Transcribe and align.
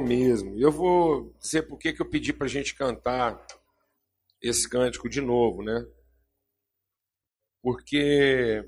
bom, 0.00 0.06
mesmo. 0.06 0.58
Eu 0.58 0.72
vou 0.72 1.34
dizer 1.40 1.62
por 1.62 1.78
que 1.78 1.94
eu 1.98 2.08
pedi 2.08 2.32
para 2.32 2.46
a 2.46 2.50
gente 2.50 2.74
cantar 2.74 3.40
esse 4.42 4.68
cântico 4.68 5.08
de 5.08 5.20
novo, 5.20 5.62
né? 5.62 5.86
Porque 7.62 8.64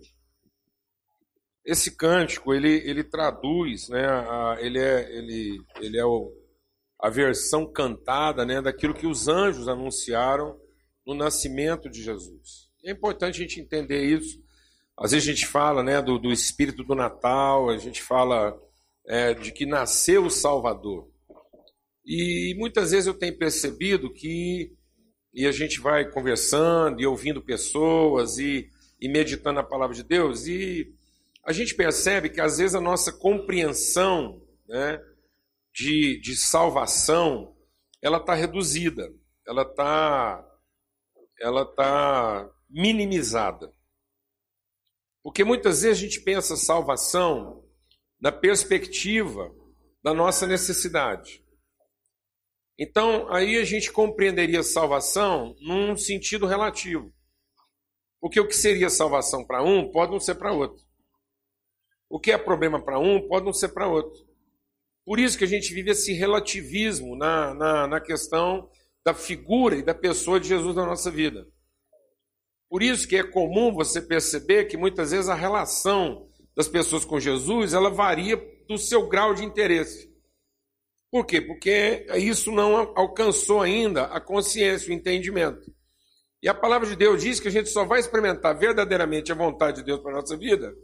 esse 1.65 1.97
cântico 1.97 2.53
ele, 2.53 2.83
ele 2.89 3.03
traduz, 3.03 3.89
né? 3.89 4.07
A, 4.07 4.57
ele 4.61 4.79
é 4.79 5.17
ele, 5.17 5.65
ele 5.81 5.99
é 5.99 6.05
o, 6.05 6.33
a 7.01 7.09
versão 7.09 7.71
cantada, 7.71 8.45
né? 8.45 8.61
Daquilo 8.61 8.95
que 8.95 9.07
os 9.07 9.29
anjos 9.29 9.69
anunciaram 9.69 10.61
no 11.07 11.15
nascimento 11.15 11.89
de 11.89 12.03
Jesus. 12.03 12.71
É 12.85 12.91
importante 12.91 13.37
a 13.37 13.43
gente 13.43 13.61
entender 13.61 14.05
isso. 14.05 14.43
Às 14.97 15.13
vezes 15.13 15.29
a 15.29 15.33
gente 15.33 15.47
fala, 15.47 15.83
né? 15.83 16.03
Do, 16.03 16.19
do 16.19 16.33
espírito 16.33 16.85
do 16.85 16.95
Natal, 16.95 17.71
a 17.71 17.79
gente 17.79 18.03
fala 18.03 18.61
é, 19.07 19.33
de 19.35 19.53
que 19.53 19.65
nasceu 19.65 20.25
o 20.27 20.31
Salvador. 20.31 21.12
E 22.05 22.55
muitas 22.59 22.91
vezes 22.91 23.07
eu 23.07 23.15
tenho 23.15 23.37
percebido 23.39 24.13
que, 24.13 24.73
e 25.33 25.47
a 25.47 25.53
gente 25.53 25.81
vai 25.81 26.11
conversando 26.11 27.01
e 27.01 27.07
ouvindo 27.07 27.41
pessoas 27.41 28.39
e, 28.39 28.69
e 29.01 29.09
meditando 29.09 29.61
a 29.61 29.65
palavra 29.65 29.95
de 29.95 30.03
Deus, 30.03 30.47
e 30.47 30.93
a 31.45 31.53
gente 31.53 31.75
percebe 31.75 32.29
que 32.29 32.41
às 32.41 32.59
vezes 32.59 32.75
a 32.75 32.81
nossa 32.81 33.13
compreensão 33.13 34.43
né, 34.69 35.01
de, 35.75 36.21
de 36.21 36.37
salvação 36.37 37.57
ela 38.01 38.19
está 38.19 38.35
reduzida, 38.35 39.09
ela 39.47 39.63
está 39.63 40.49
ela 41.41 41.65
tá 41.65 42.49
minimizada. 42.71 43.73
Porque 45.23 45.45
muitas 45.45 45.83
vezes 45.83 45.99
a 45.99 46.01
gente 46.01 46.21
pensa 46.21 46.57
salvação 46.57 47.65
na 48.21 48.31
perspectiva 48.31 49.53
da 50.03 50.15
nossa 50.15 50.47
necessidade. 50.47 51.42
Então, 52.83 53.33
aí 53.33 53.59
a 53.59 53.65
gente 53.65 53.93
compreenderia 53.93 54.61
salvação 54.65 55.55
num 55.61 55.97
sentido 55.97 56.47
relativo. 56.47 57.15
Porque 58.21 58.41
o 58.41 58.49
que 58.49 58.57
seria 58.57 58.91
salvação 58.91 59.47
para 59.47 59.63
um 59.63 59.89
pode 59.89 60.11
não 60.11 60.19
ser 60.19 60.35
para 60.35 60.53
outro. 60.53 60.85
O 62.11 62.19
que 62.19 62.33
é 62.33 62.37
problema 62.37 62.85
para 62.85 62.99
um 62.99 63.29
pode 63.29 63.47
não 63.47 63.53
ser 63.53 63.69
para 63.69 63.87
outro. 63.87 64.21
Por 65.05 65.21
isso 65.21 65.39
que 65.39 65.45
a 65.45 65.47
gente 65.47 65.73
vive 65.73 65.93
esse 65.93 66.13
relativismo 66.13 67.15
na, 67.15 67.55
na, 67.55 67.87
na 67.87 68.01
questão 68.01 68.69
da 69.05 69.15
figura 69.15 69.77
e 69.77 69.83
da 69.85 69.95
pessoa 69.95 70.41
de 70.41 70.49
Jesus 70.49 70.75
na 70.75 70.85
nossa 70.85 71.09
vida. 71.09 71.47
Por 72.69 72.83
isso 72.83 73.07
que 73.07 73.15
é 73.15 73.23
comum 73.23 73.73
você 73.73 74.03
perceber 74.03 74.65
que 74.65 74.77
muitas 74.77 75.13
vezes 75.13 75.29
a 75.29 75.37
relação 75.37 76.29
das 76.57 76.67
pessoas 76.67 77.05
com 77.05 77.21
Jesus, 77.21 77.75
ela 77.75 77.91
varia 77.91 78.37
do 78.67 78.77
seu 78.77 79.09
grau 79.09 79.35
de 79.35 79.45
interesse. 79.45 80.12
Por 81.13 81.27
quê? 81.27 81.41
Porque 81.41 82.07
isso 82.17 82.51
não 82.51 82.75
alcançou 82.97 83.61
ainda 83.61 84.05
a 84.05 84.21
consciência, 84.21 84.91
o 84.91 84.93
entendimento. 84.93 85.73
E 86.43 86.49
a 86.49 86.55
palavra 86.55 86.89
de 86.89 86.97
Deus 86.97 87.23
diz 87.23 87.39
que 87.39 87.47
a 87.47 87.51
gente 87.51 87.69
só 87.69 87.85
vai 87.85 88.01
experimentar 88.01 88.59
verdadeiramente 88.59 89.31
a 89.31 89.35
vontade 89.35 89.77
de 89.77 89.85
Deus 89.85 90.01
para 90.01 90.11
a 90.11 90.17
nossa 90.17 90.37
vida 90.37 90.75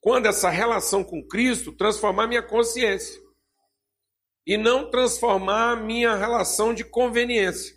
quando 0.00 0.26
essa 0.26 0.48
relação 0.48 1.04
com 1.04 1.26
Cristo 1.26 1.72
transformar 1.76 2.26
minha 2.26 2.42
consciência 2.42 3.20
e 4.46 4.56
não 4.56 4.90
transformar 4.90 5.76
minha 5.76 6.16
relação 6.16 6.72
de 6.72 6.82
conveniência. 6.82 7.76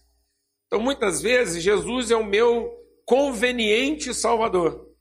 Então, 0.67 0.79
muitas 0.79 1.21
vezes, 1.21 1.61
Jesus 1.61 2.09
é 2.09 2.15
o 2.15 2.25
meu 2.25 2.71
conveniente 3.05 4.13
Salvador 4.13 4.91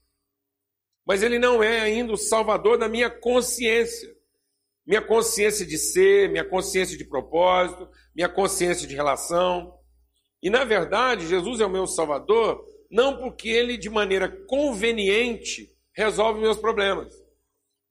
mas 1.10 1.24
ele 1.24 1.40
não 1.40 1.60
é 1.60 1.80
ainda 1.80 2.12
o 2.12 2.16
salvador 2.16 2.78
da 2.78 2.88
minha 2.88 3.10
consciência. 3.10 4.14
Minha 4.86 5.02
consciência 5.02 5.64
de 5.64 5.78
ser, 5.78 6.28
minha 6.30 6.44
consciência 6.44 6.96
de 6.96 7.04
propósito, 7.04 7.88
minha 8.14 8.28
consciência 8.28 8.86
de 8.86 8.94
relação. 8.94 9.74
E 10.42 10.50
na 10.50 10.64
verdade, 10.64 11.26
Jesus 11.26 11.60
é 11.60 11.66
o 11.66 11.70
meu 11.70 11.86
salvador 11.86 12.64
não 12.90 13.16
porque 13.16 13.48
ele 13.48 13.76
de 13.76 13.88
maneira 13.88 14.28
conveniente 14.46 15.70
resolve 15.94 16.40
meus 16.40 16.58
problemas. 16.58 17.14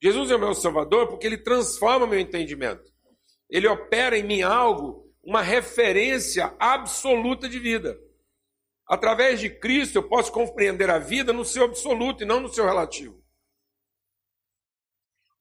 Jesus 0.01 0.29
é 0.29 0.35
o 0.35 0.39
meu 0.39 0.53
salvador 0.53 1.07
porque 1.07 1.25
ele 1.25 1.37
transforma 1.37 2.05
meu 2.05 2.19
entendimento. 2.19 2.83
Ele 3.49 3.67
opera 3.67 4.17
em 4.17 4.23
mim 4.23 4.41
algo, 4.41 5.09
uma 5.23 5.41
referência 5.41 6.53
absoluta 6.59 7.47
de 7.47 7.59
vida. 7.59 7.97
Através 8.87 9.39
de 9.39 9.49
Cristo 9.49 9.97
eu 9.97 10.03
posso 10.03 10.31
compreender 10.31 10.89
a 10.89 10.99
vida 10.99 11.31
no 11.31 11.45
seu 11.45 11.63
absoluto 11.63 12.23
e 12.23 12.25
não 12.25 12.39
no 12.39 12.53
seu 12.53 12.65
relativo. 12.65 13.21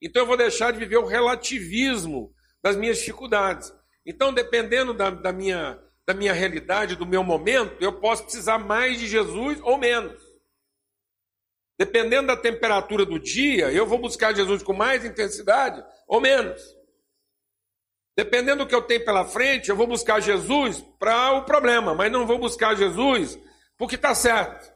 Então 0.01 0.23
eu 0.23 0.27
vou 0.27 0.37
deixar 0.37 0.71
de 0.71 0.79
viver 0.79 0.97
o 0.97 1.05
relativismo 1.05 2.33
das 2.61 2.75
minhas 2.75 2.97
dificuldades. 2.99 3.73
Então, 4.05 4.33
dependendo 4.33 4.93
da, 4.93 5.09
da, 5.09 5.31
minha, 5.31 5.79
da 6.05 6.13
minha 6.13 6.33
realidade, 6.33 6.95
do 6.95 7.05
meu 7.05 7.23
momento, 7.23 7.81
eu 7.81 7.99
posso 7.99 8.23
precisar 8.23 8.57
mais 8.57 8.99
de 8.99 9.07
Jesus 9.07 9.59
ou 9.61 9.77
menos. 9.77 10.19
Dependendo 11.77 12.27
da 12.27 12.35
temperatura 12.35 13.05
do 13.05 13.19
dia, 13.19 13.71
eu 13.71 13.85
vou 13.85 13.99
buscar 13.99 14.35
Jesus 14.35 14.61
com 14.63 14.73
mais 14.73 15.05
intensidade 15.05 15.83
ou 16.07 16.19
menos. 16.19 16.61
Dependendo 18.17 18.65
do 18.65 18.67
que 18.67 18.75
eu 18.75 18.81
tenho 18.81 19.05
pela 19.05 19.23
frente, 19.23 19.69
eu 19.69 19.77
vou 19.77 19.87
buscar 19.87 20.19
Jesus 20.19 20.83
para 20.99 21.31
o 21.33 21.45
problema, 21.45 21.95
mas 21.95 22.11
não 22.11 22.27
vou 22.27 22.37
buscar 22.37 22.75
Jesus 22.75 23.39
porque 23.77 23.95
está 23.95 24.13
certo. 24.13 24.69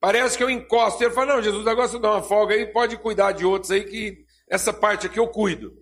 Parece 0.00 0.38
que 0.38 0.44
eu 0.44 0.48
encosto. 0.48 1.02
Ele 1.02 1.12
fala: 1.12 1.34
Não, 1.34 1.42
Jesus, 1.42 1.66
agora 1.66 1.88
você 1.88 1.98
dá 1.98 2.12
uma 2.12 2.22
folga 2.22 2.54
aí, 2.54 2.66
pode 2.66 2.96
cuidar 2.98 3.32
de 3.32 3.44
outros 3.44 3.72
aí, 3.72 3.82
que 3.82 4.24
essa 4.50 4.72
parte 4.72 5.06
aqui 5.06 5.18
eu 5.18 5.28
cuido. 5.28 5.72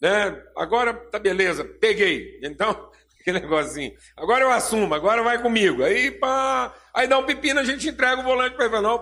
Né? 0.00 0.42
Agora 0.56 0.92
tá 0.94 1.18
beleza, 1.18 1.64
peguei. 1.64 2.38
Então, 2.42 2.90
aquele 3.20 3.40
negocinho. 3.40 3.92
Agora 4.16 4.44
eu 4.44 4.50
assumo, 4.50 4.94
agora 4.94 5.22
vai 5.22 5.40
comigo. 5.40 5.82
Aí, 5.82 6.10
pá, 6.10 6.74
aí 6.94 7.06
dá 7.06 7.18
um 7.18 7.26
pepino, 7.26 7.60
a 7.60 7.64
gente 7.64 7.88
entrega 7.88 8.20
o 8.20 8.24
volante 8.24 8.56
para 8.56 8.66
ele. 8.66 8.80
Não, 8.80 8.98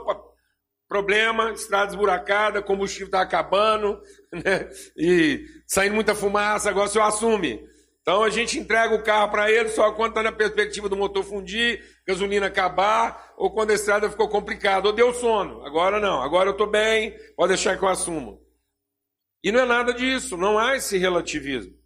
problema, 0.88 1.50
estrada 1.52 1.90
esburacada, 1.90 2.62
combustível 2.62 3.06
está 3.06 3.20
acabando, 3.20 4.00
né? 4.32 4.68
e 4.96 5.44
saindo 5.66 5.94
muita 5.94 6.14
fumaça, 6.14 6.70
agora 6.70 6.86
o 6.86 6.90
senhor 6.90 7.06
assume. 7.06 7.64
Então 8.00 8.22
a 8.22 8.28
gente 8.28 8.58
entrega 8.58 8.94
o 8.94 9.02
carro 9.02 9.30
para 9.30 9.50
ele 9.50 9.70
só 9.70 9.90
quando 9.92 10.10
está 10.10 10.22
na 10.22 10.30
perspectiva 10.30 10.90
do 10.90 10.96
motor 10.96 11.24
fundir, 11.24 11.82
gasolina 12.06 12.46
acabar, 12.46 13.32
ou 13.36 13.50
quando 13.50 13.70
a 13.70 13.74
estrada 13.74 14.10
ficou 14.10 14.28
complicada, 14.28 14.86
ou 14.86 14.92
deu 14.92 15.14
sono. 15.14 15.64
Agora 15.64 15.98
não, 15.98 16.22
agora 16.22 16.50
eu 16.50 16.52
estou 16.52 16.66
bem, 16.66 17.16
pode 17.34 17.54
deixar 17.54 17.78
que 17.78 17.82
eu 17.82 17.88
assumo. 17.88 18.43
E 19.44 19.52
não 19.52 19.60
é 19.60 19.66
nada 19.66 19.92
disso, 19.92 20.38
não 20.38 20.58
há 20.58 20.74
esse 20.74 20.96
relativismo. 20.96 21.76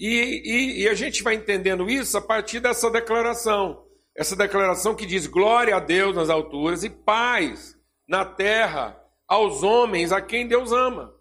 E, 0.00 0.42
e, 0.44 0.82
e 0.82 0.88
a 0.88 0.94
gente 0.94 1.22
vai 1.22 1.34
entendendo 1.34 1.88
isso 1.88 2.18
a 2.18 2.20
partir 2.20 2.58
dessa 2.58 2.90
declaração. 2.90 3.86
Essa 4.16 4.34
declaração 4.34 4.96
que 4.96 5.06
diz 5.06 5.28
glória 5.28 5.76
a 5.76 5.78
Deus 5.78 6.16
nas 6.16 6.28
alturas 6.28 6.82
e 6.82 6.90
paz 6.90 7.78
na 8.08 8.24
terra 8.24 9.00
aos 9.28 9.62
homens 9.62 10.10
a 10.10 10.20
quem 10.20 10.48
Deus 10.48 10.72
ama. 10.72 11.14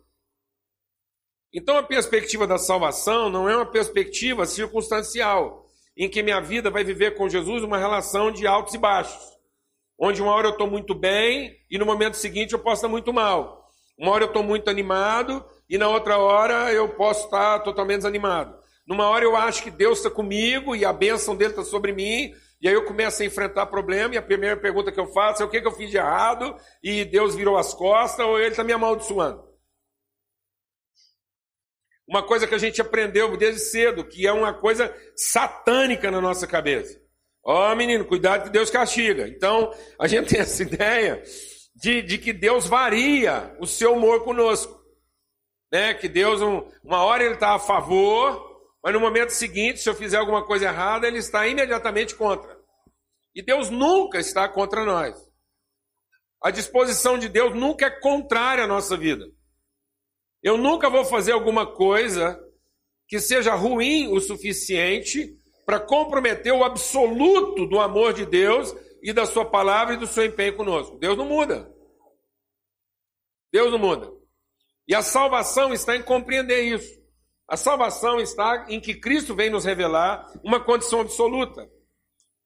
Então 1.53 1.77
a 1.77 1.83
perspectiva 1.83 2.47
da 2.47 2.57
salvação 2.57 3.29
não 3.29 3.47
é 3.47 3.55
uma 3.55 3.69
perspectiva 3.69 4.47
circunstancial, 4.47 5.67
em 5.95 6.09
que 6.09 6.23
minha 6.23 6.41
vida 6.41 6.71
vai 6.71 6.83
viver 6.83 7.15
com 7.15 7.29
Jesus 7.29 7.63
uma 7.63 7.77
relação 7.77 8.31
de 8.31 8.47
altos 8.47 8.73
e 8.73 8.79
baixos, 8.79 9.21
onde 9.95 10.23
uma 10.23 10.31
hora 10.31 10.47
eu 10.47 10.53
estou 10.53 10.67
muito 10.67 10.95
bem 10.95 11.55
e 11.69 11.77
no 11.77 11.85
momento 11.85 12.17
seguinte 12.17 12.53
eu 12.53 12.59
posso 12.59 12.77
estar 12.77 12.89
muito 12.89 13.13
mal. 13.13 13.62
Uma 13.97 14.11
hora 14.11 14.23
eu 14.23 14.27
estou 14.27 14.43
muito 14.43 14.69
animado 14.69 15.45
e 15.69 15.77
na 15.77 15.87
outra 15.87 16.17
hora 16.17 16.71
eu 16.71 16.89
posso 16.89 17.25
estar 17.25 17.59
totalmente 17.59 17.97
desanimado. 17.97 18.57
Numa 18.85 19.07
hora 19.07 19.23
eu 19.23 19.35
acho 19.35 19.63
que 19.63 19.71
Deus 19.71 19.99
está 19.99 20.09
comigo 20.09 20.75
e 20.75 20.83
a 20.83 20.91
bênção 20.91 21.35
dele 21.35 21.51
está 21.51 21.63
sobre 21.63 21.93
mim, 21.93 22.33
e 22.61 22.67
aí 22.67 22.73
eu 22.73 22.85
começo 22.85 23.21
a 23.21 23.25
enfrentar 23.25 23.65
problema, 23.67 24.13
e 24.13 24.17
a 24.17 24.21
primeira 24.21 24.57
pergunta 24.57 24.91
que 24.91 24.99
eu 24.99 25.07
faço 25.07 25.41
é 25.41 25.45
o 25.45 25.49
que, 25.49 25.61
que 25.61 25.67
eu 25.67 25.71
fiz 25.71 25.89
de 25.89 25.97
errado, 25.97 26.55
e 26.81 27.05
Deus 27.05 27.35
virou 27.35 27.57
as 27.57 27.73
costas, 27.73 28.25
ou 28.25 28.37
ele 28.39 28.49
está 28.49 28.63
me 28.63 28.73
amaldiçoando. 28.73 29.43
Uma 32.07 32.21
coisa 32.21 32.45
que 32.45 32.55
a 32.55 32.57
gente 32.57 32.81
aprendeu 32.81 33.35
desde 33.37 33.61
cedo, 33.61 34.03
que 34.03 34.27
é 34.27 34.33
uma 34.33 34.53
coisa 34.53 34.93
satânica 35.15 36.11
na 36.11 36.19
nossa 36.19 36.45
cabeça. 36.45 37.01
Ó 37.45 37.71
oh, 37.71 37.75
menino, 37.75 38.05
cuidado 38.05 38.45
que 38.45 38.49
Deus 38.49 38.69
castiga. 38.69 39.27
Então, 39.27 39.73
a 39.99 40.07
gente 40.07 40.29
tem 40.29 40.39
essa 40.39 40.63
ideia 40.63 41.21
de, 41.83 42.01
de 42.01 42.17
que 42.17 42.31
Deus 42.31 42.65
varia 42.65 43.53
o 43.59 43.67
seu 43.67 43.93
humor 43.93 44.23
conosco. 44.23 44.81
Né? 45.69 45.93
Que 45.93 46.07
Deus, 46.07 46.41
um, 46.41 46.65
uma 46.81 47.03
hora 47.03 47.25
ele 47.25 47.33
está 47.33 47.55
a 47.55 47.59
favor, 47.59 48.41
mas 48.81 48.93
no 48.93 49.01
momento 49.01 49.31
seguinte, 49.31 49.81
se 49.81 49.89
eu 49.89 49.93
fizer 49.93 50.15
alguma 50.15 50.45
coisa 50.45 50.67
errada, 50.67 51.05
ele 51.05 51.17
está 51.17 51.45
imediatamente 51.45 52.15
contra. 52.15 52.57
E 53.35 53.41
Deus 53.41 53.69
nunca 53.69 54.17
está 54.17 54.47
contra 54.47 54.85
nós. 54.85 55.13
A 56.41 56.51
disposição 56.51 57.19
de 57.19 57.27
Deus 57.27 57.53
nunca 57.53 57.87
é 57.87 57.99
contrária 57.99 58.63
à 58.63 58.67
nossa 58.67 58.95
vida. 58.95 59.25
Eu 60.41 60.55
nunca 60.55 60.89
vou 60.89 61.03
fazer 61.03 61.33
alguma 61.33 61.65
coisa 61.65 62.41
que 63.09 63.19
seja 63.19 63.55
ruim 63.55 64.07
o 64.07 64.21
suficiente 64.21 65.37
para 65.65 65.81
comprometer 65.81 66.53
o 66.53 66.63
absoluto 66.63 67.65
do 67.65 67.81
amor 67.81 68.13
de 68.13 68.25
Deus 68.25 68.73
e 69.01 69.11
da 69.11 69.25
sua 69.25 69.43
palavra 69.43 69.95
e 69.95 69.97
do 69.97 70.07
seu 70.07 70.25
empenho 70.25 70.55
conosco. 70.55 70.97
Deus 70.97 71.17
não 71.17 71.25
muda. 71.25 71.72
Deus 73.53 73.71
não 73.71 73.77
muda. 73.77 74.11
E 74.87 74.95
a 74.95 75.03
salvação 75.03 75.71
está 75.71 75.95
em 75.95 76.01
compreender 76.01 76.63
isso. 76.63 77.01
A 77.47 77.55
salvação 77.55 78.19
está 78.19 78.65
em 78.67 78.79
que 78.79 78.95
Cristo 78.95 79.35
vem 79.35 79.51
nos 79.51 79.63
revelar 79.63 80.27
uma 80.43 80.59
condição 80.59 81.01
absoluta. 81.01 81.69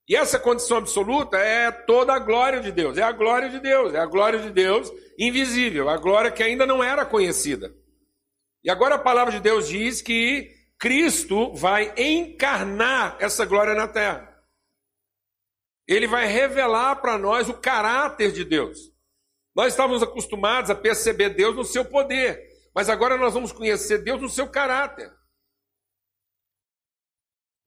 E 0.09 0.15
essa 0.15 0.37
condição 0.37 0.77
absoluta 0.77 1.37
é 1.37 1.71
toda 1.71 2.13
a 2.13 2.19
glória 2.19 2.59
de 2.59 2.71
Deus, 2.71 2.97
é 2.97 3.03
a 3.03 3.11
glória 3.11 3.49
de 3.49 3.59
Deus, 3.59 3.93
é 3.93 3.99
a 3.99 4.05
glória 4.05 4.39
de 4.39 4.49
Deus 4.49 4.91
invisível, 5.17 5.89
a 5.89 5.97
glória 5.97 6.31
que 6.31 6.43
ainda 6.43 6.65
não 6.65 6.83
era 6.83 7.05
conhecida. 7.05 7.73
E 8.63 8.69
agora 8.69 8.95
a 8.95 8.99
palavra 8.99 9.33
de 9.33 9.39
Deus 9.39 9.67
diz 9.67 10.01
que 10.01 10.49
Cristo 10.77 11.53
vai 11.53 11.93
encarnar 11.97 13.17
essa 13.19 13.45
glória 13.45 13.73
na 13.73 13.87
terra. 13.87 14.33
Ele 15.87 16.07
vai 16.07 16.27
revelar 16.27 16.97
para 16.97 17.17
nós 17.17 17.47
o 17.49 17.53
caráter 17.53 18.31
de 18.31 18.43
Deus. 18.43 18.96
Nós 19.57 19.73
estávamos 19.73 20.03
acostumados 20.03 20.69
a 20.69 20.75
perceber 20.75 21.29
Deus 21.31 21.55
no 21.55 21.65
seu 21.65 21.83
poder, 21.83 22.47
mas 22.75 22.89
agora 22.89 23.17
nós 23.17 23.33
vamos 23.33 23.51
conhecer 23.51 24.03
Deus 24.03 24.21
no 24.21 24.29
seu 24.29 24.47
caráter. 24.47 25.11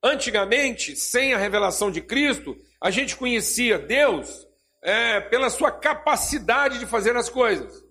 Antigamente, 0.01 0.95
sem 0.95 1.33
a 1.33 1.37
revelação 1.37 1.91
de 1.91 1.99
Cristo, 1.99 2.55
a 2.79 2.89
gente 2.89 3.17
conhecia 3.17 3.77
Deus 3.77 4.47
é, 4.81 5.19
pela 5.19 5.49
sua 5.49 5.69
capacidade 5.69 6.79
de 6.79 6.85
fazer 6.85 7.17
as 7.17 7.27
coisas. 7.27 7.83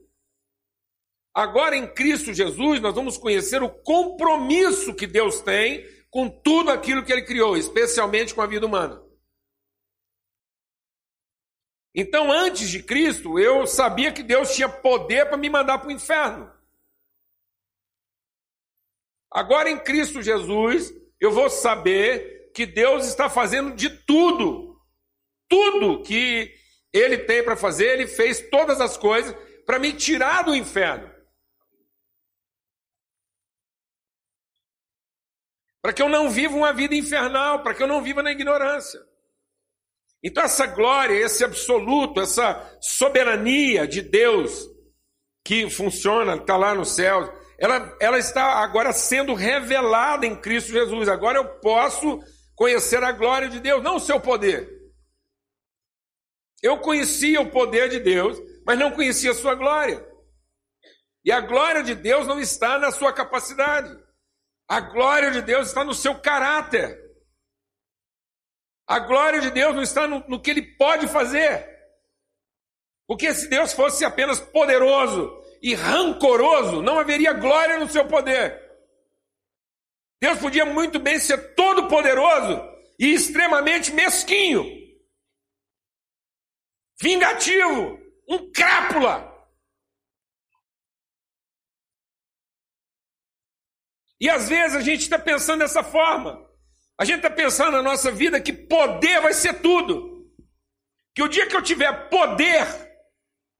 Agora, 1.34 1.76
em 1.76 1.86
Cristo 1.86 2.32
Jesus, 2.32 2.80
nós 2.80 2.94
vamos 2.94 3.18
conhecer 3.18 3.62
o 3.62 3.68
compromisso 3.68 4.94
que 4.94 5.06
Deus 5.06 5.42
tem 5.42 5.86
com 6.08 6.26
tudo 6.26 6.70
aquilo 6.70 7.04
que 7.04 7.12
Ele 7.12 7.26
criou, 7.26 7.54
especialmente 7.54 8.34
com 8.34 8.40
a 8.40 8.46
vida 8.46 8.64
humana. 8.64 9.09
Então, 11.94 12.30
antes 12.30 12.70
de 12.70 12.82
Cristo, 12.82 13.38
eu 13.38 13.66
sabia 13.66 14.12
que 14.12 14.22
Deus 14.22 14.54
tinha 14.54 14.68
poder 14.68 15.26
para 15.28 15.36
me 15.36 15.50
mandar 15.50 15.78
para 15.78 15.88
o 15.88 15.92
inferno. 15.92 16.52
Agora, 19.30 19.68
em 19.68 19.78
Cristo 19.78 20.22
Jesus, 20.22 20.92
eu 21.20 21.32
vou 21.32 21.50
saber 21.50 22.50
que 22.54 22.64
Deus 22.64 23.06
está 23.06 23.28
fazendo 23.28 23.74
de 23.74 23.90
tudo. 23.90 24.80
Tudo 25.48 26.02
que 26.02 26.54
Ele 26.92 27.18
tem 27.18 27.42
para 27.44 27.56
fazer, 27.56 27.92
Ele 27.92 28.06
fez 28.06 28.40
todas 28.50 28.80
as 28.80 28.96
coisas 28.96 29.34
para 29.66 29.78
me 29.78 29.92
tirar 29.92 30.42
do 30.42 30.54
inferno. 30.54 31.12
Para 35.82 35.92
que 35.92 36.02
eu 36.02 36.08
não 36.08 36.30
viva 36.30 36.54
uma 36.54 36.72
vida 36.72 36.94
infernal, 36.94 37.62
para 37.62 37.74
que 37.74 37.82
eu 37.82 37.86
não 37.86 38.02
viva 38.02 38.22
na 38.22 38.30
ignorância. 38.30 39.00
Então, 40.22 40.44
essa 40.44 40.66
glória, 40.66 41.14
esse 41.14 41.42
absoluto, 41.42 42.20
essa 42.20 42.78
soberania 42.80 43.86
de 43.86 44.02
Deus 44.02 44.68
que 45.44 45.68
funciona, 45.70 46.36
está 46.36 46.56
lá 46.56 46.74
no 46.74 46.84
céu, 46.84 47.32
ela, 47.58 47.96
ela 48.00 48.18
está 48.18 48.62
agora 48.62 48.92
sendo 48.92 49.34
revelada 49.34 50.26
em 50.26 50.36
Cristo 50.36 50.72
Jesus. 50.72 51.08
Agora 51.08 51.38
eu 51.38 51.60
posso 51.60 52.20
conhecer 52.54 53.02
a 53.02 53.12
glória 53.12 53.48
de 53.48 53.60
Deus, 53.60 53.82
não 53.82 53.96
o 53.96 54.00
seu 54.00 54.20
poder. 54.20 54.68
Eu 56.62 56.78
conhecia 56.78 57.40
o 57.40 57.50
poder 57.50 57.88
de 57.88 58.00
Deus, 58.00 58.38
mas 58.66 58.78
não 58.78 58.90
conhecia 58.90 59.30
a 59.30 59.34
sua 59.34 59.54
glória. 59.54 60.06
E 61.24 61.32
a 61.32 61.40
glória 61.40 61.82
de 61.82 61.94
Deus 61.94 62.26
não 62.26 62.38
está 62.38 62.78
na 62.78 62.90
sua 62.90 63.12
capacidade. 63.12 63.94
A 64.68 64.80
glória 64.80 65.30
de 65.30 65.42
Deus 65.42 65.68
está 65.68 65.82
no 65.82 65.94
seu 65.94 66.14
caráter. 66.20 66.98
A 68.90 68.98
glória 68.98 69.40
de 69.40 69.52
Deus 69.52 69.72
não 69.72 69.82
está 69.82 70.08
no, 70.08 70.18
no 70.26 70.42
que 70.42 70.50
ele 70.50 70.62
pode 70.62 71.06
fazer. 71.06 71.64
Porque 73.06 73.32
se 73.32 73.48
Deus 73.48 73.72
fosse 73.72 74.04
apenas 74.04 74.40
poderoso, 74.40 75.40
e 75.62 75.74
rancoroso, 75.74 76.82
não 76.82 76.98
haveria 76.98 77.32
glória 77.32 77.78
no 77.78 77.88
seu 77.88 78.06
poder. 78.08 78.68
Deus 80.20 80.40
podia 80.40 80.64
muito 80.64 80.98
bem 80.98 81.20
ser 81.20 81.54
todo 81.54 81.88
poderoso 81.88 82.60
e 82.98 83.14
extremamente 83.14 83.92
mesquinho, 83.92 84.64
vingativo, 87.00 87.96
um 88.28 88.50
crápula. 88.50 89.30
E 94.20 94.28
às 94.28 94.48
vezes 94.48 94.76
a 94.76 94.80
gente 94.80 95.02
está 95.02 95.16
pensando 95.16 95.60
dessa 95.60 95.84
forma. 95.84 96.49
A 97.00 97.04
gente 97.06 97.24
está 97.24 97.30
pensando 97.30 97.72
na 97.72 97.82
nossa 97.82 98.12
vida 98.12 98.42
que 98.42 98.52
poder 98.52 99.22
vai 99.22 99.32
ser 99.32 99.62
tudo. 99.62 100.30
Que 101.14 101.22
o 101.22 101.28
dia 101.28 101.48
que 101.48 101.56
eu 101.56 101.62
tiver 101.62 102.10
poder, 102.10 102.66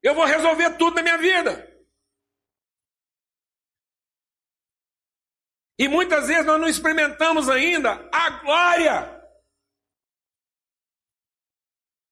eu 0.03 0.15
vou 0.15 0.27
resolver 0.27 0.77
tudo 0.77 0.97
na 0.97 1.03
minha 1.03 1.17
vida. 1.17 1.67
E 5.79 5.89
muitas 5.89 6.29
vezes 6.29 6.45
nós 6.45 6.61
não 6.61 6.69
experimentamos 6.69 7.49
ainda 7.49 8.07
a 8.13 8.29
glória. 8.43 9.27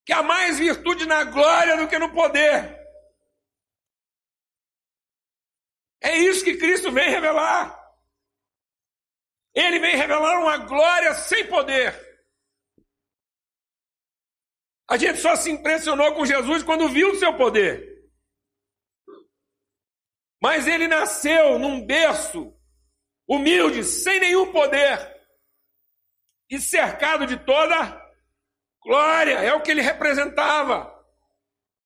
Que 0.07 0.15
há 0.15 0.23
mais 0.23 0.59
virtude 0.59 1.05
na 1.05 1.25
glória 1.25 1.77
do 1.77 1.87
que 1.87 1.99
no 1.99 2.11
poder. 2.11 2.75
É 6.01 6.17
isso 6.17 6.43
que 6.43 6.57
Cristo 6.57 6.91
vem 6.91 7.11
revelar. 7.11 7.79
Ele 9.58 9.81
vem 9.81 9.96
revelar 9.96 10.40
uma 10.40 10.56
glória 10.58 11.12
sem 11.14 11.44
poder. 11.49 11.93
A 14.88 14.96
gente 14.96 15.19
só 15.19 15.34
se 15.34 15.50
impressionou 15.50 16.14
com 16.14 16.25
Jesus 16.25 16.62
quando 16.62 16.88
viu 16.88 17.10
o 17.10 17.16
seu 17.16 17.37
poder. 17.37 18.08
Mas 20.40 20.69
ele 20.69 20.87
nasceu 20.87 21.58
num 21.58 21.84
berço 21.84 22.56
humilde, 23.26 23.82
sem 23.82 24.20
nenhum 24.20 24.52
poder, 24.52 24.96
e 26.49 26.60
cercado 26.60 27.26
de 27.26 27.37
toda 27.44 28.00
glória, 28.81 29.40
é 29.40 29.52
o 29.52 29.60
que 29.60 29.72
ele 29.72 29.82
representava. 29.82 30.96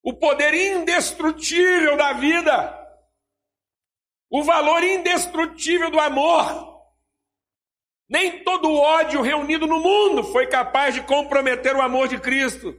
O 0.02 0.12
poder 0.12 0.52
indestrutível 0.52 1.96
da 1.96 2.12
vida, 2.12 2.78
o 4.30 4.44
valor 4.44 4.82
indestrutível 4.82 5.90
do 5.90 5.98
amor. 5.98 6.71
Nem 8.12 8.44
todo 8.44 8.68
o 8.68 8.76
ódio 8.76 9.22
reunido 9.22 9.66
no 9.66 9.80
mundo 9.80 10.22
foi 10.24 10.46
capaz 10.46 10.94
de 10.94 11.00
comprometer 11.00 11.74
o 11.74 11.80
amor 11.80 12.08
de 12.08 12.20
Cristo. 12.20 12.78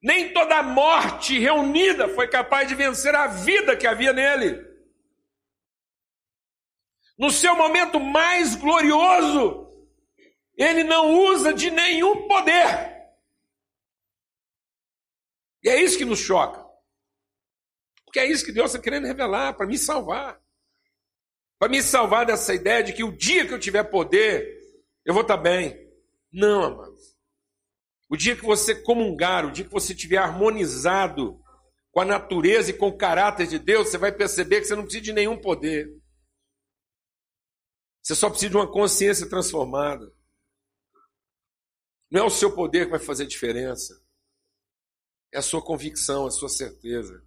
Nem 0.00 0.32
toda 0.32 0.56
a 0.56 0.62
morte 0.62 1.38
reunida 1.38 2.08
foi 2.08 2.28
capaz 2.28 2.68
de 2.68 2.74
vencer 2.74 3.14
a 3.14 3.26
vida 3.26 3.76
que 3.76 3.86
havia 3.86 4.12
nele 4.12 4.70
no 7.20 7.30
seu 7.30 7.54
momento 7.54 8.00
mais 8.00 8.56
glorioso, 8.56 9.70
ele 10.56 10.82
não 10.82 11.12
usa 11.12 11.52
de 11.52 11.70
nenhum 11.70 12.26
poder. 12.26 12.64
E 15.62 15.68
é 15.68 15.82
isso 15.82 15.98
que 15.98 16.04
nos 16.06 16.18
choca. 16.18 16.66
Porque 18.06 18.20
é 18.20 18.24
isso 18.24 18.42
que 18.42 18.50
Deus 18.50 18.70
está 18.70 18.82
querendo 18.82 19.06
revelar 19.06 19.52
para 19.52 19.66
me 19.66 19.76
salvar. 19.76 20.40
Para 21.60 21.68
me 21.68 21.82
salvar 21.82 22.24
dessa 22.24 22.54
ideia 22.54 22.82
de 22.82 22.94
que 22.94 23.04
o 23.04 23.14
dia 23.14 23.46
que 23.46 23.52
eu 23.52 23.60
tiver 23.60 23.84
poder, 23.84 24.58
eu 25.04 25.12
vou 25.12 25.20
estar 25.20 25.36
bem. 25.36 25.78
Não, 26.32 26.64
amados. 26.64 27.14
O 28.08 28.16
dia 28.16 28.34
que 28.34 28.42
você 28.42 28.74
comungar, 28.74 29.44
o 29.44 29.52
dia 29.52 29.66
que 29.66 29.70
você 29.70 29.92
estiver 29.92 30.16
harmonizado 30.16 31.38
com 31.92 32.00
a 32.00 32.04
natureza 32.04 32.70
e 32.70 32.76
com 32.76 32.88
o 32.88 32.96
caráter 32.96 33.46
de 33.46 33.58
Deus, 33.58 33.88
você 33.88 33.98
vai 33.98 34.10
perceber 34.10 34.62
que 34.62 34.68
você 34.68 34.74
não 34.74 34.84
precisa 34.84 35.04
de 35.04 35.12
nenhum 35.12 35.38
poder. 35.38 35.94
Você 38.02 38.14
só 38.14 38.30
precisa 38.30 38.50
de 38.50 38.56
uma 38.56 38.72
consciência 38.72 39.28
transformada. 39.28 40.10
Não 42.10 42.22
é 42.22 42.24
o 42.24 42.30
seu 42.30 42.54
poder 42.54 42.86
que 42.86 42.92
vai 42.92 43.00
fazer 43.00 43.26
diferença. 43.26 44.02
É 45.30 45.38
a 45.38 45.42
sua 45.42 45.62
convicção, 45.62 46.26
a 46.26 46.30
sua 46.30 46.48
certeza 46.48 47.22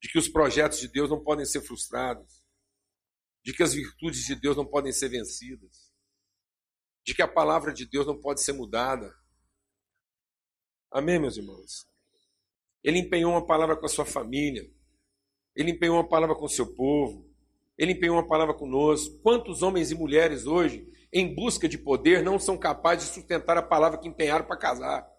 de 0.00 0.10
que 0.10 0.18
os 0.18 0.28
projetos 0.28 0.78
de 0.80 0.86
Deus 0.86 1.08
não 1.08 1.24
podem 1.24 1.46
ser 1.46 1.62
frustrados, 1.62 2.33
de 3.44 3.52
que 3.52 3.62
as 3.62 3.74
virtudes 3.74 4.24
de 4.24 4.34
Deus 4.34 4.56
não 4.56 4.64
podem 4.64 4.90
ser 4.90 5.10
vencidas, 5.10 5.92
de 7.04 7.14
que 7.14 7.20
a 7.20 7.28
palavra 7.28 7.72
de 7.72 7.84
Deus 7.84 8.06
não 8.06 8.18
pode 8.18 8.40
ser 8.40 8.54
mudada. 8.54 9.14
Amém, 10.90 11.18
meus 11.18 11.36
irmãos? 11.36 11.86
Ele 12.82 12.98
empenhou 12.98 13.32
uma 13.32 13.46
palavra 13.46 13.76
com 13.76 13.84
a 13.84 13.88
sua 13.88 14.06
família, 14.06 14.66
ele 15.54 15.72
empenhou 15.72 15.96
uma 15.96 16.08
palavra 16.08 16.34
com 16.34 16.46
o 16.46 16.48
seu 16.48 16.74
povo, 16.74 17.30
ele 17.76 17.92
empenhou 17.92 18.16
uma 18.16 18.26
palavra 18.26 18.54
conosco. 18.54 19.18
Quantos 19.20 19.62
homens 19.62 19.90
e 19.90 19.94
mulheres 19.94 20.46
hoje, 20.46 20.90
em 21.12 21.34
busca 21.34 21.68
de 21.68 21.76
poder, 21.76 22.22
não 22.22 22.38
são 22.38 22.56
capazes 22.56 23.08
de 23.08 23.14
sustentar 23.14 23.58
a 23.58 23.62
palavra 23.62 23.98
que 23.98 24.08
empenharam 24.08 24.46
para 24.46 24.56
casar? 24.56 25.12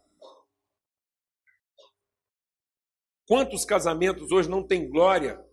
Quantos 3.27 3.65
casamentos 3.65 4.32
hoje 4.32 4.50
não 4.50 4.65
têm 4.65 4.89
glória, 4.89 5.44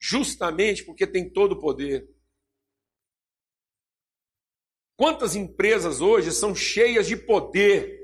justamente 0.00 0.84
porque 0.84 1.06
tem 1.06 1.30
todo 1.30 1.52
o 1.52 1.60
poder? 1.60 2.08
Quantas 4.96 5.34
empresas 5.36 6.00
hoje 6.00 6.32
são 6.32 6.54
cheias 6.54 7.06
de 7.06 7.16
poder 7.16 7.98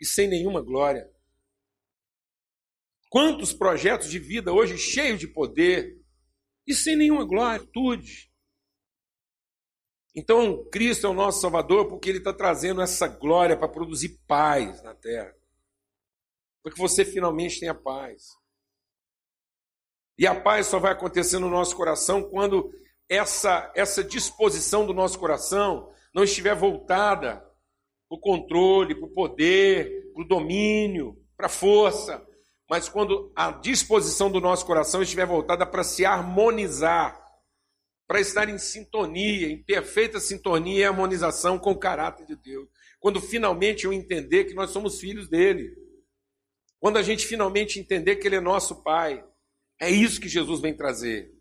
e 0.00 0.04
sem 0.04 0.28
nenhuma 0.28 0.60
glória? 0.60 1.10
Quantos 3.08 3.52
projetos 3.52 4.10
de 4.10 4.18
vida 4.18 4.52
hoje 4.52 4.78
cheios 4.78 5.20
de 5.20 5.28
poder 5.28 6.02
e 6.66 6.74
sem 6.74 6.96
nenhuma 6.96 7.24
glória, 7.24 7.66
tudo. 7.72 8.02
Então, 10.14 10.68
Cristo 10.70 11.06
é 11.06 11.10
o 11.10 11.14
nosso 11.14 11.40
Salvador 11.40 11.88
porque 11.88 12.08
Ele 12.08 12.18
está 12.18 12.32
trazendo 12.32 12.80
essa 12.80 13.08
glória 13.08 13.56
para 13.56 13.68
produzir 13.68 14.20
paz 14.26 14.82
na 14.82 14.94
terra. 14.94 15.34
Para 16.62 16.72
que 16.72 16.78
você 16.78 17.04
finalmente 17.04 17.60
tenha 17.60 17.74
paz. 17.74 18.28
E 20.18 20.26
a 20.26 20.34
paz 20.34 20.66
só 20.66 20.78
vai 20.78 20.92
acontecer 20.92 21.38
no 21.38 21.48
nosso 21.48 21.74
coração 21.76 22.22
quando 22.22 22.70
essa, 23.08 23.70
essa 23.74 24.02
disposição 24.02 24.86
do 24.86 24.94
nosso 24.94 25.18
coração 25.18 25.90
não 26.14 26.24
estiver 26.24 26.54
voltada 26.54 27.36
para 28.08 28.16
o 28.16 28.20
controle, 28.20 28.94
para 28.94 29.06
o 29.06 29.12
poder, 29.12 30.12
para 30.12 30.22
o 30.22 30.28
domínio, 30.28 31.16
para 31.36 31.46
a 31.46 31.50
força, 31.50 32.24
mas 32.68 32.88
quando 32.88 33.32
a 33.36 33.50
disposição 33.50 34.30
do 34.30 34.40
nosso 34.40 34.64
coração 34.64 35.02
estiver 35.02 35.26
voltada 35.26 35.66
para 35.66 35.84
se 35.84 36.04
harmonizar, 36.04 37.22
para 38.06 38.20
estar 38.20 38.48
em 38.48 38.58
sintonia, 38.58 39.48
em 39.48 39.62
perfeita 39.62 40.20
sintonia 40.20 40.80
e 40.80 40.84
harmonização 40.84 41.58
com 41.58 41.72
o 41.72 41.78
caráter 41.78 42.26
de 42.26 42.36
Deus. 42.36 42.68
Quando 43.00 43.20
finalmente 43.20 43.84
eu 43.84 43.92
entender 43.92 44.44
que 44.44 44.54
nós 44.54 44.70
somos 44.70 45.00
filhos 45.00 45.28
dele. 45.28 45.74
Quando 46.78 46.98
a 46.98 47.02
gente 47.02 47.26
finalmente 47.26 47.78
entender 47.78 48.16
que 48.16 48.26
ele 48.26 48.36
é 48.36 48.40
nosso 48.40 48.82
Pai. 48.82 49.24
É 49.82 49.90
isso 49.90 50.20
que 50.20 50.28
Jesus 50.28 50.60
vem 50.60 50.72
trazer. 50.72 51.34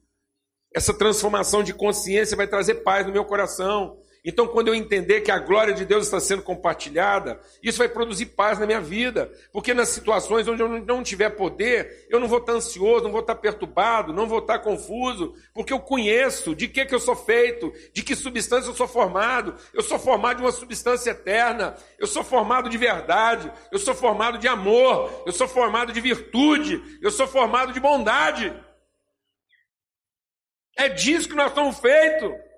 Essa 0.74 0.98
transformação 0.98 1.62
de 1.62 1.75
consciência 1.75 2.36
vai 2.36 2.48
trazer 2.48 2.81
paz 2.81 3.05
no 3.05 3.13
meu 3.13 3.24
coração. 3.24 4.00
Então, 4.24 4.48
quando 4.48 4.68
eu 4.68 4.75
entender 4.75 5.22
que 5.22 5.32
a 5.32 5.40
glória 5.40 5.74
de 5.74 5.84
Deus 5.84 6.06
está 6.06 6.20
sendo 6.20 6.44
compartilhada, 6.44 7.40
isso 7.63 7.80
vai 7.80 7.90
produzir 7.90 8.28
paz 8.28 8.60
na 8.60 8.68
minha 8.68 8.80
vida. 8.80 9.32
Porque 9.51 9.74
nas 9.74 9.90
situações 9.90 10.48
onde 10.48 10.62
eu 10.62 10.70
não 10.70 11.01
tiver 11.01 11.32
poder, 11.32 12.06
eu 12.08 12.20
não 12.20 12.28
vou 12.28 12.38
estar 12.38 12.54
ansioso, 12.54 13.04
não 13.04 13.12
vou 13.12 13.22
estar 13.22 13.34
perturbado, 13.34 14.13
não 14.13 14.28
vou 14.28 14.38
estar 14.38 14.60
confuso, 14.60 15.34
porque 15.56 15.74
eu 15.74 15.80
conheço 15.80 16.56
de 16.56 16.68
que, 16.68 16.86
que 16.86 16.94
eu 16.94 17.00
sou 17.00 17.16
feito, 17.16 17.74
de 17.94 18.04
que 18.04 18.16
substância 18.16 18.70
eu 18.70 18.75
sou 18.75 18.88
formado. 18.88 19.56
Eu 19.74 19.82
sou 19.82 19.98
formado 19.98 20.38
de 20.38 20.44
uma 20.44 20.51
substância 20.51 21.10
eterna, 21.10 21.75
eu 21.98 22.06
sou 22.06 22.24
formado 22.24 22.70
de 22.70 22.78
verdade, 22.78 23.51
eu 23.72 23.80
sou 23.80 23.96
formado 23.96 24.38
de 24.38 24.48
amor, 24.48 25.24
eu 25.25 25.32
sou 25.32 25.48
formado 25.48 25.92
de 25.92 26.00
virtude, 26.00 27.00
eu 27.01 27.10
sou 27.10 27.28
formado 27.28 27.74
de 27.74 27.80
bondade. 27.80 28.54
É 30.78 30.90
disso 30.90 31.28
que 31.28 31.36
nós 31.36 31.54
somos 31.56 31.80
feitos. 31.80 32.50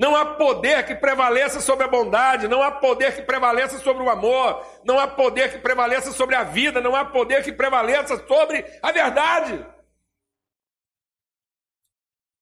Não 0.00 0.16
há 0.16 0.24
poder 0.24 0.86
que 0.86 0.94
prevaleça 0.94 1.60
sobre 1.60 1.84
a 1.84 1.88
bondade, 1.88 2.48
não 2.48 2.62
há 2.62 2.70
poder 2.70 3.14
que 3.14 3.20
prevaleça 3.20 3.78
sobre 3.80 4.02
o 4.02 4.08
amor, 4.08 4.66
não 4.82 4.98
há 4.98 5.06
poder 5.06 5.52
que 5.52 5.58
prevaleça 5.58 6.10
sobre 6.10 6.34
a 6.34 6.42
vida, 6.42 6.80
não 6.80 6.96
há 6.96 7.04
poder 7.04 7.44
que 7.44 7.52
prevaleça 7.52 8.16
sobre 8.26 8.64
a 8.82 8.90
verdade. 8.92 9.62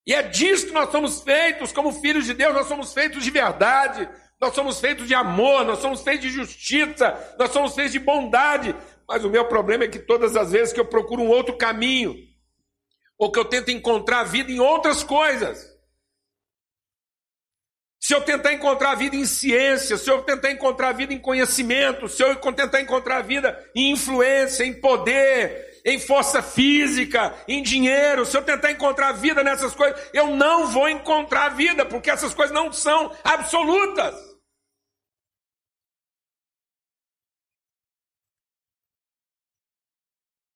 E 0.06 0.14
é 0.14 0.22
disso 0.22 0.68
que 0.68 0.72
nós 0.72 0.92
somos 0.92 1.20
feitos, 1.24 1.72
como 1.72 1.90
filhos 1.90 2.26
de 2.26 2.34
Deus, 2.34 2.54
nós 2.54 2.68
somos 2.68 2.94
feitos 2.94 3.24
de 3.24 3.30
verdade, 3.32 4.08
nós 4.40 4.54
somos 4.54 4.78
feitos 4.78 5.08
de 5.08 5.16
amor, 5.16 5.64
nós 5.64 5.80
somos 5.80 6.02
feitos 6.02 6.26
de 6.26 6.30
justiça, 6.30 7.34
nós 7.40 7.50
somos 7.50 7.74
feitos 7.74 7.92
de 7.92 7.98
bondade. 7.98 8.72
Mas 9.08 9.24
o 9.24 9.28
meu 9.28 9.48
problema 9.48 9.82
é 9.82 9.88
que 9.88 9.98
todas 9.98 10.36
as 10.36 10.52
vezes 10.52 10.72
que 10.72 10.78
eu 10.78 10.86
procuro 10.86 11.22
um 11.22 11.28
outro 11.28 11.58
caminho, 11.58 12.14
ou 13.18 13.32
que 13.32 13.38
eu 13.40 13.44
tento 13.44 13.72
encontrar 13.72 14.22
vida 14.22 14.52
em 14.52 14.60
outras 14.60 15.02
coisas, 15.02 15.76
se 18.08 18.14
eu 18.14 18.22
tentar 18.22 18.54
encontrar 18.54 18.92
a 18.92 18.94
vida 18.94 19.16
em 19.16 19.26
ciência, 19.26 19.98
se 19.98 20.10
eu 20.10 20.22
tentar 20.22 20.50
encontrar 20.50 20.88
a 20.88 20.92
vida 20.92 21.12
em 21.12 21.18
conhecimento, 21.18 22.08
se 22.08 22.22
eu 22.22 22.34
tentar 22.36 22.80
encontrar 22.80 23.18
a 23.18 23.22
vida 23.22 23.70
em 23.74 23.92
influência, 23.92 24.64
em 24.64 24.72
poder, 24.72 25.82
em 25.84 26.00
força 26.00 26.40
física, 26.40 27.34
em 27.46 27.62
dinheiro, 27.62 28.24
se 28.24 28.34
eu 28.34 28.42
tentar 28.42 28.70
encontrar 28.70 29.08
a 29.10 29.12
vida 29.12 29.44
nessas 29.44 29.74
coisas, 29.74 30.00
eu 30.14 30.28
não 30.28 30.68
vou 30.68 30.88
encontrar 30.88 31.44
a 31.44 31.48
vida, 31.50 31.84
porque 31.84 32.10
essas 32.10 32.32
coisas 32.32 32.54
não 32.54 32.72
são 32.72 33.14
absolutas. 33.22 34.14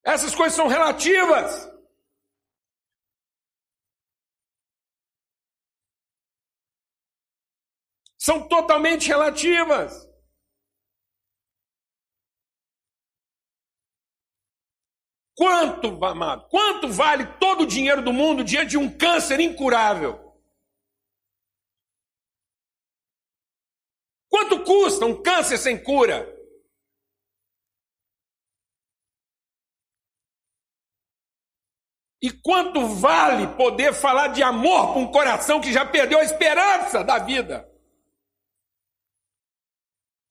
Essas 0.03 0.35
coisas 0.35 0.57
são 0.57 0.69
relativas. 0.69 1.71
São 8.25 8.47
totalmente 8.47 9.09
relativas. 9.09 10.09
Quanto, 15.37 16.05
amado, 16.05 16.49
quanto 16.49 16.87
vale 16.89 17.27
todo 17.41 17.63
o 17.63 17.67
dinheiro 17.67 18.01
do 18.01 18.13
mundo 18.13 18.45
diante 18.45 18.71
de 18.71 18.79
um 18.79 18.97
câncer 18.97 19.41
incurável? 19.41 20.41
Quanto 24.31 24.63
custa 24.63 25.05
um 25.05 25.21
câncer 25.21 25.59
sem 25.59 25.83
cura? 25.83 26.25
E 32.23 32.31
quanto 32.31 32.87
vale 32.87 33.49
poder 33.57 33.93
falar 33.93 34.29
de 34.29 34.45
amor 34.45 34.93
para 34.93 35.03
um 35.03 35.11
coração 35.11 35.61
que 35.61 35.73
já 35.73 35.85
perdeu 35.85 36.21
a 36.21 36.25
esperança 36.25 37.03
da 37.03 37.19
vida? 37.19 37.72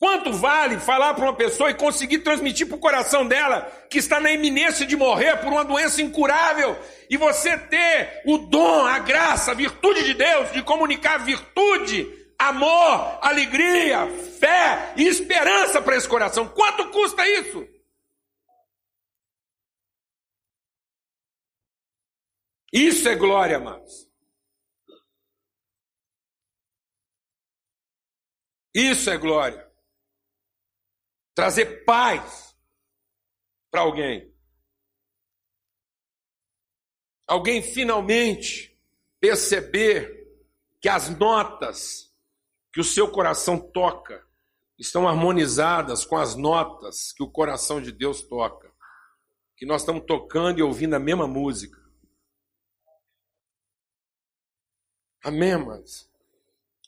Quanto 0.01 0.34
vale 0.34 0.79
falar 0.79 1.13
para 1.13 1.25
uma 1.25 1.36
pessoa 1.36 1.70
e 1.70 1.75
conseguir 1.75 2.24
transmitir 2.24 2.65
para 2.65 2.75
o 2.75 2.79
coração 2.79 3.24
dela 3.24 3.62
que 3.88 4.00
está 4.00 4.20
na 4.20 4.31
iminência 4.31 4.84
de 4.84 4.98
morrer 4.98 5.38
por 5.38 5.53
uma 5.53 5.63
doença 5.63 6.01
incurável 6.01 6.75
e 7.08 7.15
você 7.17 7.55
ter 7.55 8.24
o 8.25 8.39
dom, 8.39 8.84
a 8.84 8.98
graça, 8.98 9.51
a 9.51 9.53
virtude 9.53 10.03
de 10.03 10.15
Deus 10.15 10.51
de 10.53 10.63
comunicar 10.63 11.20
virtude, 11.20 12.12
amor, 12.39 13.20
alegria, 13.22 14.08
fé 14.39 14.91
e 14.98 15.03
esperança 15.08 15.79
para 15.79 15.96
esse 15.96 16.10
coração? 16.10 16.48
Quanto 16.48 16.89
custa 16.89 17.24
isso? 17.27 17.63
Isso 22.74 23.08
é 23.08 23.13
glória, 23.13 23.58
amados. 23.58 24.10
Isso 28.74 29.08
é 29.08 29.17
glória 29.20 29.70
trazer 31.33 31.85
paz 31.85 32.55
para 33.69 33.81
alguém. 33.81 34.33
Alguém 37.27 37.61
finalmente 37.61 38.77
perceber 39.19 40.21
que 40.79 40.89
as 40.89 41.09
notas 41.09 42.11
que 42.73 42.79
o 42.79 42.83
seu 42.83 43.11
coração 43.11 43.59
toca 43.59 44.25
estão 44.79 45.07
harmonizadas 45.07 46.05
com 46.05 46.17
as 46.17 46.35
notas 46.35 47.11
que 47.11 47.21
o 47.21 47.29
coração 47.29 47.81
de 47.81 47.91
Deus 47.91 48.21
toca. 48.21 48.71
Que 49.55 49.65
nós 49.65 49.81
estamos 49.81 50.05
tocando 50.05 50.59
e 50.59 50.63
ouvindo 50.63 50.95
a 50.95 51.00
mesma 51.00 51.27
música. 51.27 51.79
Amém, 55.23 55.55
mas 55.57 56.09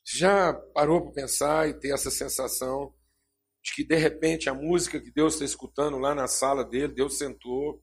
já 0.03 0.53
parou 0.73 1.01
para 1.03 1.12
pensar 1.12 1.69
e 1.69 1.73
ter 1.73 1.93
essa 1.93 2.09
sensação 2.09 2.93
de 3.63 3.74
que 3.74 3.84
de 3.84 3.96
repente 3.96 4.50
a 4.50 4.53
música 4.53 5.00
que 5.00 5.10
Deus 5.10 5.36
está 5.36 5.46
escutando 5.46 5.98
lá 5.98 6.13
na 6.13 6.27
sala 6.27 6.65
dele, 6.65 6.93
Deus 6.93 7.17
sentou 7.17 7.82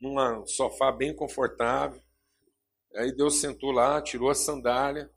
num 0.00 0.46
sofá 0.46 0.90
bem 0.90 1.14
confortável. 1.14 2.00
Aí 2.96 3.14
Deus 3.14 3.38
sentou 3.38 3.70
lá, 3.70 4.00
tirou 4.00 4.30
a 4.30 4.34
sandália 4.34 5.10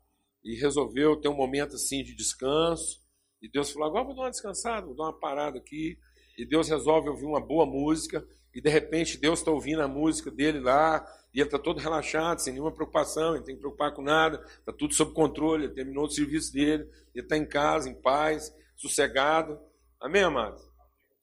e 0.44 0.54
resolveu 0.56 1.16
ter 1.16 1.28
um 1.28 1.36
momento 1.36 1.76
assim 1.76 2.02
de 2.02 2.14
descanso. 2.14 3.00
E 3.40 3.48
Deus 3.48 3.70
falou: 3.70 3.88
agora 3.88 4.04
vou 4.04 4.14
dar 4.14 4.22
uma 4.22 4.30
descansada, 4.30 4.86
vou 4.86 4.94
dar 4.94 5.04
uma 5.04 5.18
parada 5.18 5.58
aqui. 5.58 5.98
E 6.36 6.44
Deus 6.44 6.68
resolve 6.68 7.08
ouvir 7.08 7.24
uma 7.24 7.40
boa 7.40 7.64
música. 7.64 8.26
E 8.54 8.60
de 8.60 8.68
repente 8.68 9.16
Deus 9.16 9.38
está 9.38 9.50
ouvindo 9.50 9.80
a 9.80 9.88
música 9.88 10.30
dele 10.30 10.60
lá. 10.60 11.02
E 11.32 11.40
ele 11.40 11.48
está 11.48 11.58
todo 11.58 11.80
relaxado, 11.80 12.40
sem 12.40 12.52
nenhuma 12.52 12.74
preocupação, 12.74 13.30
ele 13.30 13.38
não 13.38 13.44
tem 13.44 13.54
que 13.54 13.60
preocupar 13.62 13.94
com 13.94 14.02
nada, 14.02 14.44
está 14.58 14.70
tudo 14.70 14.92
sob 14.92 15.14
controle, 15.14 15.64
ele 15.64 15.72
terminou 15.72 16.04
o 16.04 16.10
serviço 16.10 16.52
dele, 16.52 16.86
ele 17.14 17.24
está 17.24 17.38
em 17.38 17.46
casa, 17.46 17.88
em 17.88 17.94
paz, 17.94 18.54
sossegado. 18.82 19.60
Amém, 20.00 20.24
amados? 20.24 20.60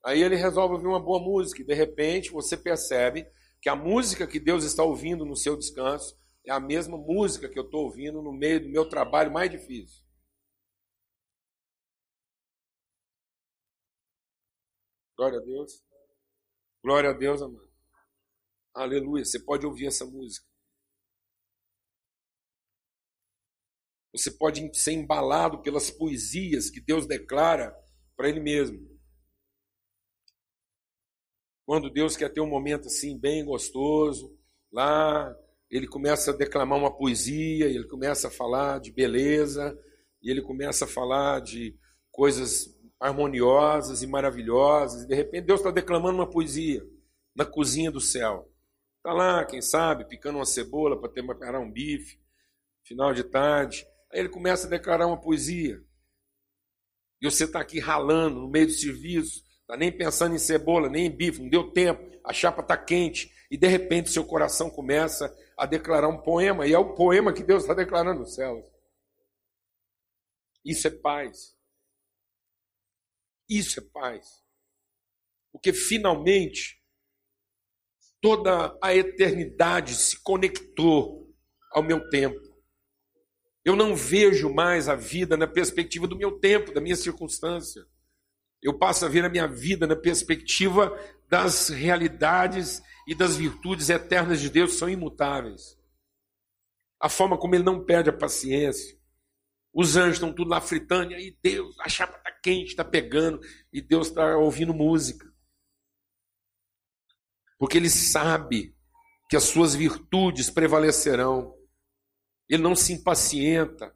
Aí 0.04 0.24
ele 0.24 0.36
resolve 0.36 0.76
ouvir 0.76 0.88
uma 0.88 1.04
boa 1.04 1.20
música 1.20 1.62
e 1.62 1.66
de 1.66 1.74
repente 1.74 2.32
você 2.32 2.56
percebe 2.56 3.28
que 3.62 3.68
a 3.68 3.76
música 3.76 4.26
que 4.26 4.40
Deus 4.40 4.64
está 4.64 4.82
ouvindo 4.82 5.26
no 5.26 5.36
seu 5.36 5.58
descanso 5.58 6.18
é 6.46 6.52
a 6.52 6.60
mesma 6.60 6.98
música 6.98 7.50
que 7.50 7.60
eu 7.60 7.66
estou 7.66 7.84
ouvindo 7.84 8.22
no 8.22 8.32
meio 8.32 8.62
do 8.62 8.70
meu 8.70 8.88
trabalho 8.88 9.32
mais 9.32 9.52
difícil. 9.52 10.02
Glória 15.18 15.40
a 15.40 15.42
Deus. 15.42 15.84
Glória 16.82 17.10
a 17.10 17.14
Deus, 17.14 17.42
amado. 17.42 17.70
Aleluia. 18.74 19.26
Você 19.26 19.38
pode 19.38 19.66
ouvir 19.66 19.88
essa 19.88 20.06
música. 20.06 20.49
Você 24.14 24.32
pode 24.32 24.70
ser 24.78 24.94
embalado 24.94 25.62
pelas 25.62 25.92
poesias 25.92 26.70
que 26.70 26.82
Deus 26.82 27.06
declara 27.06 27.76
para 28.16 28.30
Ele 28.30 28.40
mesmo. 28.40 28.80
Quando 31.66 31.90
Deus 31.90 32.18
quer 32.18 32.30
ter 32.34 32.42
um 32.42 32.50
momento 32.50 32.88
assim 32.88 33.18
bem 33.18 33.46
gostoso, 33.46 34.36
lá 34.72 35.36
ele 35.70 35.88
começa 35.88 36.32
a 36.32 36.36
declamar 36.36 36.80
uma 36.80 36.96
poesia, 36.96 37.68
ele 37.68 37.88
começa 37.88 38.28
a 38.28 38.32
falar 38.32 38.80
de 38.80 38.92
beleza, 38.92 39.78
e 40.22 40.32
ele 40.32 40.42
começa 40.42 40.86
a 40.86 40.88
falar 40.88 41.42
de 41.42 41.78
coisas 42.12 42.76
harmoniosas 43.00 44.02
e 44.02 44.08
maravilhosas, 44.08 45.04
e 45.04 45.08
de 45.08 45.16
repente 45.16 45.46
Deus 45.46 45.60
está 45.60 45.72
declamando 45.72 46.18
uma 46.18 46.30
poesia 46.30 46.84
na 47.36 47.46
cozinha 47.46 47.92
do 47.92 48.02
céu. 48.02 48.52
Está 48.98 49.14
lá, 49.14 49.46
quem 49.46 49.62
sabe, 49.62 50.08
picando 50.08 50.40
uma 50.40 50.46
cebola 50.46 51.00
para 51.00 51.10
preparar 51.10 51.62
um 51.62 51.72
bife, 51.72 52.20
final 52.84 53.14
de 53.14 53.24
tarde. 53.24 53.86
Aí 54.12 54.20
ele 54.20 54.30
começa 54.30 54.68
a 54.68 54.70
declarar 54.70 55.08
uma 55.08 55.20
poesia. 55.20 55.80
E 57.22 57.30
você 57.30 57.44
está 57.44 57.60
aqui 57.60 57.80
ralando 57.80 58.40
no 58.40 58.50
meio 58.50 58.68
do 58.68 58.72
serviço, 58.72 59.44
está 59.62 59.76
nem 59.76 59.92
pensando 59.92 60.36
em 60.36 60.40
cebola, 60.40 60.90
nem 60.90 61.06
em 61.06 61.16
bife, 61.16 61.42
não 61.42 61.50
deu 61.50 61.72
tempo, 61.72 62.20
a 62.26 62.34
chapa 62.34 62.62
está 62.62 62.78
quente, 62.78 63.32
e 63.52 63.58
de 63.58 63.68
repente 63.68 64.10
seu 64.10 64.26
coração 64.26 64.70
começa 64.70 65.36
a 65.58 65.66
declarar 65.66 66.08
um 66.08 66.22
poema, 66.22 66.66
e 66.66 66.74
é 66.74 66.80
o 66.80 66.96
poema 66.96 67.34
que 67.34 67.44
Deus 67.44 67.64
está 67.64 67.74
declarando 67.74 68.22
nos 68.22 68.36
céus. 68.36 68.66
Isso 70.64 70.88
é 70.88 70.92
paz. 70.92 71.56
Isso 73.50 73.80
é 73.80 73.84
paz. 73.84 74.44
Porque 75.52 75.74
finalmente 75.74 76.80
toda 78.22 78.78
a 78.82 78.96
eternidade 78.96 79.96
se 79.96 80.22
conectou 80.22 81.34
ao 81.72 81.84
meu 81.84 82.10
tempo. 82.10 82.49
Eu 83.64 83.76
não 83.76 83.96
vejo 83.96 84.54
mais 84.54 84.88
a 84.88 84.96
vida 84.96 85.36
na 85.36 85.48
perspectiva 85.48 86.08
do 86.08 86.16
meu 86.16 86.40
tempo, 86.40 86.74
da 86.74 86.82
minha 86.82 86.96
circunstância. 86.96 87.86
Eu 88.62 88.78
passo 88.78 89.06
a 89.06 89.10
ver 89.10 89.24
a 89.26 89.30
minha 89.30 89.48
vida 89.48 89.88
na 89.88 89.96
perspectiva 89.96 90.98
das 91.30 91.70
realidades 91.70 92.82
e 93.08 93.16
das 93.16 93.36
virtudes 93.36 93.90
eternas 93.90 94.40
de 94.40 94.50
Deus, 94.50 94.74
são 94.74 94.90
imutáveis. 94.90 95.78
A 97.00 97.10
forma 97.10 97.38
como 97.38 97.56
ele 97.56 97.64
não 97.64 97.84
perde 97.84 98.10
a 98.10 98.14
paciência. 98.14 99.00
Os 99.74 99.96
anjos 99.96 100.16
estão 100.16 100.34
tudo 100.34 100.50
lá 100.50 100.60
fritando, 100.60 101.12
e 101.12 101.16
aí 101.16 101.38
Deus, 101.42 101.76
a 101.80 101.88
chapa 101.88 102.18
está 102.18 102.32
quente, 102.32 102.70
está 102.70 102.84
pegando, 102.84 103.40
e 103.72 103.82
Deus 103.82 104.08
está 104.08 104.36
ouvindo 104.38 104.74
música. 104.74 105.32
Porque 107.58 107.78
ele 107.78 107.90
sabe 107.90 108.76
que 109.30 109.36
as 109.36 109.44
suas 109.44 109.76
virtudes 109.76 110.50
prevalecerão. 110.50 111.56
Ele 112.50 112.64
não 112.64 112.76
se 112.76 112.94
impacienta. 112.94 113.96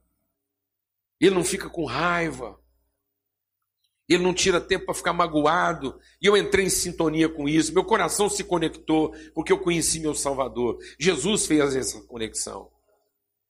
Ele 1.20 1.34
não 1.34 1.44
fica 1.44 1.70
com 1.70 1.86
raiva. 1.86 2.60
Ele 4.08 4.22
não 4.22 4.34
tira 4.34 4.62
tempo 4.62 4.86
para 4.86 4.94
ficar 4.94 5.14
magoado. 5.14 6.00
E 6.22 6.26
eu 6.26 6.38
entrei 6.38 6.66
em 6.66 6.70
sintonia 6.70 7.30
com 7.30 7.48
isso. 7.48 7.74
Meu 7.74 7.84
coração 7.84 8.30
se 8.30 8.44
conectou 8.44 9.14
porque 9.34 9.52
eu 9.52 9.60
conheci 9.60 10.00
meu 10.00 10.14
Salvador. 10.14 10.78
Jesus 11.00 11.46
fez 11.48 11.76
essa 11.76 12.02
conexão. 12.04 12.70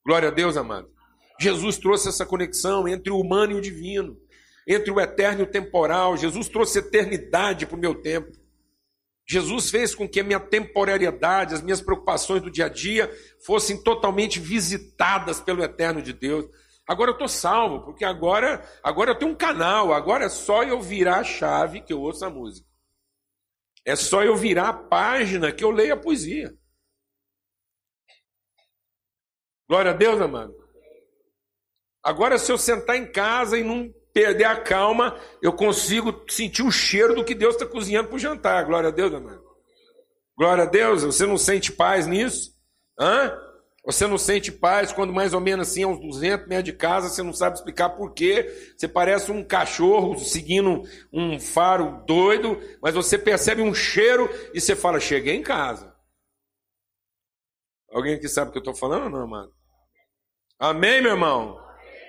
Glória 0.05 0.29
a 0.29 0.31
Deus, 0.31 0.55
amado. 0.55 0.91
Jesus 1.39 1.77
trouxe 1.77 2.09
essa 2.09 2.25
conexão 2.25 2.87
entre 2.87 3.11
o 3.11 3.19
humano 3.19 3.53
e 3.53 3.55
o 3.55 3.61
divino, 3.61 4.17
entre 4.67 4.91
o 4.91 4.99
eterno 4.99 5.41
e 5.41 5.43
o 5.43 5.51
temporal. 5.51 6.15
Jesus 6.15 6.47
trouxe 6.47 6.79
eternidade 6.79 7.65
para 7.65 7.75
o 7.75 7.79
meu 7.79 7.95
tempo. 7.95 8.31
Jesus 9.27 9.69
fez 9.69 9.95
com 9.95 10.07
que 10.07 10.19
a 10.19 10.23
minha 10.23 10.39
temporariedade, 10.39 11.53
as 11.53 11.61
minhas 11.61 11.81
preocupações 11.81 12.41
do 12.41 12.51
dia 12.51 12.65
a 12.65 12.69
dia 12.69 13.09
fossem 13.45 13.81
totalmente 13.81 14.39
visitadas 14.39 15.39
pelo 15.39 15.63
eterno 15.63 16.01
de 16.01 16.11
Deus. 16.11 16.45
Agora 16.87 17.11
eu 17.11 17.13
estou 17.13 17.29
salvo, 17.29 17.85
porque 17.85 18.03
agora, 18.03 18.61
agora 18.83 19.11
eu 19.11 19.15
tenho 19.15 19.31
um 19.31 19.35
canal, 19.35 19.93
agora 19.93 20.25
é 20.25 20.29
só 20.29 20.63
eu 20.63 20.81
virar 20.81 21.19
a 21.19 21.23
chave 21.23 21.81
que 21.81 21.93
eu 21.93 22.01
ouço 22.01 22.25
a 22.25 22.29
música. 22.29 22.67
É 23.85 23.95
só 23.95 24.23
eu 24.23 24.35
virar 24.35 24.69
a 24.69 24.73
página 24.73 25.51
que 25.51 25.63
eu 25.63 25.71
leio 25.71 25.93
a 25.93 25.97
poesia. 25.97 26.53
Glória 29.69 29.91
a 29.91 29.93
Deus, 29.93 30.19
amado. 30.19 30.53
Agora, 32.03 32.37
se 32.37 32.51
eu 32.51 32.57
sentar 32.57 32.97
em 32.97 33.09
casa 33.09 33.57
e 33.57 33.63
não 33.63 33.93
perder 34.13 34.45
a 34.45 34.61
calma, 34.61 35.19
eu 35.41 35.51
consigo 35.51 36.23
sentir 36.29 36.61
o 36.61 36.71
cheiro 36.71 37.15
do 37.15 37.25
que 37.25 37.33
Deus 37.33 37.55
está 37.55 37.65
cozinhando 37.65 38.09
para 38.09 38.15
o 38.15 38.19
jantar. 38.19 38.65
Glória 38.65 38.89
a 38.89 38.91
Deus, 38.91 39.13
amado. 39.13 39.43
Glória 40.37 40.63
a 40.63 40.67
Deus. 40.67 41.03
Você 41.03 41.25
não 41.25 41.37
sente 41.37 41.71
paz 41.71 42.05
nisso? 42.05 42.53
Hã? 42.99 43.35
Você 43.85 44.07
não 44.07 44.17
sente 44.17 44.49
paz 44.49 44.93
quando 44.93 45.11
mais 45.11 45.33
ou 45.33 45.41
menos 45.41 45.67
assim, 45.67 45.83
uns 45.83 45.99
200 45.99 46.47
metros 46.47 46.63
de 46.63 46.73
casa, 46.73 47.09
você 47.09 47.21
não 47.21 47.33
sabe 47.33 47.57
explicar 47.57 47.89
por 47.89 48.13
quê. 48.13 48.73
Você 48.77 48.87
parece 48.87 49.29
um 49.29 49.43
cachorro 49.43 50.17
seguindo 50.17 50.83
um 51.11 51.37
faro 51.37 52.01
doido, 52.05 52.57
mas 52.81 52.95
você 52.95 53.17
percebe 53.17 53.61
um 53.61 53.73
cheiro 53.73 54.29
e 54.53 54.61
você 54.61 54.73
fala: 54.73 55.01
Cheguei 55.01 55.35
em 55.35 55.43
casa. 55.43 55.93
Alguém 57.91 58.15
aqui 58.15 58.29
sabe 58.29 58.49
o 58.49 58.51
que 58.53 58.57
eu 58.57 58.61
estou 58.61 58.75
falando 58.75 59.03
ou 59.03 59.09
não, 59.09 59.23
amado? 59.23 59.51
Amém, 60.57 61.01
meu 61.01 61.11
irmão? 61.11 61.59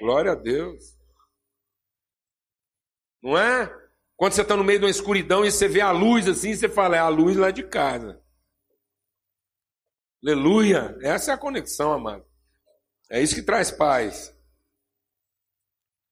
Glória 0.00 0.30
a 0.30 0.36
Deus. 0.36 0.93
Não 3.24 3.38
é? 3.38 3.74
Quando 4.16 4.34
você 4.34 4.42
está 4.42 4.54
no 4.54 4.62
meio 4.62 4.78
de 4.78 4.84
uma 4.84 4.90
escuridão 4.90 5.46
e 5.46 5.50
você 5.50 5.66
vê 5.66 5.80
a 5.80 5.90
luz 5.90 6.28
assim, 6.28 6.54
você 6.54 6.68
fala: 6.68 6.96
É 6.96 6.98
a 6.98 7.08
luz 7.08 7.38
lá 7.38 7.50
de 7.50 7.62
casa. 7.62 8.22
Aleluia! 10.22 10.96
Essa 11.00 11.30
é 11.30 11.34
a 11.34 11.38
conexão, 11.38 11.92
amado. 11.92 12.24
É 13.10 13.22
isso 13.22 13.34
que 13.34 13.42
traz 13.42 13.70
paz. 13.70 14.30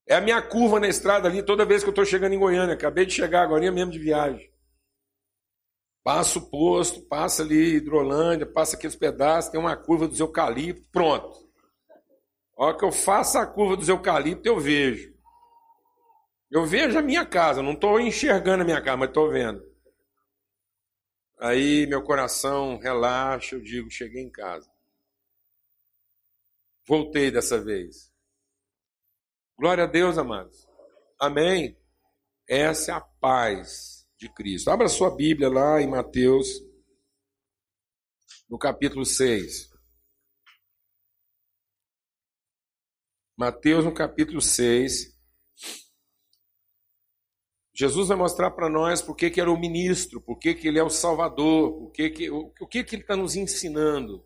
É 0.08 0.14
a 0.14 0.20
minha 0.22 0.40
curva 0.40 0.80
na 0.80 0.88
estrada 0.88 1.28
ali 1.28 1.42
toda 1.42 1.66
vez 1.66 1.82
que 1.82 1.88
eu 1.88 1.92
estou 1.92 2.04
chegando 2.04 2.32
em 2.32 2.38
Goiânia. 2.38 2.74
Acabei 2.74 3.04
de 3.04 3.12
chegar 3.12 3.42
agora 3.42 3.70
mesmo 3.70 3.92
de 3.92 3.98
viagem. 3.98 4.50
Passa 6.02 6.38
o 6.38 6.50
posto, 6.50 7.02
passa 7.02 7.42
ali 7.42 7.76
Hidrolândia, 7.76 8.46
passa 8.46 8.74
aqueles 8.74 8.96
pedaços, 8.96 9.50
tem 9.50 9.60
uma 9.60 9.76
curva 9.76 10.08
dos 10.08 10.18
eucaliptos, 10.18 10.88
pronto. 10.90 11.48
A 12.58 12.64
hora 12.64 12.76
que 12.76 12.84
eu 12.84 12.90
faço 12.90 13.38
a 13.38 13.46
curva 13.46 13.76
dos 13.76 13.88
eucaliptos, 13.88 14.46
eu 14.46 14.58
vejo. 14.58 15.11
Eu 16.52 16.66
vejo 16.66 16.98
a 16.98 17.02
minha 17.02 17.24
casa, 17.24 17.62
não 17.62 17.72
estou 17.72 17.98
enxergando 17.98 18.62
a 18.62 18.66
minha 18.66 18.82
casa, 18.82 18.98
mas 18.98 19.08
estou 19.08 19.30
vendo. 19.30 19.66
Aí 21.40 21.86
meu 21.86 22.04
coração 22.04 22.76
relaxa, 22.76 23.56
eu 23.56 23.62
digo: 23.62 23.90
cheguei 23.90 24.22
em 24.22 24.30
casa. 24.30 24.70
Voltei 26.86 27.30
dessa 27.30 27.58
vez. 27.58 28.12
Glória 29.58 29.84
a 29.84 29.86
Deus, 29.86 30.18
amados. 30.18 30.68
Amém. 31.18 31.74
Essa 32.46 32.92
é 32.92 32.94
a 32.96 33.00
paz 33.00 34.06
de 34.18 34.28
Cristo. 34.28 34.70
Abra 34.70 34.88
sua 34.88 35.16
Bíblia 35.16 35.48
lá 35.48 35.80
em 35.80 35.88
Mateus, 35.88 36.48
no 38.46 38.58
capítulo 38.58 39.06
6. 39.06 39.72
Mateus, 43.38 43.86
no 43.86 43.94
capítulo 43.94 44.42
6. 44.42 45.11
Jesus 47.74 48.08
vai 48.08 48.16
mostrar 48.16 48.50
para 48.50 48.68
nós 48.68 49.00
por 49.00 49.16
que, 49.16 49.30
que 49.30 49.40
era 49.40 49.50
o 49.50 49.58
ministro, 49.58 50.20
por 50.20 50.38
que, 50.38 50.54
que 50.54 50.68
ele 50.68 50.78
é 50.78 50.82
o 50.82 50.90
salvador, 50.90 51.72
por 51.72 51.92
que 51.92 52.10
que, 52.10 52.30
o, 52.30 52.52
o 52.60 52.66
que, 52.66 52.84
que 52.84 52.96
ele 52.96 53.02
está 53.02 53.16
nos 53.16 53.34
ensinando, 53.34 54.22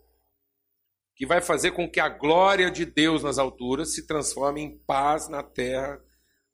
que 1.15 1.25
vai 1.25 1.41
fazer 1.41 1.71
com 1.71 1.89
que 1.89 2.01
a 2.01 2.09
glória 2.09 2.71
de 2.71 2.85
Deus 2.85 3.23
nas 3.23 3.39
alturas 3.39 3.95
se 3.95 4.07
transforme 4.07 4.61
em 4.61 4.79
paz 4.79 5.29
na 5.29 5.43
terra 5.43 6.01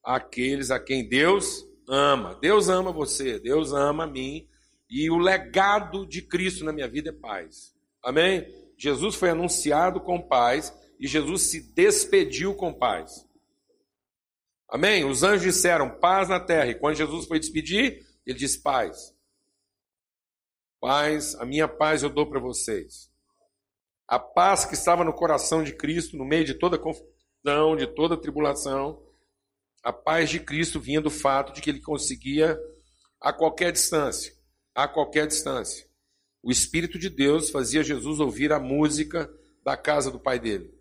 àqueles 0.05 0.71
a 0.71 0.79
quem 0.79 1.09
Deus 1.09 1.67
ama. 1.89 2.39
Deus 2.41 2.69
ama 2.69 2.93
você, 2.93 3.41
Deus 3.41 3.73
ama 3.73 4.05
a 4.05 4.07
mim, 4.07 4.47
e 4.89 5.11
o 5.11 5.17
legado 5.17 6.07
de 6.07 6.21
Cristo 6.21 6.65
na 6.65 6.73
minha 6.73 6.89
vida 6.89 7.09
é 7.09 7.13
paz. 7.13 7.73
Amém? 8.05 8.47
Jesus 8.77 9.15
foi 9.15 9.31
anunciado 9.31 10.01
com 10.01 10.21
paz 10.21 10.73
e 11.01 11.07
Jesus 11.07 11.43
se 11.43 11.73
despediu 11.73 12.55
com 12.55 12.73
paz. 12.73 13.27
Amém? 14.73 15.05
Os 15.05 15.23
anjos 15.23 15.43
disseram 15.43 15.99
paz 15.99 16.31
na 16.31 16.41
terra. 16.41 16.71
E 16.71 16.75
quando 16.75 16.97
Jesus 16.97 17.27
foi 17.27 17.39
despedir, 17.39 18.07
ele 18.25 18.39
disse 18.39 18.63
paz. 18.63 19.15
Paz, 20.81 21.35
a 21.35 21.45
minha 21.45 21.69
paz 21.69 22.03
eu 22.03 22.09
dou 22.09 22.27
para 22.27 22.41
vocês. 22.41 23.13
A 24.09 24.19
paz 24.19 24.65
que 24.65 24.73
estava 24.73 25.05
no 25.05 25.13
coração 25.13 25.63
de 25.63 25.75
Cristo, 25.75 26.17
no 26.17 26.25
meio 26.25 26.47
de 26.47 26.55
toda 26.55 26.79
confusão, 26.79 27.77
de 27.77 27.87
toda 27.87 28.17
tribulação, 28.17 29.07
a 29.85 29.93
paz 29.93 30.31
de 30.31 30.41
Cristo 30.41 30.81
vinha 30.81 31.03
do 31.03 31.11
fato 31.11 31.53
de 31.53 31.61
que 31.61 31.69
ele 31.69 31.83
conseguia 31.83 32.59
a 33.21 33.31
qualquer 33.31 33.73
distância, 33.73 34.33
a 34.75 34.89
qualquer 34.89 35.27
distância. 35.27 35.87
O 36.43 36.51
Espírito 36.51 36.99
de 36.99 37.11
Deus 37.11 37.51
fazia 37.51 37.85
Jesus 37.85 38.21
ouvir 38.21 38.55
a 38.55 38.59
música 38.59 39.31
da 39.63 39.77
casa 39.77 40.11
do 40.11 40.19
pai 40.19 40.41
dele. 40.41 40.73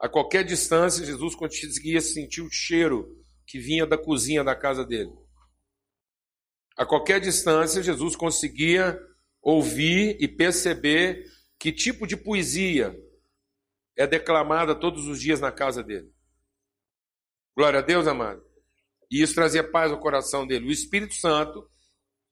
A 0.00 0.08
qualquer 0.08 0.44
distância, 0.44 1.04
Jesus 1.04 1.34
conseguia 1.34 2.00
sentir 2.00 2.42
o 2.42 2.50
cheiro 2.50 3.24
que 3.46 3.58
vinha 3.58 3.86
da 3.86 3.96
cozinha 3.96 4.42
da 4.42 4.54
casa 4.54 4.84
dele. 4.84 5.12
A 6.76 6.84
qualquer 6.84 7.20
distância, 7.20 7.82
Jesus 7.82 8.16
conseguia 8.16 8.98
ouvir 9.40 10.16
e 10.20 10.26
perceber 10.26 11.24
que 11.58 11.72
tipo 11.72 12.06
de 12.06 12.16
poesia 12.16 12.94
é 13.96 14.06
declamada 14.06 14.74
todos 14.74 15.06
os 15.06 15.20
dias 15.20 15.40
na 15.40 15.52
casa 15.52 15.82
dele. 15.82 16.12
Glória 17.56 17.78
a 17.78 17.82
Deus, 17.82 18.06
amado. 18.06 18.42
E 19.10 19.22
isso 19.22 19.34
trazia 19.34 19.62
paz 19.62 19.92
ao 19.92 20.00
coração 20.00 20.46
dele. 20.46 20.66
O 20.66 20.72
Espírito 20.72 21.14
Santo 21.14 21.68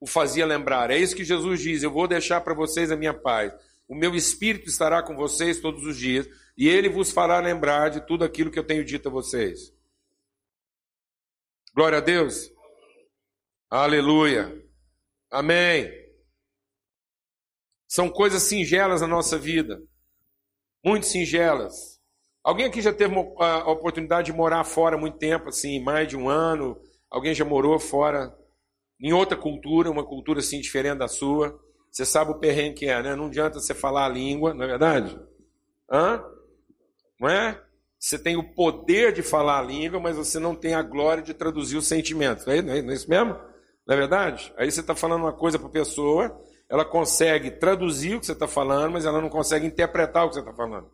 o 0.00 0.06
fazia 0.06 0.44
lembrar. 0.44 0.90
É 0.90 0.98
isso 0.98 1.14
que 1.14 1.24
Jesus 1.24 1.60
diz: 1.60 1.84
Eu 1.84 1.92
vou 1.92 2.08
deixar 2.08 2.40
para 2.40 2.54
vocês 2.54 2.90
a 2.90 2.96
minha 2.96 3.14
paz. 3.14 3.52
o 3.86 3.94
meu 3.94 4.16
espírito 4.16 4.68
estará 4.68 5.02
com 5.02 5.14
vocês 5.14 5.60
todos 5.60 5.84
os 5.84 5.96
dias, 5.96 6.26
e 6.56 6.68
ele 6.68 6.88
vos 6.88 7.10
fará 7.10 7.38
lembrar 7.40 7.88
de 7.88 8.06
tudo 8.06 8.24
aquilo 8.24 8.50
que 8.50 8.58
eu 8.58 8.66
tenho 8.66 8.84
dito 8.84 9.08
a 9.08 9.12
vocês. 9.12 9.74
Glória 11.74 11.98
a 11.98 12.00
Deus. 12.00 12.52
Aleluia. 13.70 14.62
Amém. 15.30 15.90
São 17.88 18.08
coisas 18.10 18.42
singelas 18.42 19.00
na 19.00 19.06
nossa 19.06 19.38
vida, 19.38 19.82
muito 20.84 21.06
singelas. 21.06 22.00
Alguém 22.42 22.66
aqui 22.66 22.80
já 22.80 22.92
teve 22.92 23.14
a 23.38 23.70
oportunidade 23.70 24.32
de 24.32 24.36
morar 24.36 24.64
fora 24.64 24.98
muito 24.98 25.18
tempo, 25.18 25.48
assim, 25.48 25.78
mais 25.78 26.08
de 26.08 26.16
um 26.16 26.28
ano? 26.28 26.80
Alguém 27.10 27.34
já 27.34 27.44
morou 27.44 27.78
fora 27.78 28.36
em 29.00 29.12
outra 29.12 29.36
cultura, 29.36 29.90
uma 29.90 30.04
cultura 30.04 30.40
assim 30.40 30.60
diferente 30.60 30.98
da 30.98 31.08
sua? 31.08 31.58
Você 31.90 32.04
sabe 32.04 32.30
o 32.30 32.38
perrengue 32.38 32.80
que 32.80 32.86
é, 32.86 33.02
né? 33.02 33.14
Não 33.14 33.26
adianta 33.26 33.60
você 33.60 33.74
falar 33.74 34.06
a 34.06 34.08
língua, 34.08 34.54
não 34.54 34.64
é 34.64 34.68
verdade? 34.68 35.20
Hã? 35.90 36.24
Não 37.22 37.28
é? 37.28 37.64
Você 38.00 38.18
tem 38.18 38.36
o 38.36 38.52
poder 38.52 39.12
de 39.12 39.22
falar 39.22 39.60
a 39.60 39.62
língua, 39.62 40.00
mas 40.00 40.16
você 40.16 40.40
não 40.40 40.56
tem 40.56 40.74
a 40.74 40.82
glória 40.82 41.22
de 41.22 41.32
traduzir 41.32 41.76
os 41.76 41.86
sentimentos. 41.86 42.44
Não 42.44 42.52
é, 42.52 42.60
não 42.60 42.72
é 42.72 42.94
isso 42.94 43.08
mesmo? 43.08 43.34
Não 43.86 43.94
é 43.94 43.96
verdade? 43.96 44.52
Aí 44.56 44.68
você 44.68 44.80
está 44.80 44.92
falando 44.92 45.22
uma 45.22 45.32
coisa 45.32 45.56
para 45.56 45.68
a 45.68 45.72
pessoa, 45.72 46.36
ela 46.68 46.84
consegue 46.84 47.52
traduzir 47.52 48.16
o 48.16 48.20
que 48.20 48.26
você 48.26 48.32
está 48.32 48.48
falando, 48.48 48.94
mas 48.94 49.06
ela 49.06 49.20
não 49.20 49.28
consegue 49.28 49.64
interpretar 49.64 50.24
o 50.24 50.30
que 50.30 50.34
você 50.34 50.40
está 50.40 50.52
falando. 50.52 50.90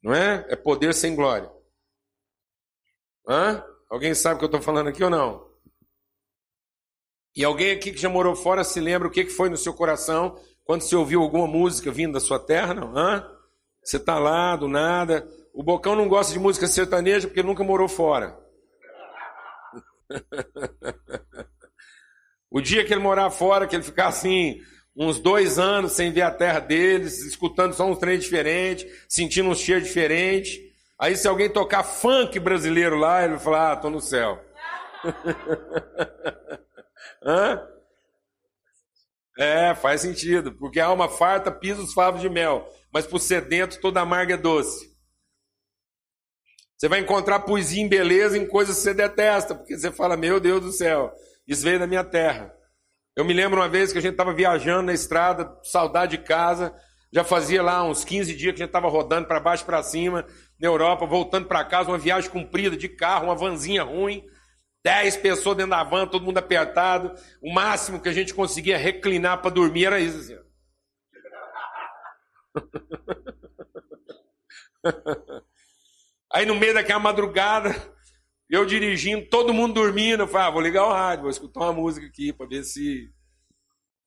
Não 0.00 0.14
é? 0.14 0.46
É 0.48 0.54
poder 0.54 0.94
sem 0.94 1.16
glória. 1.16 1.50
Hã? 3.26 3.64
Alguém 3.90 4.14
sabe 4.14 4.36
o 4.36 4.38
que 4.38 4.44
eu 4.44 4.48
estou 4.48 4.62
falando 4.62 4.86
aqui 4.86 5.02
ou 5.02 5.10
não? 5.10 5.48
E 7.34 7.42
alguém 7.42 7.72
aqui 7.72 7.90
que 7.90 8.00
já 8.00 8.08
morou 8.08 8.36
fora 8.36 8.62
se 8.62 8.78
lembra 8.78 9.08
o 9.08 9.10
que 9.10 9.26
foi 9.26 9.48
no 9.48 9.56
seu 9.56 9.74
coração 9.74 10.40
quando 10.64 10.82
você 10.82 10.94
ouviu 10.94 11.22
alguma 11.22 11.48
música 11.48 11.90
vindo 11.90 12.12
da 12.12 12.20
sua 12.20 12.38
terra, 12.38 12.72
não? 12.72 12.96
Hã? 12.96 13.37
Você 13.88 13.96
está 13.96 14.18
lá, 14.18 14.54
do 14.54 14.68
nada. 14.68 15.26
O 15.50 15.62
Bocão 15.62 15.96
não 15.96 16.10
gosta 16.10 16.30
de 16.30 16.38
música 16.38 16.66
sertaneja 16.66 17.26
porque 17.26 17.42
nunca 17.42 17.64
morou 17.64 17.88
fora. 17.88 18.38
o 22.50 22.60
dia 22.60 22.84
que 22.84 22.92
ele 22.92 23.00
morar 23.00 23.30
fora, 23.30 23.66
que 23.66 23.74
ele 23.74 23.82
ficar 23.82 24.08
assim, 24.08 24.60
uns 24.94 25.18
dois 25.18 25.58
anos 25.58 25.92
sem 25.92 26.12
ver 26.12 26.20
a 26.20 26.30
terra 26.30 26.60
deles, 26.60 27.24
escutando 27.24 27.72
só 27.72 27.86
uns 27.86 27.96
trem 27.96 28.18
diferentes, 28.18 28.86
sentindo 29.08 29.48
um 29.48 29.54
cheiro 29.54 29.80
diferente. 29.80 30.70
Aí 30.98 31.16
se 31.16 31.26
alguém 31.26 31.48
tocar 31.48 31.82
funk 31.82 32.38
brasileiro 32.38 32.98
lá, 32.98 33.22
ele 33.22 33.36
vai 33.36 33.42
falar, 33.42 33.72
ah, 33.72 33.76
tô 33.76 33.88
no 33.88 34.02
céu. 34.02 34.38
Hã? 37.24 37.66
É, 39.38 39.74
faz 39.74 40.02
sentido, 40.02 40.52
porque 40.52 40.78
a 40.78 40.88
alma 40.88 41.08
farta 41.08 41.50
pisa 41.50 41.80
os 41.80 41.94
favos 41.94 42.20
de 42.20 42.28
mel, 42.28 42.70
mas 42.92 43.06
por 43.06 43.20
sedento 43.20 43.80
toda 43.80 44.00
amarga 44.00 44.34
é 44.34 44.36
doce. 44.36 44.88
Você 46.76 46.88
vai 46.88 47.00
encontrar 47.00 47.40
poesia 47.40 47.82
em 47.82 47.88
beleza 47.88 48.38
em 48.38 48.46
coisas 48.46 48.76
que 48.76 48.82
você 48.82 48.94
detesta, 48.94 49.54
porque 49.54 49.76
você 49.76 49.90
fala, 49.90 50.16
meu 50.16 50.38
Deus 50.38 50.60
do 50.60 50.72
céu, 50.72 51.12
isso 51.46 51.62
veio 51.62 51.78
da 51.78 51.86
minha 51.86 52.04
terra. 52.04 52.54
Eu 53.16 53.24
me 53.24 53.34
lembro 53.34 53.58
uma 53.58 53.68
vez 53.68 53.90
que 53.90 53.98
a 53.98 54.00
gente 54.00 54.12
estava 54.12 54.32
viajando 54.32 54.84
na 54.84 54.94
estrada, 54.94 55.52
saudade 55.64 56.16
de 56.16 56.22
casa, 56.22 56.72
já 57.12 57.24
fazia 57.24 57.62
lá 57.62 57.82
uns 57.82 58.04
15 58.04 58.34
dias 58.34 58.54
que 58.54 58.62
a 58.62 58.64
gente 58.64 58.68
estava 58.68 58.88
rodando 58.88 59.26
para 59.26 59.40
baixo 59.40 59.64
para 59.64 59.82
cima, 59.82 60.24
na 60.60 60.68
Europa, 60.68 61.04
voltando 61.04 61.48
para 61.48 61.64
casa, 61.64 61.90
uma 61.90 61.98
viagem 61.98 62.30
comprida 62.30 62.76
de 62.76 62.88
carro, 62.88 63.24
uma 63.24 63.34
vanzinha 63.34 63.82
ruim, 63.82 64.22
10 64.84 65.16
pessoas 65.16 65.56
dentro 65.56 65.70
da 65.70 65.82
van, 65.82 66.06
todo 66.06 66.24
mundo 66.24 66.38
apertado. 66.38 67.12
O 67.42 67.52
máximo 67.52 68.00
que 68.00 68.08
a 68.08 68.12
gente 68.12 68.32
conseguia 68.32 68.78
reclinar 68.78 69.42
para 69.42 69.50
dormir 69.50 69.86
era 69.86 69.98
isso. 69.98 70.18
Assim. 70.18 70.47
Aí 76.32 76.44
no 76.44 76.54
meio 76.54 76.74
daquela 76.74 77.00
madrugada, 77.00 77.74
eu 78.48 78.64
dirigindo, 78.64 79.28
todo 79.28 79.52
mundo 79.52 79.74
dormindo, 79.74 80.22
eu 80.22 80.28
falei, 80.28 80.46
ah, 80.46 80.50
vou 80.50 80.60
ligar 80.60 80.86
o 80.86 80.92
rádio, 80.92 81.22
vou 81.22 81.30
escutar 81.30 81.60
uma 81.60 81.72
música 81.72 82.06
aqui 82.06 82.32
para 82.32 82.46
ver 82.46 82.64
se. 82.64 83.10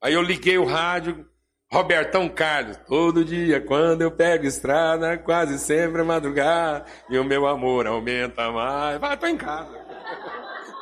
Aí 0.01 0.13
eu 0.13 0.21
liguei 0.21 0.57
o 0.57 0.65
rádio, 0.65 1.27
Robertão 1.71 2.27
Carlos, 2.27 2.77
todo 2.87 3.23
dia 3.23 3.61
quando 3.61 4.01
eu 4.01 4.11
pego 4.11 4.45
estrada, 4.45 5.17
quase 5.17 5.59
sempre 5.59 6.01
é 6.01 6.03
madrugada, 6.03 6.85
e 7.09 7.17
o 7.17 7.23
meu 7.23 7.47
amor 7.47 7.87
aumenta 7.87 8.51
mais. 8.51 8.99
Vai, 8.99 9.17
tô 9.17 9.27
em 9.27 9.37
casa. 9.37 9.79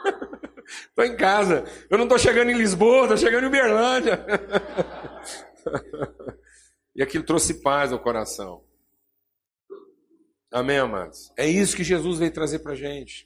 tô 0.96 1.04
em 1.04 1.16
casa. 1.16 1.66
Eu 1.90 1.98
não 1.98 2.08
tô 2.08 2.18
chegando 2.18 2.52
em 2.52 2.58
Lisboa, 2.58 3.08
tô 3.08 3.18
chegando 3.18 3.44
em 3.44 3.48
Uberlândia. 3.48 4.26
e 7.00 7.02
aquilo 7.02 7.24
trouxe 7.24 7.62
paz 7.62 7.94
ao 7.94 8.04
coração. 8.04 8.62
Amém, 10.52 10.80
amados? 10.80 11.32
É 11.38 11.48
isso 11.48 11.74
que 11.74 11.84
Jesus 11.84 12.20
veio 12.20 12.34
trazer 12.34 12.60
para 12.60 12.76
gente. 12.76 13.26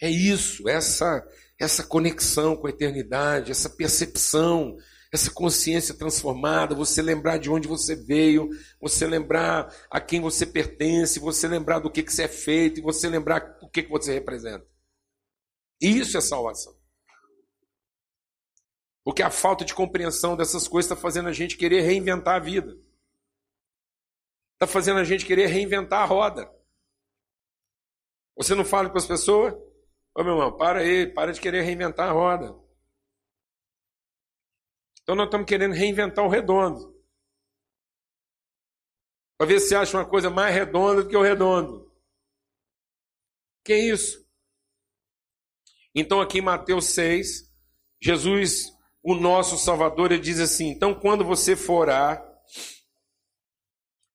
É 0.00 0.08
isso, 0.08 0.68
essa 0.68 1.26
essa 1.58 1.82
conexão 1.84 2.56
com 2.56 2.68
a 2.68 2.70
eternidade, 2.70 3.50
essa 3.50 3.68
percepção, 3.68 4.76
essa 5.12 5.30
consciência 5.30 5.94
transformada, 5.94 6.74
você 6.74 7.02
lembrar 7.02 7.38
de 7.38 7.50
onde 7.50 7.66
você 7.66 7.96
veio, 7.96 8.48
você 8.80 9.04
lembrar 9.06 9.72
a 9.90 10.00
quem 10.00 10.20
você 10.20 10.46
pertence, 10.46 11.18
você 11.18 11.48
lembrar 11.48 11.80
do 11.80 11.90
que, 11.90 12.02
que 12.02 12.12
você 12.12 12.24
é 12.24 12.28
feito 12.28 12.78
e 12.78 12.82
você 12.82 13.08
lembrar 13.08 13.58
o 13.60 13.68
que, 13.68 13.82
que 13.82 13.90
você 13.90 14.12
representa. 14.12 14.66
Isso 15.80 16.16
é 16.16 16.20
salvação. 16.20 16.81
Porque 19.04 19.22
a 19.22 19.30
falta 19.30 19.64
de 19.64 19.74
compreensão 19.74 20.36
dessas 20.36 20.68
coisas 20.68 20.90
está 20.90 21.00
fazendo 21.00 21.28
a 21.28 21.32
gente 21.32 21.56
querer 21.56 21.80
reinventar 21.80 22.36
a 22.36 22.38
vida. 22.38 22.78
Está 24.54 24.66
fazendo 24.66 25.00
a 25.00 25.04
gente 25.04 25.26
querer 25.26 25.46
reinventar 25.46 26.02
a 26.02 26.04
roda. 26.04 26.50
Você 28.36 28.54
não 28.54 28.64
fala 28.64 28.88
com 28.88 28.98
as 28.98 29.06
pessoas? 29.06 29.54
Ô 30.14 30.22
meu 30.22 30.34
irmão, 30.34 30.56
para 30.56 30.80
aí, 30.80 31.06
para 31.06 31.32
de 31.32 31.40
querer 31.40 31.62
reinventar 31.62 32.08
a 32.08 32.12
roda. 32.12 32.54
Então 35.02 35.16
nós 35.16 35.26
estamos 35.26 35.48
querendo 35.48 35.74
reinventar 35.74 36.24
o 36.24 36.28
redondo. 36.28 36.92
Para 39.36 39.48
ver 39.48 39.58
se 39.58 39.74
acha 39.74 39.96
uma 39.96 40.08
coisa 40.08 40.30
mais 40.30 40.54
redonda 40.54 41.02
do 41.02 41.08
que 41.08 41.16
o 41.16 41.22
redondo. 41.22 41.90
Que 43.64 43.74
isso? 43.74 44.24
Então 45.94 46.20
aqui 46.20 46.38
em 46.38 46.42
Mateus 46.42 46.86
6, 46.86 47.50
Jesus, 48.00 48.71
o 49.02 49.14
nosso 49.14 49.56
Salvador, 49.58 50.12
ele 50.12 50.20
diz 50.20 50.38
assim: 50.38 50.68
então 50.68 50.94
quando 50.94 51.24
você 51.24 51.56
for 51.56 51.80
orar, 51.80 52.22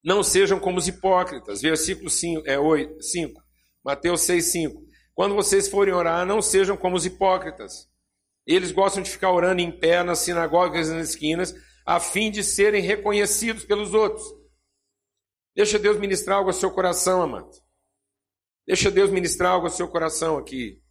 não 0.04 0.24
sejam 0.24 0.60
como 0.60 0.78
os 0.78 0.88
hipócritas. 0.88 1.62
Versículo 1.62 2.10
5, 2.10 2.48
é 2.48 2.58
8, 2.58 3.02
5. 3.04 3.42
Mateus 3.84 4.22
6, 4.22 4.52
5. 4.52 4.88
Quando 5.14 5.36
vocês 5.36 5.68
forem 5.68 5.94
orar, 5.94 6.26
não 6.26 6.42
sejam 6.42 6.78
como 6.78 6.96
os 6.96 7.06
hipócritas. 7.06 7.90
Eles 8.46 8.72
gostam 8.72 9.04
de 9.04 9.10
ficar 9.10 9.32
orando 9.32 9.62
em 9.62 9.72
pé 9.72 10.04
nas 10.04 10.20
sinagogas 10.20 10.88
e 10.88 10.94
nas 10.94 11.10
esquinas, 11.10 11.54
a 11.86 12.00
fim 12.00 12.32
de 12.32 12.44
serem 12.44 12.82
reconhecidos 12.82 13.66
pelos 13.66 13.94
outros. 13.94 14.26
Deixa 15.54 15.78
Deus 15.78 15.98
ministrar 16.00 16.38
algo 16.38 16.52
ao 16.52 16.54
seu 16.54 16.72
coração, 16.72 17.22
amado. 17.22 17.52
Deixa 18.66 18.90
Deus 18.92 19.10
ministrar 19.10 19.52
algo 19.52 19.68
ao 19.68 19.74
seu 19.74 19.90
coração 19.90 20.38
aqui. 20.38 20.82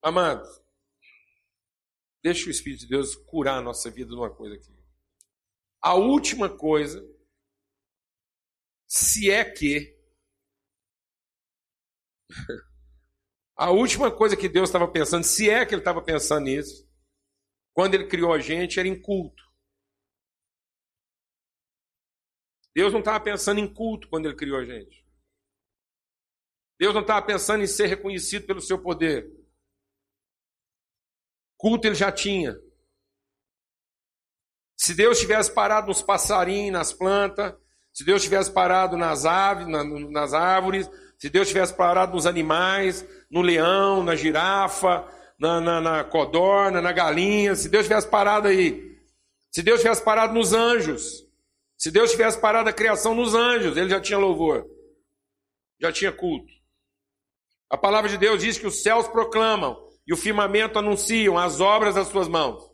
Amado, 0.00 0.46
deixa 2.26 2.48
o 2.48 2.50
Espírito 2.50 2.80
de 2.80 2.88
Deus 2.88 3.14
curar 3.14 3.58
a 3.58 3.62
nossa 3.62 3.88
vida 3.88 4.10
numa 4.10 4.34
coisa 4.34 4.56
aqui. 4.56 4.74
A 5.80 5.94
última 5.94 6.48
coisa, 6.48 7.00
se 8.88 9.30
é 9.30 9.44
que 9.44 9.96
A 13.56 13.70
última 13.70 14.14
coisa 14.14 14.36
que 14.36 14.48
Deus 14.48 14.68
estava 14.68 14.90
pensando, 14.90 15.24
se 15.24 15.48
é 15.48 15.64
que 15.64 15.72
ele 15.72 15.80
estava 15.80 16.02
pensando 16.02 16.44
nisso, 16.44 16.86
quando 17.72 17.94
ele 17.94 18.08
criou 18.08 18.32
a 18.34 18.38
gente, 18.38 18.78
era 18.78 18.88
em 18.88 19.00
culto. 19.00 19.42
Deus 22.74 22.92
não 22.92 22.98
estava 22.98 23.22
pensando 23.22 23.60
em 23.60 23.72
culto 23.72 24.08
quando 24.08 24.26
ele 24.26 24.36
criou 24.36 24.58
a 24.58 24.64
gente. 24.64 25.06
Deus 26.78 26.92
não 26.92 27.00
estava 27.00 27.24
pensando 27.24 27.62
em 27.62 27.66
ser 27.66 27.86
reconhecido 27.86 28.46
pelo 28.46 28.60
seu 28.60 28.82
poder. 28.82 29.45
Culto 31.56 31.86
ele 31.86 31.94
já 31.94 32.12
tinha. 32.12 32.56
Se 34.76 34.94
Deus 34.94 35.18
tivesse 35.18 35.52
parado 35.52 35.88
nos 35.88 36.02
passarinhos, 36.02 36.72
nas 36.72 36.92
plantas, 36.92 37.54
se 37.92 38.04
Deus 38.04 38.22
tivesse 38.22 38.52
parado 38.52 38.96
nas 38.96 39.24
aves, 39.24 39.66
nas 39.66 40.34
árvores, 40.34 40.88
se 41.18 41.30
Deus 41.30 41.48
tivesse 41.48 41.74
parado 41.74 42.12
nos 42.12 42.26
animais, 42.26 43.06
no 43.30 43.40
leão, 43.40 44.04
na 44.04 44.14
girafa, 44.14 45.08
na, 45.38 45.60
na, 45.60 45.80
na 45.80 46.04
codorna, 46.04 46.82
na 46.82 46.92
galinha, 46.92 47.54
se 47.54 47.70
Deus 47.70 47.84
tivesse 47.84 48.08
parado 48.08 48.48
aí, 48.48 48.96
se 49.50 49.62
Deus 49.62 49.80
tivesse 49.80 50.04
parado 50.04 50.34
nos 50.34 50.52
anjos, 50.52 51.26
se 51.78 51.90
Deus 51.90 52.10
tivesse 52.10 52.38
parado 52.38 52.68
a 52.68 52.72
criação 52.72 53.14
nos 53.14 53.34
anjos, 53.34 53.76
ele 53.76 53.88
já 53.88 54.00
tinha 54.00 54.18
louvor, 54.18 54.66
já 55.80 55.90
tinha 55.90 56.12
culto. 56.12 56.52
A 57.70 57.78
palavra 57.78 58.10
de 58.10 58.18
Deus 58.18 58.42
diz 58.42 58.58
que 58.58 58.66
os 58.66 58.82
céus 58.82 59.08
proclamam 59.08 59.85
e 60.06 60.12
o 60.12 60.16
firmamento 60.16 60.78
anunciam 60.78 61.36
as 61.36 61.60
obras 61.60 61.96
das 61.96 62.08
suas 62.08 62.28
mãos. 62.28 62.70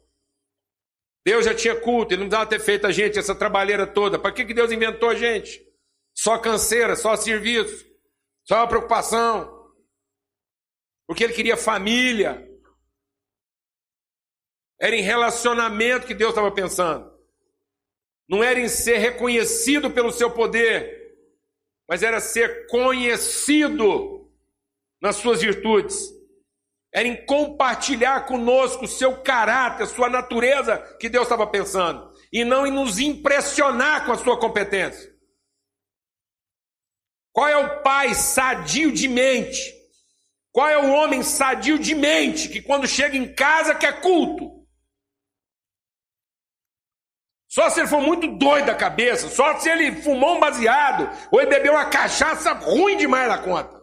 Deus 1.25 1.45
já 1.45 1.55
tinha 1.55 1.75
culto, 1.75 2.13
ele 2.13 2.23
não 2.23 2.29
precisava 2.29 2.51
ter 2.51 2.61
feito 2.61 2.87
a 2.87 2.93
gente 2.93 3.19
essa 3.19 3.35
trabalheira 3.35 3.87
toda. 3.87 4.19
Para 4.19 4.33
que, 4.33 4.45
que 4.45 4.53
Deus 4.53 4.71
inventou 4.71 5.09
a 5.09 5.15
gente? 5.15 5.65
Só 6.15 6.37
canseira, 6.37 6.95
só 6.95 7.17
serviço, 7.17 7.87
só 8.45 8.67
preocupação. 8.67 9.73
Porque 11.07 11.25
ele 11.25 11.33
queria 11.33 11.57
família. 11.57 12.49
Era 14.79 14.97
em 14.97 15.03
relacionamento 15.03 16.07
que 16.07 16.15
Deus 16.15 16.31
estava 16.33 16.51
pensando. 16.51 17.11
Não 18.29 18.43
era 18.43 18.59
em 18.59 18.69
ser 18.69 18.99
reconhecido 18.99 19.91
pelo 19.91 20.11
seu 20.11 20.31
poder, 20.31 21.17
mas 21.89 22.03
era 22.03 22.21
ser 22.21 22.67
conhecido 22.67 24.29
nas 25.01 25.17
suas 25.17 25.41
virtudes 25.41 26.22
era 26.93 27.09
em 27.09 27.25
compartilhar 27.25 28.27
conosco 28.27 28.85
o 28.85 28.89
seu 28.89 29.23
caráter, 29.23 29.87
sua 29.87 30.11
natureza 30.11 30.77
que 31.01 31.09
Deus 31.09 31.25
estava 31.25 31.47
pensando, 31.47 32.13
e 32.31 32.45
não 32.45 32.67
em 32.67 32.71
nos 32.71 32.99
impressionar 32.99 34.05
com 34.05 34.13
a 34.13 34.19
sua 34.19 34.39
competência. 34.39 35.11
Qual 37.33 37.49
é 37.49 37.57
o 37.57 37.83
pai 37.83 38.15
sadio 38.15 38.93
de 38.93 39.09
mente? 39.09 39.73
Qual 40.53 40.69
é 40.69 40.77
o 40.77 40.93
homem 40.93 41.23
sadio 41.23 41.79
de 41.79 41.95
mente 41.95 42.51
que 42.51 42.61
quando 42.61 42.87
chega 42.87 43.17
em 43.17 43.35
casa 43.35 43.75
quer 43.75 44.03
culto? 44.03 44.61
Só 47.49 47.71
se 47.71 47.81
ele 47.81 47.89
for 47.89 48.03
muito 48.03 48.27
doido 48.37 48.67
da 48.67 48.75
cabeça, 48.75 49.29
só 49.29 49.59
se 49.59 49.69
ele 49.69 50.03
fumou 50.03 50.37
um 50.37 50.41
baseado 50.41 51.09
ou 51.31 51.41
ele 51.41 51.51
bebeu 51.51 51.73
uma 51.73 51.87
cachaça 51.87 52.53
ruim 52.53 52.99
demais 52.99 53.29
na 53.29 53.39
conta. 53.39 53.82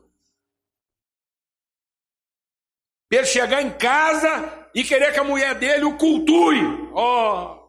Para 3.09 3.17
ele 3.17 3.27
chegar 3.27 3.61
em 3.61 3.75
casa 3.75 4.69
e 4.73 4.83
querer 4.83 5.11
que 5.11 5.19
a 5.19 5.23
mulher 5.23 5.55
dele 5.55 5.83
o 5.83 5.97
cultue. 5.97 6.91
Ó. 6.93 7.55
Oh. 7.55 7.59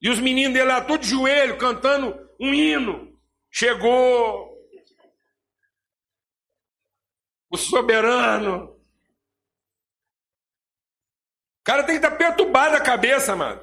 E 0.00 0.08
os 0.10 0.18
meninos 0.18 0.54
dele 0.54 0.66
lá, 0.66 0.84
todos 0.84 1.06
de 1.06 1.14
joelho, 1.14 1.58
cantando 1.58 2.14
um 2.40 2.52
hino. 2.52 3.18
Chegou 3.50 4.54
o 7.50 7.56
soberano. 7.56 8.74
O 11.60 11.64
cara 11.64 11.84
tem 11.84 11.98
que 11.98 12.04
estar 12.04 12.16
perturbado 12.18 12.76
a 12.76 12.80
cabeça, 12.82 13.36
mano. 13.36 13.62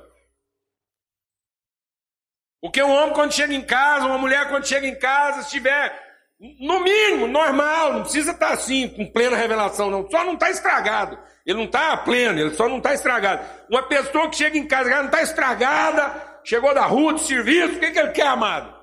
Porque 2.59 2.81
um 2.81 2.91
homem, 2.91 3.13
quando 3.13 3.33
chega 3.33 3.53
em 3.53 3.65
casa, 3.65 4.05
uma 4.05 4.17
mulher, 4.17 4.47
quando 4.49 4.67
chega 4.67 4.87
em 4.87 4.97
casa, 4.97 5.43
se 5.43 5.51
tiver 5.51 6.10
no 6.59 6.79
mínimo, 6.79 7.27
normal, 7.27 7.93
não 7.93 8.01
precisa 8.01 8.31
estar 8.31 8.53
assim, 8.53 8.87
com 8.89 9.05
plena 9.05 9.37
revelação, 9.37 9.91
não. 9.91 10.09
Só 10.09 10.23
não 10.23 10.33
está 10.33 10.49
estragado. 10.49 11.19
Ele 11.45 11.59
não 11.59 11.65
está 11.65 11.95
pleno, 11.97 12.39
ele 12.39 12.55
só 12.55 12.67
não 12.67 12.77
está 12.77 12.95
estragado. 12.95 13.45
Uma 13.69 13.83
pessoa 13.83 14.27
que 14.27 14.37
chega 14.37 14.57
em 14.57 14.67
casa, 14.67 14.89
não 14.89 15.05
está 15.05 15.21
estragada, 15.21 16.39
chegou 16.43 16.73
da 16.73 16.85
rua, 16.85 17.13
de 17.13 17.21
serviço, 17.21 17.75
o 17.75 17.79
que, 17.79 17.91
que 17.91 17.99
ele 17.99 18.11
quer, 18.11 18.25
amado? 18.25 18.75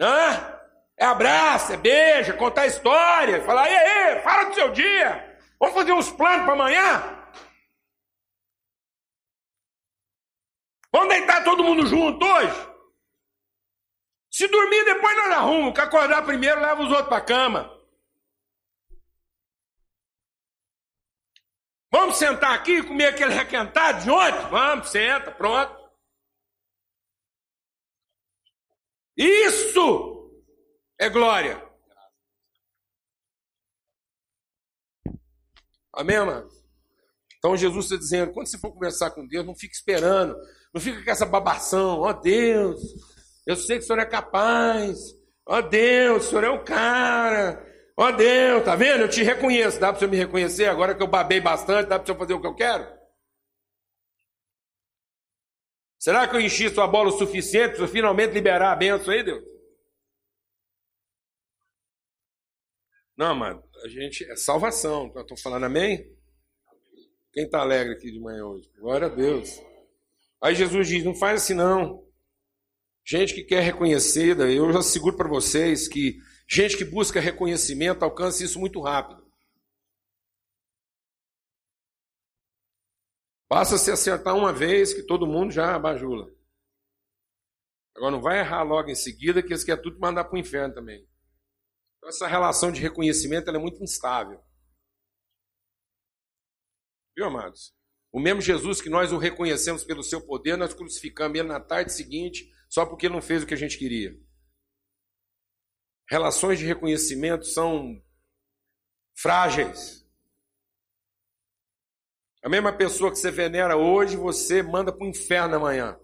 Hã? 0.00 0.60
É 0.96 1.04
abraço, 1.04 1.72
é 1.72 1.76
beija, 1.76 2.34
contar 2.34 2.66
história, 2.66 3.42
falar, 3.42 3.68
ei, 3.68 4.14
ei, 4.14 4.20
fala 4.20 4.44
do 4.44 4.54
seu 4.54 4.70
dia. 4.70 5.36
Vamos 5.58 5.74
fazer 5.74 5.92
uns 5.92 6.10
planos 6.12 6.44
para 6.44 6.52
amanhã? 6.52 7.02
Vamos 10.92 11.08
deitar 11.08 11.42
todo 11.42 11.64
mundo 11.64 11.84
junto 11.86 12.24
hoje? 12.24 12.71
Se 14.32 14.48
dormir, 14.48 14.82
depois 14.84 15.14
nós 15.14 15.30
arrumamos. 15.32 15.74
Que 15.74 15.80
acordar 15.82 16.24
primeiro, 16.24 16.60
leva 16.60 16.82
os 16.82 16.88
outros 16.88 17.08
para 17.08 17.20
cama. 17.20 17.82
Vamos 21.92 22.16
sentar 22.16 22.54
aqui 22.54 22.78
e 22.78 22.82
comer 22.82 23.08
aquele 23.08 23.34
requentado 23.34 24.02
de 24.02 24.10
ontem? 24.10 24.50
Vamos, 24.50 24.88
senta, 24.88 25.30
pronto. 25.30 25.82
Isso 29.14 30.42
é 30.98 31.10
glória. 31.10 31.62
Amém, 35.92 36.18
mano? 36.24 36.48
Então 37.36 37.54
Jesus 37.54 37.84
está 37.84 37.96
dizendo: 37.98 38.32
quando 38.32 38.46
você 38.46 38.56
for 38.56 38.72
conversar 38.72 39.10
com 39.10 39.26
Deus, 39.26 39.44
não 39.44 39.54
fique 39.54 39.74
esperando, 39.74 40.34
não 40.72 40.80
fica 40.80 41.04
com 41.04 41.10
essa 41.10 41.26
babação, 41.26 42.00
ó 42.00 42.08
oh, 42.08 42.14
Deus, 42.14 42.80
eu 43.46 43.56
sei 43.56 43.78
que 43.78 43.84
o 43.84 43.86
senhor 43.86 43.98
é 43.98 44.06
capaz. 44.06 44.98
Ó 45.46 45.58
oh, 45.58 45.62
Deus, 45.62 46.26
o 46.26 46.28
senhor 46.28 46.44
é 46.44 46.50
o 46.50 46.64
cara. 46.64 47.66
Ó 47.96 48.08
oh, 48.08 48.12
Deus, 48.12 48.64
tá 48.64 48.76
vendo? 48.76 49.02
Eu 49.02 49.08
te 49.08 49.22
reconheço. 49.22 49.80
Dá 49.80 49.88
para 49.88 49.96
o 49.96 49.98
senhor 49.98 50.10
me 50.10 50.16
reconhecer 50.16 50.66
agora 50.66 50.94
que 50.94 51.02
eu 51.02 51.08
babei 51.08 51.40
bastante? 51.40 51.88
Dá 51.88 51.98
para 51.98 52.04
o 52.04 52.06
senhor 52.06 52.18
fazer 52.18 52.34
o 52.34 52.40
que 52.40 52.46
eu 52.46 52.54
quero? 52.54 53.02
Será 55.98 56.26
que 56.26 56.34
eu 56.34 56.40
enchi 56.40 56.68
sua 56.68 56.86
bola 56.86 57.10
o 57.10 57.18
suficiente 57.18 57.76
para 57.76 57.86
finalmente 57.86 58.32
liberar 58.32 58.72
a 58.72 58.76
benção 58.76 59.12
aí, 59.12 59.22
Deus? 59.22 59.44
Não, 63.16 63.34
mano, 63.34 63.62
a 63.84 63.88
gente 63.88 64.24
é 64.24 64.34
salvação. 64.34 65.12
Estou 65.16 65.36
falando 65.36 65.64
amém? 65.64 66.04
Quem 67.32 67.44
está 67.44 67.60
alegre 67.60 67.94
aqui 67.94 68.10
de 68.10 68.18
manhã 68.18 68.44
hoje? 68.44 68.68
Glória 68.78 69.06
a 69.06 69.10
Deus. 69.10 69.60
Aí 70.42 70.54
Jesus 70.54 70.88
diz: 70.88 71.04
não 71.04 71.14
faz 71.14 71.42
assim 71.42 71.54
não. 71.54 72.04
Gente 73.04 73.34
que 73.34 73.42
quer 73.42 73.62
reconhecida, 73.62 74.50
eu 74.50 74.72
já 74.72 74.80
seguro 74.82 75.16
para 75.16 75.28
vocês 75.28 75.88
que 75.88 76.20
gente 76.48 76.76
que 76.76 76.84
busca 76.84 77.20
reconhecimento 77.20 78.04
alcança 78.04 78.44
isso 78.44 78.60
muito 78.60 78.80
rápido. 78.80 79.22
Basta 83.50 83.76
se 83.76 83.90
acertar 83.90 84.34
uma 84.34 84.52
vez 84.52 84.94
que 84.94 85.02
todo 85.02 85.26
mundo 85.26 85.52
já 85.52 85.78
bajula. 85.78 86.32
Agora 87.94 88.12
não 88.12 88.22
vai 88.22 88.38
errar 88.38 88.62
logo 88.62 88.88
em 88.88 88.94
seguida 88.94 89.42
que 89.42 89.48
eles 89.52 89.64
querem 89.64 89.82
tudo 89.82 90.00
mandar 90.00 90.24
para 90.24 90.36
o 90.36 90.38
inferno 90.38 90.74
também. 90.74 91.06
Então 91.98 92.08
essa 92.08 92.26
relação 92.26 92.72
de 92.72 92.80
reconhecimento 92.80 93.50
é 93.50 93.58
muito 93.58 93.82
instável. 93.82 94.42
Viu, 97.14 97.26
amados? 97.26 97.74
O 98.10 98.18
mesmo 98.18 98.40
Jesus 98.40 98.80
que 98.80 98.88
nós 98.88 99.12
o 99.12 99.18
reconhecemos 99.18 99.84
pelo 99.84 100.02
seu 100.02 100.20
poder, 100.20 100.56
nós 100.56 100.72
crucificamos 100.72 101.38
ele 101.38 101.48
na 101.48 101.60
tarde 101.60 101.92
seguinte 101.92 102.50
só 102.72 102.86
porque 102.86 103.04
ele 103.04 103.14
não 103.14 103.20
fez 103.20 103.42
o 103.42 103.46
que 103.46 103.52
a 103.52 103.56
gente 103.56 103.76
queria. 103.76 104.18
Relações 106.08 106.58
de 106.58 106.64
reconhecimento 106.64 107.44
são 107.44 108.02
frágeis. 109.14 110.08
A 112.42 112.48
mesma 112.48 112.74
pessoa 112.74 113.10
que 113.10 113.18
você 113.18 113.30
venera 113.30 113.76
hoje, 113.76 114.16
você 114.16 114.62
manda 114.62 114.90
para 114.90 115.04
o 115.04 115.10
inferno 115.10 115.56
amanhã. 115.56 116.00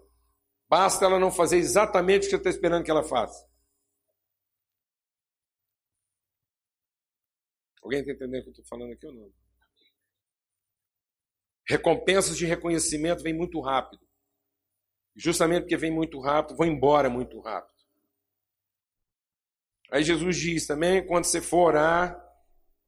Basta 0.69 1.05
ela 1.05 1.17
não 1.17 1.31
fazer 1.31 1.57
exatamente 1.57 2.27
o 2.27 2.29
que 2.29 2.29
você 2.29 2.35
está 2.35 2.49
esperando 2.51 2.85
que 2.85 2.91
ela 2.91 3.03
faça. 3.03 3.49
Alguém 7.81 8.01
está 8.01 8.11
entendendo 8.11 8.41
o 8.41 8.43
que 8.43 8.49
eu 8.49 8.51
estou 8.51 8.65
falando 8.65 8.93
aqui 8.93 9.07
ou 9.07 9.13
não? 9.13 9.33
Recompensas 11.67 12.37
de 12.37 12.45
reconhecimento 12.45 13.23
vêm 13.23 13.33
muito 13.33 13.59
rápido. 13.59 14.08
Justamente 15.15 15.61
porque 15.61 15.77
vem 15.77 15.91
muito 15.91 16.19
rápido, 16.19 16.57
vão 16.57 16.67
embora 16.67 17.09
muito 17.09 17.39
rápido. 17.39 17.79
Aí 19.91 20.03
Jesus 20.03 20.37
diz 20.37 20.67
também: 20.67 21.05
quando 21.05 21.25
você 21.25 21.41
for 21.41 21.67
orar, 21.67 22.23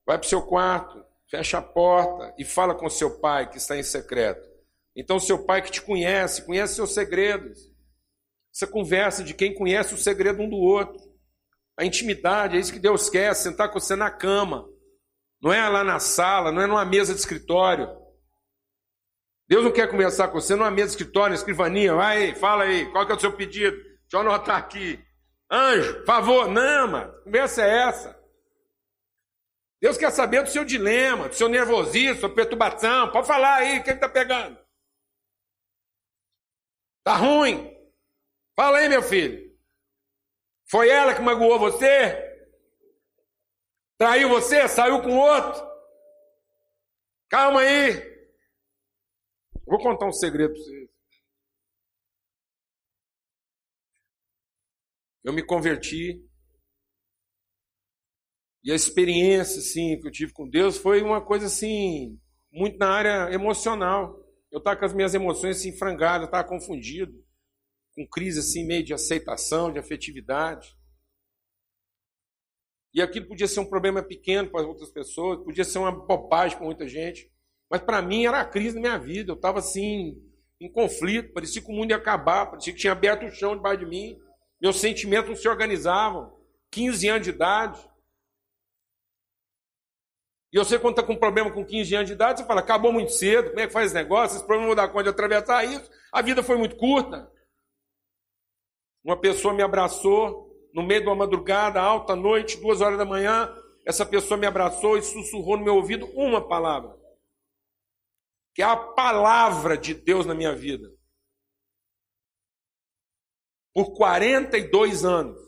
vai 0.06 0.18
para 0.18 0.26
o 0.26 0.30
seu 0.30 0.42
quarto, 0.42 1.04
fecha 1.30 1.58
a 1.58 1.62
porta 1.62 2.34
e 2.38 2.46
fala 2.46 2.76
com 2.76 2.90
seu 2.90 3.20
pai 3.20 3.50
que 3.50 3.58
está 3.58 3.78
em 3.78 3.84
secreto. 3.84 4.50
Então, 4.96 5.20
seu 5.20 5.46
pai 5.46 5.62
que 5.62 5.72
te 5.72 5.82
conhece, 5.82 6.46
conhece 6.46 6.76
seus 6.76 6.94
segredos. 6.94 7.72
Essa 8.54 8.68
conversa 8.68 9.24
de 9.24 9.34
quem 9.34 9.54
conhece 9.54 9.94
o 9.94 9.98
segredo 9.98 10.42
um 10.42 10.50
do 10.50 10.58
outro. 10.58 11.02
A 11.78 11.86
intimidade, 11.86 12.58
é 12.58 12.60
isso 12.60 12.74
que 12.74 12.80
Deus 12.80 13.10
quer, 13.10 13.34
sentar 13.34 13.72
com 13.72 13.80
você 13.80 13.96
na 13.96 14.12
cama. 14.12 14.68
Não 15.42 15.52
é 15.52 15.68
lá 15.70 15.84
na 15.84 16.00
sala, 16.00 16.52
não 16.52 16.62
é 16.62 16.68
numa 16.68 16.86
mesa 16.86 17.14
de 17.14 17.20
escritório. 17.20 17.90
Deus 19.52 19.66
não 19.66 19.72
quer 19.74 19.92
conversar 19.92 20.30
com 20.30 20.40
você 20.40 20.56
numa 20.56 20.72
mesa 20.72 20.92
escritório, 20.92 21.36
escrivaninha. 21.36 21.94
Vai, 21.94 22.34
fala 22.36 22.64
aí, 22.64 22.90
qual 22.90 23.06
que 23.06 23.12
é 23.12 23.16
o 23.16 23.20
seu 23.20 23.34
pedido? 23.34 23.76
Deixa 23.76 24.14
eu 24.14 24.20
anotar 24.22 24.56
aqui. 24.56 24.98
Anjo, 25.52 26.06
favor. 26.06 26.48
Não, 26.48 26.88
mano, 26.88 27.22
conversa 27.26 27.62
é 27.62 27.90
essa. 27.90 28.18
Deus 29.82 29.98
quer 29.98 30.10
saber 30.10 30.42
do 30.42 30.50
seu 30.50 30.64
dilema, 30.64 31.28
do 31.28 31.36
seu 31.36 31.50
nervosismo, 31.50 32.22
sua 32.22 32.34
perturbação. 32.34 33.12
Pode 33.12 33.28
falar 33.28 33.56
aí, 33.56 33.84
quem 33.84 33.94
está 33.94 34.08
pegando? 34.08 34.58
Tá 37.04 37.18
ruim? 37.18 37.78
Fala 38.56 38.78
aí, 38.78 38.88
meu 38.88 39.04
filho. 39.04 39.54
Foi 40.70 40.88
ela 40.88 41.14
que 41.14 41.22
magoou 41.22 41.60
você? 41.60 42.18
Traiu 43.98 44.30
você? 44.30 44.66
Saiu 44.70 45.02
com 45.02 45.18
outro? 45.18 45.62
Calma 47.30 47.60
aí. 47.60 48.11
Vou 49.72 49.80
contar 49.80 50.06
um 50.06 50.12
segredo 50.12 50.54
para 50.54 50.62
vocês. 50.62 50.90
Eu 55.24 55.32
me 55.32 55.42
converti 55.42 56.22
e 58.62 58.70
a 58.70 58.76
experiência 58.76 59.60
assim 59.60 59.98
que 59.98 60.06
eu 60.06 60.12
tive 60.12 60.34
com 60.34 60.50
Deus 60.50 60.76
foi 60.76 61.02
uma 61.02 61.26
coisa 61.26 61.46
assim 61.46 62.20
muito 62.52 62.78
na 62.78 62.90
área 62.90 63.34
emocional. 63.34 64.22
Eu 64.52 64.58
estava 64.58 64.78
com 64.78 64.84
as 64.84 64.94
minhas 64.94 65.14
emoções 65.14 65.56
assim 65.56 65.78
frangadas, 65.78 66.26
estava 66.26 66.46
confundido, 66.46 67.14
com 67.96 68.06
crise 68.06 68.40
assim 68.40 68.68
meio 68.68 68.84
de 68.84 68.94
aceitação, 68.94 69.72
de 69.72 69.80
afetividade. 69.80 70.76
E 72.94 73.02
aquilo 73.02 73.30
podia 73.30 73.48
ser 73.48 73.62
um 73.62 73.70
problema 73.70 74.04
pequeno 74.04 74.52
para 74.52 74.68
outras 74.68 74.92
pessoas, 74.92 75.42
podia 75.46 75.64
ser 75.64 75.80
uma 75.80 75.94
bobagem 75.94 76.58
para 76.58 76.66
muita 76.66 76.90
gente, 76.90 77.32
mas 77.72 77.82
para 77.82 78.02
mim 78.02 78.26
era 78.26 78.42
a 78.42 78.46
crise 78.46 78.76
da 78.76 78.82
minha 78.82 79.00
vida. 79.00 79.32
Eu 79.32 79.36
estava 79.36 79.60
assim, 79.60 80.22
em 80.60 80.70
conflito, 80.70 81.32
parecia 81.32 81.62
que 81.62 81.72
o 81.72 81.74
mundo 81.74 81.92
ia 81.92 81.96
acabar, 81.96 82.48
parecia 82.48 82.74
que 82.74 82.80
tinha 82.80 82.92
aberto 82.92 83.26
o 83.26 83.32
chão 83.32 83.56
debaixo 83.56 83.80
de 83.80 83.86
mim. 83.86 84.20
Meus 84.62 84.78
sentimentos 84.78 85.30
não 85.30 85.36
se 85.38 85.48
organizavam. 85.48 86.38
15 86.70 87.08
anos 87.08 87.24
de 87.24 87.30
idade. 87.30 87.90
E 90.54 90.66
sei 90.66 90.80
quando 90.80 90.98
está 90.98 91.04
com 91.04 91.14
um 91.14 91.20
problema 91.20 91.50
com 91.50 91.66
15 91.66 91.96
anos 91.96 92.08
de 92.08 92.14
idade, 92.14 92.42
você 92.42 92.46
fala, 92.46 92.60
acabou 92.60 92.92
muito 92.92 93.14
cedo, 93.14 93.50
como 93.50 93.62
é 93.62 93.68
que 93.68 93.74
faz 93.74 93.88
esse 93.88 93.96
negócio? 93.96 94.36
Esse 94.36 94.46
problema 94.46 94.68
não 94.68 94.76
dá 94.76 94.86
conta 94.86 95.04
de 95.04 95.10
atravessar 95.10 95.64
isso. 95.64 95.90
A 96.12 96.22
vida 96.22 96.44
foi 96.44 96.58
muito 96.58 96.76
curta. 96.76 97.32
Uma 99.02 99.16
pessoa 99.16 99.54
me 99.54 99.64
abraçou 99.64 100.54
no 100.74 100.84
meio 100.84 101.02
de 101.02 101.08
uma 101.08 101.16
madrugada, 101.16 101.80
alta 101.80 102.18
noite, 102.18 102.58
duas 102.58 102.82
horas 102.82 102.98
da 102.98 103.06
manhã. 103.06 103.50
Essa 103.86 104.06
pessoa 104.06 104.38
me 104.38 104.46
abraçou 104.46 104.98
e 104.98 105.02
sussurrou 105.02 105.58
no 105.58 105.64
meu 105.64 105.76
ouvido 105.76 106.06
uma 106.14 106.46
palavra. 106.46 107.01
Que 108.54 108.62
é 108.62 108.66
a 108.66 108.76
palavra 108.76 109.78
de 109.78 109.94
Deus 109.94 110.26
na 110.26 110.36
minha 110.36 110.54
vida. 110.54 110.88
Por 113.74 113.94
42 113.94 115.06
anos. 115.06 115.40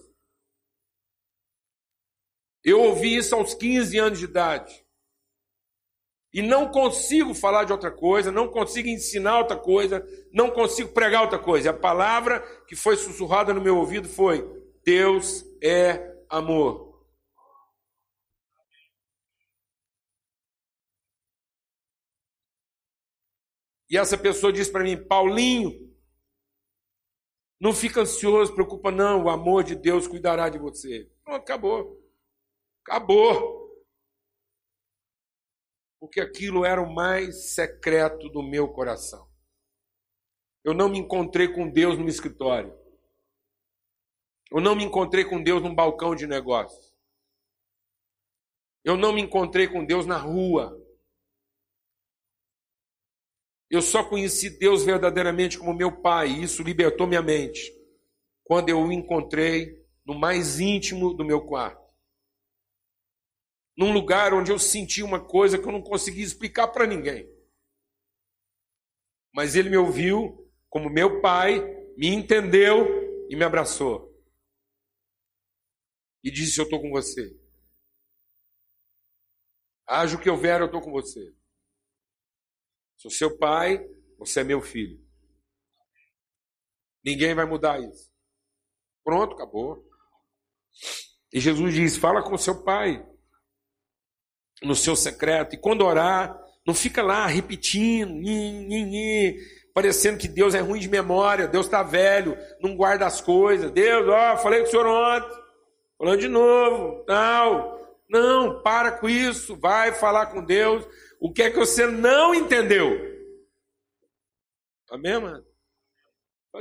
Eu 2.63 2.81
ouvi 2.81 3.17
isso 3.17 3.35
aos 3.35 3.53
15 3.53 3.97
anos 3.97 4.19
de 4.19 4.25
idade. 4.25 4.83
E 6.33 6.41
não 6.41 6.71
consigo 6.71 7.35
falar 7.35 7.63
de 7.63 7.71
outra 7.71 7.91
coisa, 7.91 8.31
não 8.31 8.47
consigo 8.47 8.87
ensinar 8.87 9.37
outra 9.37 9.55
coisa, 9.55 10.03
não 10.31 10.49
consigo 10.49 10.91
pregar 10.91 11.21
outra 11.21 11.37
coisa. 11.37 11.69
A 11.69 11.77
palavra 11.77 12.39
que 12.65 12.75
foi 12.75 12.97
sussurrada 12.97 13.53
no 13.53 13.61
meu 13.61 13.77
ouvido 13.77 14.09
foi: 14.09 14.43
Deus 14.83 15.45
é 15.61 16.11
amor. 16.27 16.92
E 23.89 23.97
essa 23.97 24.17
pessoa 24.17 24.51
disse 24.53 24.71
para 24.71 24.83
mim: 24.83 24.97
Paulinho, 25.07 25.71
não 27.59 27.73
fica 27.73 28.01
ansioso, 28.01 28.53
preocupa 28.53 28.91
não, 28.91 29.23
o 29.23 29.29
amor 29.29 29.63
de 29.63 29.75
Deus 29.75 30.07
cuidará 30.07 30.49
de 30.49 30.57
você. 30.57 31.09
Pronto, 31.23 31.41
acabou. 31.41 31.99
Acabou 32.85 33.63
porque 36.03 36.19
aquilo 36.19 36.65
era 36.65 36.81
o 36.81 36.93
mais 36.93 37.53
secreto 37.53 38.27
do 38.27 38.43
meu 38.43 38.67
coração. 38.67 39.25
Eu 40.61 40.73
não 40.73 40.89
me 40.89 40.99
encontrei 40.99 41.47
com 41.47 41.71
Deus 41.71 41.97
no 41.97 42.09
escritório. 42.09 42.77
Eu 44.51 44.59
não 44.59 44.75
me 44.75 44.83
encontrei 44.83 45.23
com 45.23 45.41
Deus 45.41 45.63
num 45.63 45.73
balcão 45.73 46.13
de 46.13 46.27
negócios. 46.27 46.93
Eu 48.83 48.97
não 48.97 49.13
me 49.13 49.21
encontrei 49.21 49.65
com 49.65 49.85
Deus 49.85 50.05
na 50.05 50.17
rua. 50.17 50.77
Eu 53.73 53.81
só 53.81 54.03
conheci 54.03 54.57
Deus 54.57 54.83
verdadeiramente 54.83 55.57
como 55.57 55.73
meu 55.73 56.01
Pai, 56.01 56.29
e 56.29 56.43
isso 56.43 56.61
libertou 56.61 57.07
minha 57.07 57.21
mente, 57.21 57.73
quando 58.43 58.69
eu 58.69 58.79
o 58.79 58.91
encontrei 58.91 59.83
no 60.05 60.13
mais 60.13 60.59
íntimo 60.59 61.13
do 61.13 61.25
meu 61.25 61.41
quarto 61.45 61.83
num 63.75 63.91
lugar 63.91 64.33
onde 64.33 64.51
eu 64.51 64.59
senti 64.59 65.01
uma 65.01 65.23
coisa 65.23 65.57
que 65.57 65.67
eu 65.67 65.71
não 65.71 65.81
conseguia 65.81 66.23
explicar 66.23 66.67
para 66.67 66.87
ninguém. 66.87 67.27
Mas 69.33 69.55
ele 69.55 69.69
me 69.69 69.77
ouviu 69.77 70.47
como 70.69 70.89
meu 70.89 71.21
pai, 71.21 71.59
me 71.97 72.07
entendeu 72.07 73.27
e 73.29 73.35
me 73.35 73.43
abraçou. 73.43 74.11
E 76.23 76.31
disse: 76.31 76.59
Eu 76.59 76.65
estou 76.65 76.79
com 76.79 76.91
você. 76.91 77.35
Haja 79.87 80.15
o 80.15 80.21
que 80.21 80.29
houver, 80.29 80.61
eu 80.61 80.67
estou 80.67 80.81
com 80.81 80.91
você. 80.91 81.33
Sou 83.03 83.11
seu 83.11 83.37
pai, 83.37 83.85
você 84.17 84.39
é 84.39 84.43
meu 84.45 84.61
filho. 84.61 84.97
Ninguém 87.03 87.35
vai 87.35 87.45
mudar 87.45 87.77
isso. 87.77 88.09
Pronto, 89.03 89.33
acabou. 89.33 89.83
E 91.33 91.37
Jesus 91.37 91.73
diz: 91.73 91.97
Fala 91.97 92.23
com 92.23 92.37
seu 92.37 92.63
pai 92.63 93.05
no 94.61 94.73
seu 94.73 94.95
secreto. 94.95 95.53
E 95.53 95.57
quando 95.59 95.83
orar, 95.83 96.33
não 96.65 96.73
fica 96.73 97.03
lá 97.03 97.27
repetindo, 97.27 98.21
parecendo 99.73 100.17
que 100.17 100.29
Deus 100.29 100.55
é 100.55 100.61
ruim 100.61 100.79
de 100.79 100.87
memória, 100.87 101.45
Deus 101.45 101.65
está 101.65 101.83
velho, 101.83 102.37
não 102.61 102.73
guarda 102.73 103.05
as 103.05 103.19
coisas. 103.19 103.69
Deus, 103.69 104.07
ó, 104.07 104.37
falei 104.37 104.61
com 104.61 104.67
o 104.67 104.71
senhor 104.71 104.85
ontem, 104.85 105.37
falando 105.97 106.21
de 106.21 106.29
novo, 106.29 107.03
tal. 107.03 107.73
Não, 108.09 108.61
para 108.61 108.93
com 108.93 109.09
isso, 109.09 109.57
vai 109.57 109.91
falar 109.91 110.27
com 110.27 110.41
Deus. 110.41 110.87
O 111.23 111.31
que 111.31 111.41
é 111.41 111.49
que 111.49 111.55
você 111.55 111.87
não 111.87 112.35
entendeu? 112.35 112.89
Amém, 114.89 115.21
mano? 115.21 115.47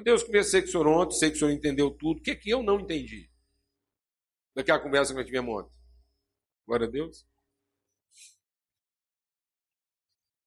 Deus, 0.04 0.22
conversei 0.22 0.62
com 0.62 0.68
o 0.68 0.70
senhor 0.70 0.86
ontem, 0.86 1.16
sei 1.16 1.30
que 1.30 1.36
o 1.36 1.38
senhor 1.40 1.50
entendeu 1.50 1.90
tudo. 1.90 2.20
O 2.20 2.22
que 2.22 2.30
é 2.30 2.36
que 2.36 2.48
eu 2.48 2.62
não 2.62 2.78
entendi? 2.78 3.28
Daquela 4.54 4.78
conversa 4.78 5.12
que 5.12 5.18
nós 5.18 5.26
tivemos 5.26 5.52
ontem. 5.52 5.76
Glória 6.64 6.86
a 6.86 6.90
Deus. 6.90 7.26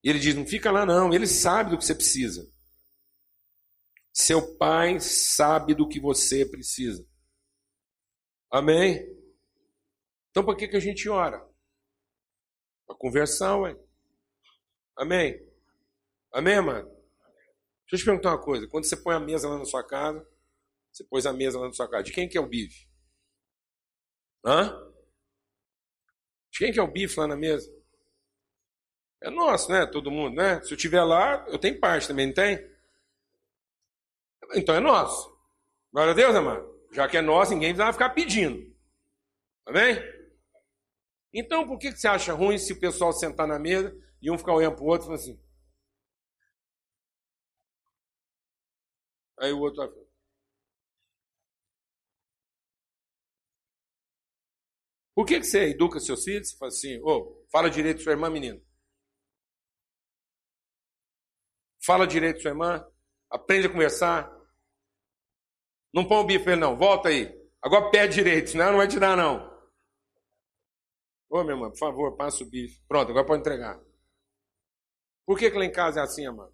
Ele 0.02 0.18
diz: 0.18 0.34
não 0.34 0.48
fica 0.48 0.72
lá, 0.72 0.86
não. 0.86 1.14
Ele 1.14 1.28
sabe 1.28 1.72
do 1.72 1.78
que 1.78 1.84
você 1.84 1.94
precisa. 1.94 2.50
Seu 4.14 4.56
pai 4.56 4.98
sabe 5.02 5.76
do 5.76 5.90
que 5.90 6.00
você 6.00 6.46
precisa. 6.46 7.06
Amém? 8.50 9.06
Então, 10.30 10.46
para 10.46 10.56
que, 10.56 10.70
que 10.70 10.78
a 10.78 10.80
gente 10.80 11.10
ora? 11.10 11.46
Para 12.88 12.96
conversão, 12.96 13.64
ué. 13.64 13.85
Amém? 14.98 15.40
Amém, 16.32 16.62
mano? 16.62 16.88
Deixa 17.90 17.96
eu 17.96 18.00
te 18.00 18.06
perguntar 18.06 18.30
uma 18.32 18.42
coisa. 18.42 18.68
Quando 18.68 18.86
você 18.86 18.98
põe 18.98 19.16
a 19.16 19.20
mesa 19.20 19.48
lá 19.48 19.58
na 19.58 19.66
sua 19.66 19.84
casa, 19.84 20.26
você 20.92 21.04
pôs 21.04 21.26
a 21.26 21.34
mesa 21.34 21.60
lá 21.60 21.68
na 21.68 21.74
sua 21.74 21.90
casa, 21.90 22.04
de 22.04 22.12
quem 22.12 22.28
que 22.28 22.38
é 22.38 22.42
o 22.42 22.48
bife? 22.48 22.88
Hã? 24.44 24.70
De 26.52 26.60
quem 26.60 26.72
que 26.72 26.80
é 26.80 26.84
o 26.84 26.92
bife 26.92 27.20
lá 27.20 27.28
na 27.28 27.36
mesa? 27.36 27.70
É 29.22 29.30
nosso, 29.30 29.72
né? 29.72 29.86
Todo 29.86 30.12
mundo, 30.12 30.36
né? 30.36 30.62
Se 30.62 30.72
eu 30.72 30.76
estiver 30.76 31.04
lá, 31.04 31.46
eu 31.48 31.60
tenho 31.60 31.80
parte 31.80 32.08
também, 32.08 32.28
não 32.28 32.34
tem? 32.34 32.60
Então 34.54 34.76
é 34.76 34.80
nosso. 34.80 35.36
Glória 35.92 36.12
a 36.12 36.16
Deus, 36.16 36.36
amado. 36.36 36.74
Já 36.92 37.08
que 37.08 37.18
é 37.18 37.22
nosso, 37.22 37.54
ninguém 37.54 37.74
vai 37.74 37.92
ficar 37.92 38.10
pedindo. 38.12 38.74
Amém? 39.66 39.98
Então, 41.34 41.68
por 41.68 41.78
que 41.78 41.92
você 41.92 42.08
acha 42.08 42.34
ruim 42.34 42.58
se 42.58 42.72
o 42.74 42.80
pessoal 42.80 43.12
sentar 43.12 43.48
na 43.48 43.60
mesa 43.60 43.94
e 44.22 44.32
um 44.32 44.38
ficar 44.38 44.54
olhando 44.54 44.76
para 44.76 44.84
o 44.84 44.88
outro 44.88 45.06
e 45.06 45.08
falar 45.08 45.16
assim? 45.16 45.40
Aí 49.40 49.52
o 49.52 49.60
outro 49.60 49.78
vai. 49.78 50.06
Por 55.16 55.26
que, 55.26 55.40
que 55.40 55.46
você 55.46 55.70
educa 55.70 56.00
seus 56.00 56.24
filhos? 56.24 56.50
Você 56.50 56.58
fala 56.58 56.70
assim, 56.70 57.00
oh, 57.02 57.46
fala 57.50 57.70
direito 57.70 58.02
sua 58.02 58.12
irmã, 58.12 58.30
menino. 58.30 58.62
Fala 61.86 62.06
direito 62.06 62.42
sua 62.42 62.52
irmã. 62.52 62.86
Aprende 63.30 63.68
a 63.68 63.72
conversar. 63.72 64.30
Não 65.94 66.06
põe 66.06 66.18
o 66.18 66.26
bife 66.26 66.50
ele, 66.50 66.60
não. 66.60 66.78
Volta 66.78 67.08
aí. 67.10 67.34
Agora 67.62 67.90
pede 67.90 68.16
direito, 68.16 68.50
senão 68.50 68.72
não 68.72 68.78
vai 68.78 68.88
te 68.88 69.00
dar, 69.00 69.16
não. 69.16 69.50
Ô, 71.30 71.42
minha 71.44 71.56
irmã, 71.56 71.70
por 71.70 71.80
favor, 71.80 72.18
passa 72.18 72.44
o 72.44 72.50
bife. 72.50 72.82
Pronto, 72.88 73.10
agora 73.10 73.26
pode 73.26 73.40
entregar. 73.40 73.80
Por 75.26 75.38
que, 75.38 75.50
que 75.50 75.58
lá 75.58 75.66
em 75.66 75.72
casa 75.72 76.00
é 76.00 76.04
assim, 76.04 76.26
amado? 76.26 76.54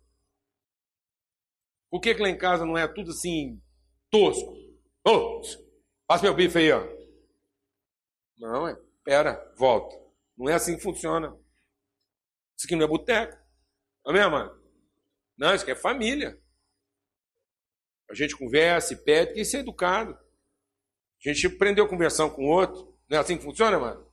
Por 1.89 1.99
que, 1.99 2.15
que 2.15 2.22
lá 2.22 2.30
em 2.30 2.38
casa 2.38 2.65
não 2.65 2.78
é 2.78 2.88
tudo 2.88 3.11
assim, 3.11 3.61
tosco? 4.09 4.53
Ô, 5.05 5.11
oh, 5.11 5.41
passa 6.07 6.24
meu 6.24 6.34
bife 6.34 6.57
aí, 6.57 6.72
ó. 6.72 6.82
Não, 8.38 8.67
é. 8.67 8.76
Pera, 9.03 9.53
volta. 9.57 9.95
Não 10.38 10.49
é 10.49 10.53
assim 10.53 10.78
que 10.78 10.84
funciona. 10.84 11.38
Isso 12.57 12.65
aqui 12.65 12.76
não 12.76 12.86
é 12.86 12.88
boteco. 12.88 13.38
Amém, 14.05 14.30
mano? 14.30 14.51
Não, 15.38 15.53
isso 15.53 15.63
aqui 15.63 15.72
é 15.72 15.76
família. 15.76 16.39
A 18.09 18.13
gente 18.13 18.38
conversa 18.38 18.93
e 18.93 19.03
pede, 19.03 19.34
tem 19.34 19.43
que 19.43 19.45
ser 19.45 19.59
educado. 19.59 20.13
A 20.13 21.30
gente 21.30 21.47
aprendeu 21.47 21.88
conversão 21.88 22.30
com 22.30 22.45
o 22.45 22.49
outro. 22.49 22.97
Não 23.09 23.17
é 23.17 23.22
assim 23.22 23.38
que 23.38 23.43
funciona, 23.43 23.80
mano? 23.80 24.11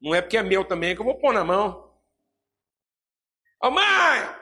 Não 0.00 0.14
é 0.14 0.22
porque 0.22 0.36
é 0.36 0.42
meu 0.42 0.64
também 0.64 0.94
que 0.94 1.00
eu 1.00 1.04
vou 1.04 1.18
pôr 1.18 1.32
na 1.32 1.44
mão. 1.44 1.87
Ô 3.62 3.68
oh, 3.68 3.70
mãe! 3.70 4.38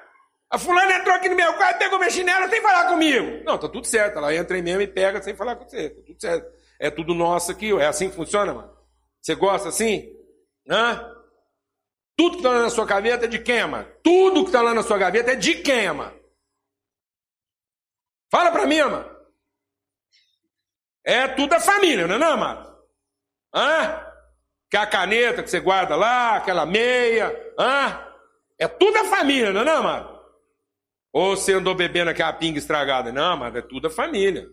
A 0.51 0.59
fulana 0.59 0.95
entrou 0.95 1.14
aqui 1.14 1.29
no 1.29 1.35
meu 1.35 1.53
quarto, 1.55 1.79
pegou 1.79 1.99
minha 1.99 2.11
chinela 2.11 2.49
sem 2.49 2.62
falar 2.62 2.89
comigo. 2.89 3.43
Não, 3.45 3.59
tá 3.59 3.69
tudo 3.69 3.87
certo. 3.87 4.19
Ela 4.19 4.35
entra 4.35 4.57
aí 4.57 4.62
mesmo 4.62 4.83
e 4.83 4.87
pega 4.87 5.21
sem 5.21 5.35
falar 5.35 5.57
com 5.57 5.69
você. 5.69 5.91
Tá 5.91 6.03
tudo 6.07 6.21
certo. 6.21 6.53
É 6.79 6.91
tudo 6.91 7.14
nosso 7.14 7.51
aqui. 7.51 7.73
É 7.73 7.87
assim 7.87 8.09
que 8.09 8.17
funciona, 8.17 8.55
mano? 8.55 8.77
Você 9.21 9.35
gosta 9.35 9.71
assim? 9.71 10.09
Hã? 10.69 11.12
Tudo 12.17 12.33
que 12.33 12.37
está 12.39 12.51
lá 12.51 12.62
na 12.62 12.71
sua 12.71 12.87
gaveta 12.87 13.25
é 13.25 13.29
de 13.29 13.39
quem, 13.41 13.61
amado? 13.61 13.91
Tudo 14.03 14.43
que 14.43 14.49
está 14.49 14.62
lá 14.62 14.73
na 14.73 14.83
sua 14.83 14.97
gaveta 14.97 15.33
é 15.33 15.37
de 15.37 15.57
quem, 15.57 15.89
amado? 15.89 16.19
Fala 18.31 18.51
para 18.51 18.67
mim, 18.67 18.79
amado. 18.79 19.17
É 21.05 21.29
tudo 21.29 21.51
da 21.51 21.61
família, 21.61 22.07
não 22.07 22.17
é, 22.17 22.19
não, 22.19 22.33
amado? 22.33 22.77
Hã? 23.55 24.07
Que 24.71 24.77
a 24.77 24.87
caneta 24.87 25.43
que 25.43 25.51
você 25.51 25.61
guarda 25.61 25.95
lá, 25.95 26.37
aquela 26.37 26.64
meia, 26.64 27.33
hã? 27.59 28.06
É 28.59 28.67
tudo 28.67 28.95
da 28.95 29.05
família, 29.05 29.53
não 29.53 29.61
é, 29.61 29.65
não? 29.65 30.17
Ou 31.13 31.37
você 31.37 31.55
andou 31.55 31.75
bebendo 31.75 32.11
aquela 32.11 32.33
pinga 32.33 32.59
estragada? 32.59 33.13
Não, 33.13 33.33
amado, 33.33 33.59
é 33.59 33.63
tudo 33.63 33.89
da 33.89 33.91
família. 33.91 34.47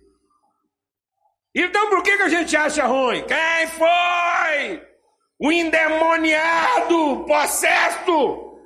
Então 1.56 1.89
por 1.89 2.01
que, 2.01 2.18
que 2.18 2.24
a 2.24 2.30
gente 2.30 2.56
acha 2.56 2.86
ruim? 2.86 3.26
Quem 3.26 3.68
foi? 3.68 4.93
O 5.39 5.51
endemoniado, 5.51 7.26
possesso, 7.26 8.60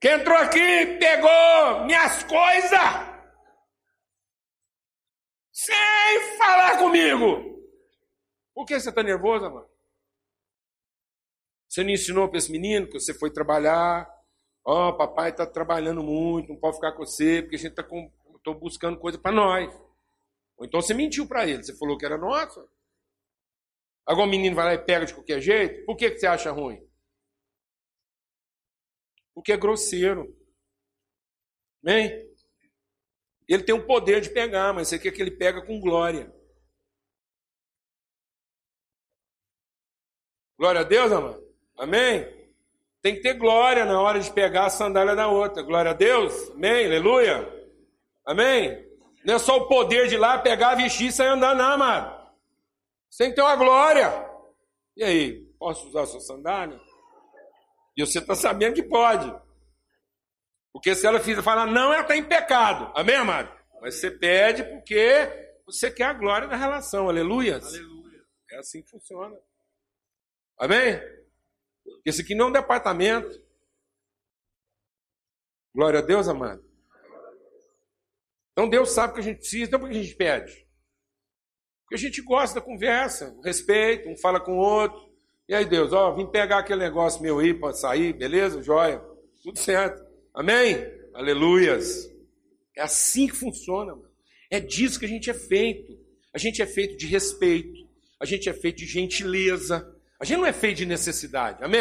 que 0.00 0.08
entrou 0.08 0.36
aqui, 0.36 0.98
pegou 0.98 1.84
minhas 1.86 2.22
coisas, 2.24 2.80
sem 5.52 6.36
falar 6.38 6.78
comigo. 6.78 7.58
Por 8.54 8.66
que 8.66 8.78
você 8.78 8.88
está 8.88 9.02
nervoso, 9.02 9.44
mano? 9.44 9.68
Você 11.68 11.84
não 11.84 11.90
ensinou 11.90 12.28
para 12.28 12.38
esse 12.38 12.50
menino 12.50 12.86
que 12.86 12.98
você 12.98 13.14
foi 13.14 13.30
trabalhar? 13.30 14.08
Ó, 14.64 14.88
oh, 14.88 14.96
papai 14.96 15.30
está 15.30 15.46
trabalhando 15.46 16.02
muito, 16.02 16.50
não 16.50 16.60
pode 16.60 16.76
ficar 16.76 16.92
com 16.92 17.04
você, 17.04 17.42
porque 17.42 17.56
a 17.56 17.58
gente 17.58 17.70
está 17.70 17.82
com... 17.82 18.10
buscando 18.60 18.98
coisa 18.98 19.18
para 19.18 19.32
nós. 19.32 19.74
Ou 20.56 20.66
então 20.66 20.80
você 20.80 20.92
mentiu 20.92 21.26
para 21.26 21.46
ele, 21.46 21.62
você 21.62 21.76
falou 21.76 21.96
que 21.96 22.04
era 22.04 22.18
nossa. 22.18 22.68
Agora 24.06 24.26
o 24.26 24.30
menino 24.30 24.56
vai 24.56 24.64
lá 24.64 24.74
e 24.74 24.84
pega 24.84 25.06
de 25.06 25.14
qualquer 25.14 25.40
jeito. 25.40 25.84
Por 25.84 25.96
que, 25.96 26.10
que 26.10 26.18
você 26.18 26.26
acha 26.26 26.50
ruim? 26.50 26.80
Porque 29.34 29.52
é 29.52 29.56
grosseiro. 29.56 30.34
Bem? 31.82 32.26
Ele 33.46 33.62
tem 33.62 33.74
o 33.74 33.86
poder 33.86 34.20
de 34.20 34.30
pegar, 34.30 34.72
mas 34.74 34.88
você 34.88 34.98
quer 34.98 35.12
que 35.12 35.22
ele 35.22 35.30
pega 35.30 35.64
com 35.64 35.80
glória. 35.80 36.34
Glória 40.58 40.80
a 40.80 40.84
Deus, 40.84 41.12
amado. 41.12 41.40
Amém? 41.76 42.37
Tem 43.00 43.14
que 43.14 43.22
ter 43.22 43.34
glória 43.34 43.84
na 43.84 44.00
hora 44.00 44.18
de 44.18 44.32
pegar 44.32 44.66
a 44.66 44.70
sandália 44.70 45.14
da 45.14 45.28
outra. 45.28 45.62
Glória 45.62 45.92
a 45.92 45.94
Deus. 45.94 46.50
Amém? 46.50 46.86
Aleluia. 46.86 47.48
Amém? 48.26 48.86
Não 49.24 49.34
é 49.34 49.38
só 49.38 49.56
o 49.56 49.68
poder 49.68 50.08
de 50.08 50.14
ir 50.14 50.18
lá 50.18 50.38
pegar, 50.38 50.74
vestir 50.74 51.08
e 51.08 51.12
sair 51.12 51.28
andando, 51.28 51.58
não, 51.58 51.72
amado. 51.72 52.18
Você 53.10 53.24
tem 53.24 53.30
que 53.30 53.36
ter 53.36 53.42
uma 53.42 53.56
glória. 53.56 54.28
E 54.96 55.04
aí, 55.04 55.46
posso 55.58 55.86
usar 55.88 56.02
a 56.02 56.06
sua 56.06 56.20
sandália? 56.20 56.78
E 57.96 58.04
você 58.04 58.18
está 58.18 58.34
sabendo 58.34 58.74
que 58.74 58.82
pode. 58.82 59.32
Porque 60.72 60.94
se 60.94 61.06
ela 61.06 61.20
fizer 61.20 61.42
falar 61.42 61.66
não, 61.66 61.92
ela 61.92 62.02
está 62.02 62.16
em 62.16 62.24
pecado. 62.24 62.92
Amém, 62.94 63.16
amado? 63.16 63.52
Mas 63.80 63.96
você 63.96 64.10
pede 64.10 64.62
porque 64.64 65.28
você 65.64 65.90
quer 65.90 66.04
a 66.04 66.12
glória 66.12 66.48
da 66.48 66.56
relação. 66.56 67.08
Aleluia. 67.08 67.56
Aleluia. 67.56 68.20
É 68.52 68.58
assim 68.58 68.82
que 68.82 68.90
funciona. 68.90 69.36
Amém? 70.58 71.00
Porque 71.96 72.10
esse 72.10 72.22
aqui 72.22 72.34
não 72.34 72.46
é 72.46 72.48
um 72.48 72.52
departamento. 72.52 73.42
Glória 75.74 76.00
a 76.00 76.02
Deus, 76.02 76.28
amado. 76.28 76.64
Então 78.52 78.68
Deus 78.68 78.90
sabe 78.90 79.12
o 79.12 79.14
que 79.14 79.20
a 79.20 79.24
gente 79.24 79.38
precisa, 79.38 79.64
então 79.64 79.78
por 79.78 79.88
que 79.88 79.96
a 79.96 80.02
gente 80.02 80.16
pede? 80.16 80.66
Porque 81.82 81.94
a 81.94 81.98
gente 81.98 82.20
gosta 82.20 82.60
da 82.60 82.66
conversa, 82.66 83.38
respeito, 83.44 84.08
um 84.08 84.16
fala 84.16 84.40
com 84.40 84.58
o 84.58 84.60
outro. 84.60 85.08
E 85.48 85.54
aí, 85.54 85.64
Deus, 85.64 85.92
ó, 85.92 86.14
vim 86.14 86.26
pegar 86.26 86.58
aquele 86.58 86.80
negócio 86.80 87.22
meu 87.22 87.38
aí 87.38 87.54
para 87.54 87.72
sair, 87.72 88.12
beleza? 88.12 88.60
Joia. 88.62 89.00
Tudo 89.42 89.58
certo. 89.58 90.04
Amém? 90.34 90.76
Aleluias. 91.14 92.06
É 92.76 92.82
assim 92.82 93.26
que 93.26 93.34
funciona, 93.34 93.94
mano. 93.94 94.10
É 94.50 94.60
disso 94.60 94.98
que 94.98 95.06
a 95.06 95.08
gente 95.08 95.30
é 95.30 95.34
feito. 95.34 95.98
A 96.34 96.38
gente 96.38 96.60
é 96.60 96.66
feito 96.66 96.96
de 96.96 97.06
respeito. 97.06 97.88
A 98.20 98.26
gente 98.26 98.48
é 98.48 98.52
feito 98.52 98.76
de 98.76 98.86
gentileza. 98.86 99.97
A 100.20 100.24
gente 100.24 100.38
não 100.38 100.46
é 100.46 100.52
feito 100.52 100.78
de 100.78 100.86
necessidade. 100.86 101.62
Amém? 101.62 101.80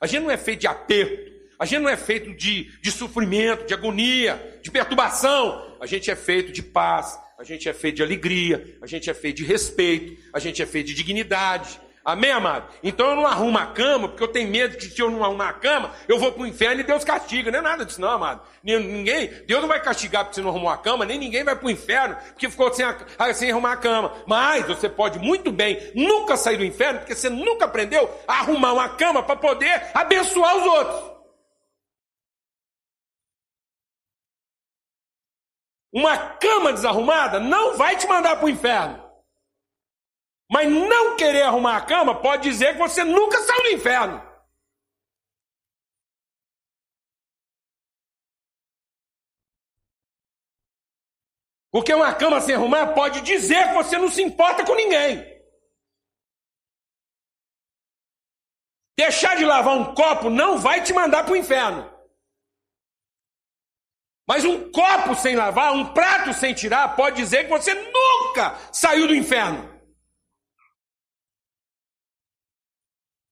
A 0.00 0.06
gente 0.06 0.22
não 0.22 0.30
é 0.30 0.36
feito 0.36 0.60
de 0.60 0.66
aperto. 0.66 1.30
A 1.58 1.66
gente 1.66 1.80
não 1.80 1.90
é 1.90 1.96
feito 1.96 2.34
de, 2.34 2.70
de 2.80 2.90
sofrimento, 2.90 3.66
de 3.66 3.74
agonia, 3.74 4.58
de 4.62 4.70
perturbação. 4.70 5.76
A 5.78 5.84
gente 5.84 6.10
é 6.10 6.16
feito 6.16 6.52
de 6.52 6.62
paz, 6.62 7.18
a 7.38 7.44
gente 7.44 7.68
é 7.68 7.74
feito 7.74 7.96
de 7.96 8.02
alegria, 8.02 8.78
a 8.80 8.86
gente 8.86 9.10
é 9.10 9.14
feito 9.14 9.36
de 9.36 9.44
respeito, 9.44 10.22
a 10.32 10.38
gente 10.38 10.62
é 10.62 10.66
feito 10.66 10.86
de 10.86 10.94
dignidade. 10.94 11.78
Amém, 12.02 12.30
amado? 12.30 12.66
Então 12.82 13.10
eu 13.10 13.16
não 13.16 13.26
arrumo 13.26 13.58
a 13.58 13.66
cama, 13.66 14.08
porque 14.08 14.22
eu 14.22 14.28
tenho 14.28 14.50
medo 14.50 14.76
que 14.76 14.86
se 14.86 15.00
eu 15.00 15.10
não 15.10 15.22
arrumar 15.22 15.50
a 15.50 15.52
cama, 15.52 15.92
eu 16.08 16.18
vou 16.18 16.32
para 16.32 16.42
o 16.42 16.46
inferno 16.46 16.80
e 16.80 16.84
Deus 16.84 17.04
castiga. 17.04 17.50
Não 17.50 17.58
é 17.58 17.62
nada 17.62 17.84
disso, 17.84 18.00
não, 18.00 18.10
amado. 18.10 18.40
Ninguém, 18.64 19.28
Deus 19.46 19.60
não 19.60 19.68
vai 19.68 19.82
castigar 19.82 20.24
porque 20.24 20.36
você 20.36 20.40
não 20.40 20.48
arrumou 20.48 20.70
a 20.70 20.78
cama, 20.78 21.04
nem 21.04 21.18
ninguém 21.18 21.44
vai 21.44 21.54
para 21.54 21.66
o 21.66 21.70
inferno 21.70 22.16
porque 22.28 22.48
ficou 22.48 22.72
sem, 22.72 22.86
a, 22.86 23.34
sem 23.34 23.50
arrumar 23.50 23.72
a 23.72 23.76
cama. 23.76 24.12
Mas 24.26 24.66
você 24.66 24.88
pode 24.88 25.18
muito 25.18 25.52
bem 25.52 25.92
nunca 25.94 26.38
sair 26.38 26.56
do 26.56 26.64
inferno, 26.64 27.00
porque 27.00 27.14
você 27.14 27.28
nunca 27.28 27.66
aprendeu 27.66 28.10
a 28.26 28.40
arrumar 28.40 28.72
uma 28.72 28.88
cama 28.88 29.22
para 29.22 29.36
poder 29.36 29.90
abençoar 29.92 30.56
os 30.56 30.64
outros. 30.64 31.10
Uma 35.92 36.16
cama 36.16 36.72
desarrumada 36.72 37.38
não 37.40 37.76
vai 37.76 37.96
te 37.96 38.06
mandar 38.06 38.36
para 38.36 38.46
o 38.46 38.48
inferno. 38.48 39.09
Mas 40.50 40.68
não 40.68 41.16
querer 41.16 41.42
arrumar 41.42 41.76
a 41.76 41.86
cama 41.86 42.20
pode 42.20 42.42
dizer 42.42 42.72
que 42.72 42.78
você 42.78 43.04
nunca 43.04 43.40
saiu 43.44 43.62
do 43.62 43.68
inferno. 43.68 44.20
Porque 51.70 51.94
uma 51.94 52.12
cama 52.12 52.40
sem 52.40 52.56
arrumar 52.56 52.94
pode 52.94 53.20
dizer 53.20 53.68
que 53.68 53.74
você 53.74 53.96
não 53.96 54.10
se 54.10 54.20
importa 54.20 54.66
com 54.66 54.74
ninguém. 54.74 55.24
Deixar 58.98 59.36
de 59.36 59.44
lavar 59.44 59.78
um 59.78 59.94
copo 59.94 60.28
não 60.28 60.58
vai 60.58 60.82
te 60.82 60.92
mandar 60.92 61.22
para 61.22 61.32
o 61.32 61.36
inferno. 61.36 61.88
Mas 64.26 64.44
um 64.44 64.70
copo 64.72 65.14
sem 65.14 65.36
lavar, 65.36 65.72
um 65.72 65.94
prato 65.94 66.34
sem 66.34 66.52
tirar, 66.52 66.96
pode 66.96 67.16
dizer 67.16 67.44
que 67.44 67.50
você 67.50 67.72
nunca 67.72 68.58
saiu 68.72 69.06
do 69.06 69.14
inferno. 69.14 69.79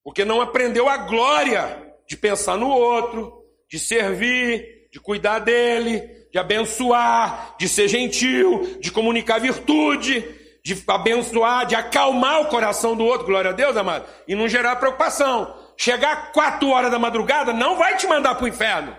Porque 0.08 0.24
não 0.24 0.40
aprendeu 0.40 0.88
a 0.88 0.96
glória 0.96 1.94
de 2.08 2.16
pensar 2.16 2.56
no 2.56 2.70
outro, 2.70 3.44
de 3.70 3.78
servir, 3.78 4.88
de 4.90 4.98
cuidar 4.98 5.40
dele, 5.40 6.00
de 6.32 6.38
abençoar, 6.38 7.54
de 7.58 7.68
ser 7.68 7.88
gentil, 7.88 8.78
de 8.80 8.90
comunicar 8.90 9.38
virtude, 9.38 10.24
de 10.64 10.82
abençoar, 10.88 11.66
de 11.66 11.76
acalmar 11.76 12.40
o 12.40 12.46
coração 12.46 12.96
do 12.96 13.04
outro, 13.04 13.26
glória 13.26 13.50
a 13.50 13.52
Deus, 13.52 13.76
amado, 13.76 14.06
e 14.26 14.34
não 14.34 14.48
gerar 14.48 14.76
preocupação. 14.76 15.54
Chegar 15.76 16.32
quatro 16.32 16.70
horas 16.70 16.90
da 16.90 16.98
madrugada 16.98 17.52
não 17.52 17.76
vai 17.76 17.98
te 17.98 18.06
mandar 18.06 18.34
para 18.34 18.46
o 18.46 18.48
inferno. 18.48 18.96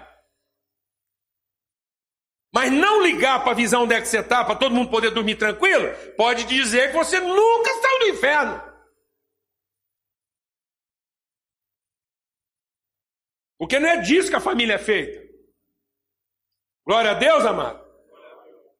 Mas 2.53 2.71
não 2.71 3.01
ligar 3.01 3.41
para 3.41 3.53
a 3.53 3.55
visão 3.55 3.85
onde 3.85 3.95
é 3.95 3.99
que 3.99 4.07
você 4.07 4.19
está, 4.19 4.45
para 4.45 4.53
todo 4.53 4.75
mundo 4.75 4.91
poder 4.91 5.09
dormir 5.09 5.37
tranquilo, 5.37 5.91
pode 6.15 6.43
dizer 6.43 6.91
que 6.91 6.97
você 6.97 7.19
nunca 7.19 7.71
saiu 7.81 7.99
do 7.99 8.09
inferno. 8.09 8.68
Porque 13.59 13.77
não 13.77 13.89
é 13.89 13.97
disso 13.97 14.29
que 14.29 14.35
a 14.37 14.39
família 14.39 14.75
é 14.75 14.79
feita. 14.79 15.21
Glória 16.87 17.11
a 17.11 17.13
Deus, 17.13 17.45
amado. 17.45 17.87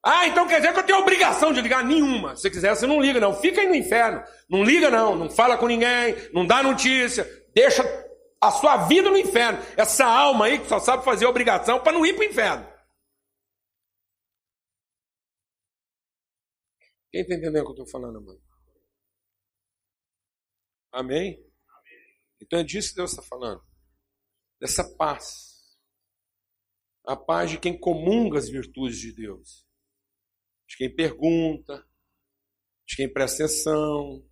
Ah, 0.01 0.25
então 0.25 0.47
quer 0.47 0.61
dizer 0.61 0.73
que 0.73 0.79
eu 0.79 0.85
tenho 0.85 0.99
obrigação 0.99 1.51
de 1.51 1.61
ligar 1.61 1.83
nenhuma. 1.83 2.35
Se 2.37 2.49
quiser, 2.49 2.73
você 2.73 2.87
não 2.87 3.01
liga, 3.01 3.19
não. 3.19 3.33
Fica 3.33 3.59
aí 3.59 3.67
no 3.67 3.75
inferno. 3.75 4.23
Não 4.49 4.63
liga, 4.63 4.89
não. 4.89 5.15
Não 5.17 5.29
fala 5.29 5.57
com 5.57 5.67
ninguém. 5.67 6.15
Não 6.33 6.47
dá 6.47 6.63
notícia. 6.63 7.25
Deixa 7.53 7.83
a 8.41 8.51
sua 8.51 8.87
vida 8.87 9.09
no 9.09 9.17
inferno. 9.17 9.59
Essa 9.75 10.05
alma 10.05 10.45
aí 10.45 10.59
que 10.59 10.69
só 10.69 10.79
sabe 10.79 11.03
fazer 11.03 11.25
obrigação 11.25 11.83
para 11.83 11.91
não 11.91 12.05
ir 12.05 12.13
para 12.13 12.21
o 12.21 12.29
inferno. 12.29 12.65
Quem 17.11 17.21
está 17.21 17.35
entendendo 17.35 17.63
o 17.63 17.73
que 17.73 17.79
eu 17.81 17.83
estou 17.83 17.87
falando, 17.87 18.21
mano? 18.21 18.41
Amém? 20.93 21.37
Então 22.41 22.59
é 22.59 22.63
disso 22.63 22.91
que 22.91 22.95
Deus 22.95 23.11
está 23.11 23.21
falando. 23.23 23.68
Dessa 24.59 24.83
paz. 24.97 25.77
A 27.05 27.15
paz 27.15 27.51
de 27.51 27.59
quem 27.59 27.79
comunga 27.79 28.37
as 28.37 28.49
virtudes 28.49 28.99
de 28.99 29.13
Deus. 29.13 29.65
De 30.67 30.77
quem 30.77 30.93
pergunta. 30.93 31.87
De 32.87 32.95
quem 32.95 33.11
presta 33.11 33.45
atenção. 33.45 34.27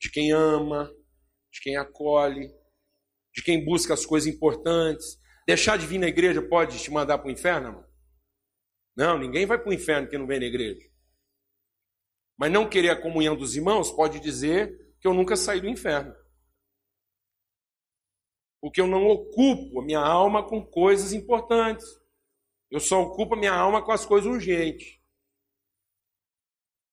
De 0.00 0.10
quem 0.10 0.32
ama. 0.32 0.92
De 1.52 1.60
quem 1.62 1.76
acolhe. 1.76 2.48
De 3.34 3.42
quem 3.42 3.64
busca 3.64 3.94
as 3.94 4.04
coisas 4.04 4.32
importantes. 4.32 5.18
Deixar 5.46 5.78
de 5.78 5.86
vir 5.86 5.98
na 5.98 6.08
igreja 6.08 6.46
pode 6.46 6.78
te 6.82 6.90
mandar 6.90 7.18
para 7.18 7.28
o 7.28 7.30
inferno, 7.30 7.72
mano? 7.72 7.88
Não, 8.94 9.16
ninguém 9.16 9.46
vai 9.46 9.58
para 9.58 9.70
o 9.70 9.72
inferno 9.72 10.08
que 10.08 10.18
não 10.18 10.26
vem 10.26 10.40
na 10.40 10.46
igreja. 10.46 10.86
Mas 12.36 12.52
não 12.52 12.68
querer 12.68 12.90
a 12.90 13.00
comunhão 13.00 13.36
dos 13.36 13.56
irmãos 13.56 13.90
pode 13.90 14.20
dizer 14.20 14.76
que 15.00 15.08
eu 15.08 15.14
nunca 15.14 15.36
saí 15.36 15.60
do 15.60 15.68
inferno. 15.68 16.14
Porque 18.60 18.80
eu 18.80 18.86
não 18.86 19.06
ocupo 19.06 19.80
a 19.80 19.84
minha 19.84 20.00
alma 20.00 20.42
com 20.42 20.64
coisas 20.64 21.12
importantes. 21.12 21.86
Eu 22.70 22.80
só 22.80 23.02
ocupo 23.02 23.34
a 23.34 23.38
minha 23.38 23.54
alma 23.54 23.82
com 23.82 23.92
as 23.92 24.04
coisas 24.04 24.30
urgentes. 24.30 24.98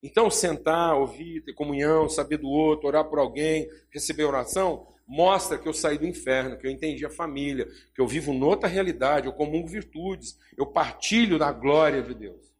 Então, 0.02 0.30
sentar, 0.30 0.96
ouvir, 0.96 1.44
ter 1.44 1.54
comunhão, 1.54 2.08
saber 2.08 2.38
do 2.38 2.48
outro, 2.48 2.88
orar 2.88 3.10
por 3.10 3.18
alguém, 3.18 3.68
receber 3.92 4.24
oração, 4.24 4.88
mostra 5.08 5.58
que 5.58 5.68
eu 5.68 5.74
saí 5.74 5.98
do 5.98 6.06
inferno, 6.06 6.58
que 6.58 6.68
eu 6.68 6.72
entendi 6.72 7.04
a 7.06 7.10
família, 7.10 7.68
que 7.94 8.00
eu 8.00 8.08
vivo 8.08 8.32
noutra 8.32 8.70
realidade, 8.70 9.26
eu 9.26 9.34
comungo 9.34 9.68
virtudes, 9.68 10.38
eu 10.56 10.68
partilho 10.68 11.40
da 11.40 11.52
glória 11.52 12.04
de 12.04 12.14
Deus. 12.14 12.54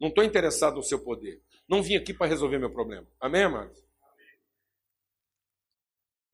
Não 0.00 0.08
estou 0.08 0.22
interessado 0.22 0.76
no 0.76 0.82
seu 0.82 1.00
poder. 1.00 1.40
Não 1.68 1.82
vim 1.82 1.96
aqui 1.96 2.14
para 2.14 2.26
resolver 2.26 2.58
meu 2.58 2.70
problema. 2.70 3.06
Amém, 3.20 3.42
amados? 3.42 3.82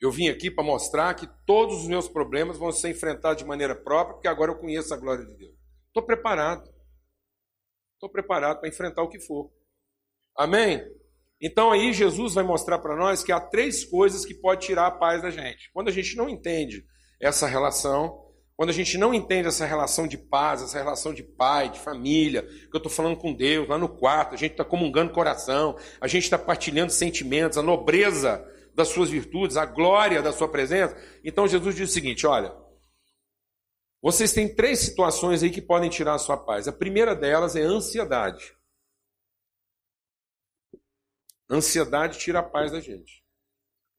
Eu 0.00 0.12
vim 0.12 0.28
aqui 0.28 0.50
para 0.50 0.62
mostrar 0.62 1.14
que 1.14 1.28
todos 1.44 1.80
os 1.80 1.88
meus 1.88 2.08
problemas 2.08 2.56
vão 2.56 2.70
ser 2.70 2.90
enfrentados 2.90 3.42
de 3.42 3.48
maneira 3.48 3.74
própria, 3.74 4.14
porque 4.14 4.28
agora 4.28 4.52
eu 4.52 4.58
conheço 4.58 4.94
a 4.94 4.96
glória 4.96 5.24
de 5.24 5.36
Deus. 5.36 5.54
Estou 5.88 6.04
preparado. 6.04 6.70
Estou 7.94 8.08
preparado 8.08 8.60
para 8.60 8.68
enfrentar 8.68 9.02
o 9.02 9.08
que 9.08 9.18
for. 9.18 9.50
Amém? 10.36 10.80
Então 11.40 11.72
aí 11.72 11.92
Jesus 11.92 12.34
vai 12.34 12.44
mostrar 12.44 12.78
para 12.78 12.96
nós 12.96 13.24
que 13.24 13.32
há 13.32 13.40
três 13.40 13.84
coisas 13.84 14.24
que 14.24 14.34
pode 14.34 14.66
tirar 14.66 14.86
a 14.86 14.90
paz 14.92 15.20
da 15.20 15.30
gente. 15.30 15.70
Quando 15.72 15.88
a 15.88 15.92
gente 15.92 16.16
não 16.16 16.28
entende 16.28 16.84
essa 17.20 17.48
relação, 17.48 18.24
quando 18.56 18.70
a 18.70 18.72
gente 18.72 18.96
não 18.96 19.12
entende 19.12 19.48
essa 19.48 19.66
relação 19.66 20.06
de 20.06 20.16
paz, 20.16 20.62
essa 20.62 20.78
relação 20.78 21.12
de 21.12 21.24
pai, 21.24 21.70
de 21.70 21.78
família, 21.78 22.42
que 22.42 22.74
eu 22.74 22.78
estou 22.78 22.90
falando 22.90 23.16
com 23.16 23.32
Deus 23.32 23.68
lá 23.68 23.78
no 23.78 23.88
quarto, 23.88 24.34
a 24.34 24.38
gente 24.38 24.52
está 24.52 24.64
comungando 24.64 25.12
coração, 25.12 25.76
a 26.00 26.06
gente 26.06 26.24
está 26.24 26.38
partilhando 26.38 26.92
sentimentos, 26.92 27.58
a 27.58 27.62
nobreza 27.62 28.44
das 28.78 28.90
suas 28.90 29.10
virtudes, 29.10 29.56
a 29.56 29.66
glória 29.66 30.22
da 30.22 30.32
sua 30.32 30.48
presença. 30.48 30.96
Então 31.24 31.48
Jesus 31.48 31.74
diz 31.74 31.90
o 31.90 31.92
seguinte: 31.92 32.24
olha, 32.24 32.54
vocês 34.00 34.32
têm 34.32 34.54
três 34.54 34.78
situações 34.78 35.42
aí 35.42 35.50
que 35.50 35.60
podem 35.60 35.90
tirar 35.90 36.14
a 36.14 36.18
sua 36.18 36.36
paz. 36.36 36.68
A 36.68 36.72
primeira 36.72 37.16
delas 37.16 37.56
é 37.56 37.62
ansiedade. 37.62 38.56
Ansiedade 41.50 42.20
tira 42.20 42.38
a 42.38 42.42
paz 42.42 42.70
da 42.70 42.80
gente. 42.80 43.24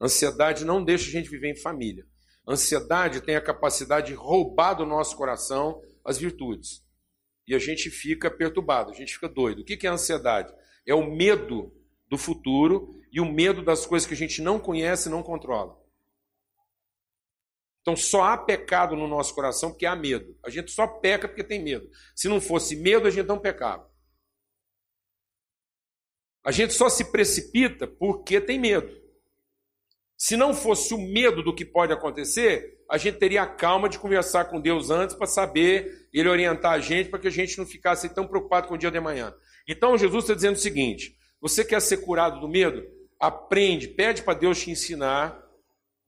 Ansiedade 0.01 0.63
não 0.63 0.81
deixa 0.81 1.09
a 1.09 1.11
gente 1.11 1.29
viver 1.29 1.51
em 1.51 1.61
família. 1.61 2.07
Ansiedade 2.47 3.19
tem 3.19 3.35
a 3.35 3.41
capacidade 3.41 4.07
de 4.07 4.13
roubar 4.13 4.75
do 4.75 4.85
nosso 4.85 5.17
coração 5.17 5.81
as 6.05 6.17
virtudes. 6.17 6.81
E 7.45 7.53
a 7.53 7.59
gente 7.59 7.89
fica 7.89 8.31
perturbado, 8.31 8.91
a 8.91 8.93
gente 8.93 9.13
fica 9.13 9.27
doido. 9.27 9.59
O 9.59 9.65
que 9.65 9.85
é 9.85 9.89
ansiedade? 9.89 10.53
É 10.87 10.95
o 10.95 11.13
medo 11.13 11.73
do 12.09 12.17
futuro 12.17 12.99
e 13.11 13.21
o 13.21 13.25
medo 13.25 13.63
das 13.63 13.85
coisas 13.85 14.07
que 14.07 14.13
a 14.13 14.17
gente 14.17 14.41
não 14.41 14.59
conhece 14.59 15.07
e 15.07 15.11
não 15.11 15.23
controla. 15.23 15.79
Então 17.81 17.95
só 17.95 18.23
há 18.23 18.37
pecado 18.37 18.95
no 18.95 19.07
nosso 19.07 19.33
coração 19.33 19.69
porque 19.71 19.85
há 19.85 19.95
medo. 19.95 20.37
A 20.43 20.49
gente 20.49 20.71
só 20.71 20.85
peca 20.87 21.27
porque 21.27 21.43
tem 21.43 21.63
medo. 21.63 21.89
Se 22.15 22.27
não 22.27 22.41
fosse 22.41 22.75
medo, 22.75 23.07
a 23.07 23.11
gente 23.11 23.27
não 23.27 23.39
pecava. 23.39 23.89
A 26.43 26.51
gente 26.51 26.73
só 26.73 26.89
se 26.89 27.11
precipita 27.11 27.87
porque 27.87 28.41
tem 28.41 28.59
medo. 28.59 28.99
Se 30.17 30.35
não 30.35 30.53
fosse 30.53 30.93
o 30.93 30.97
medo 30.97 31.41
do 31.41 31.55
que 31.55 31.63
pode 31.63 31.93
acontecer, 31.93 32.77
a 32.89 32.97
gente 32.97 33.17
teria 33.17 33.43
a 33.43 33.47
calma 33.47 33.87
de 33.87 33.97
conversar 33.97 34.45
com 34.45 34.59
Deus 34.59 34.89
antes 34.89 35.15
para 35.15 35.27
saber 35.27 36.09
ele 36.11 36.27
orientar 36.27 36.73
a 36.73 36.79
gente 36.79 37.09
para 37.09 37.19
que 37.19 37.27
a 37.27 37.31
gente 37.31 37.57
não 37.57 37.65
ficasse 37.65 38.13
tão 38.13 38.27
preocupado 38.27 38.67
com 38.67 38.73
o 38.73 38.77
dia 38.77 38.91
de 38.91 38.97
amanhã. 38.97 39.33
Então 39.67 39.97
Jesus 39.97 40.25
está 40.25 40.33
dizendo 40.33 40.55
o 40.55 40.59
seguinte: 40.59 41.15
você 41.41 41.63
quer 41.63 41.81
ser 41.81 41.97
curado 42.05 42.39
do 42.39 42.47
medo? 42.47 42.83
Aprende, 43.19 43.87
pede 43.87 44.23
para 44.23 44.37
Deus 44.37 44.59
te 44.59 44.71
ensinar 44.71 45.41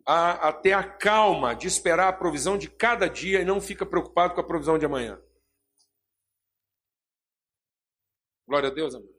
a, 0.06 0.50
a 0.50 0.54
ter 0.54 0.74
a 0.74 0.84
calma 0.84 1.54
de 1.54 1.68
esperar 1.68 2.10
a 2.10 2.14
provisão 2.14 2.58
de 2.58 2.70
cada 2.70 3.08
dia 3.08 3.42
e 3.42 3.46
não 3.46 3.62
fica 3.62 3.86
preocupado 3.86 4.34
com 4.34 4.42
a 4.42 4.48
provisão 4.48 4.78
de 4.78 4.86
amanhã. 4.86 5.22
Glória 8.48 8.70
a 8.70 8.74
Deus, 8.74 8.96
amém. 8.96 9.14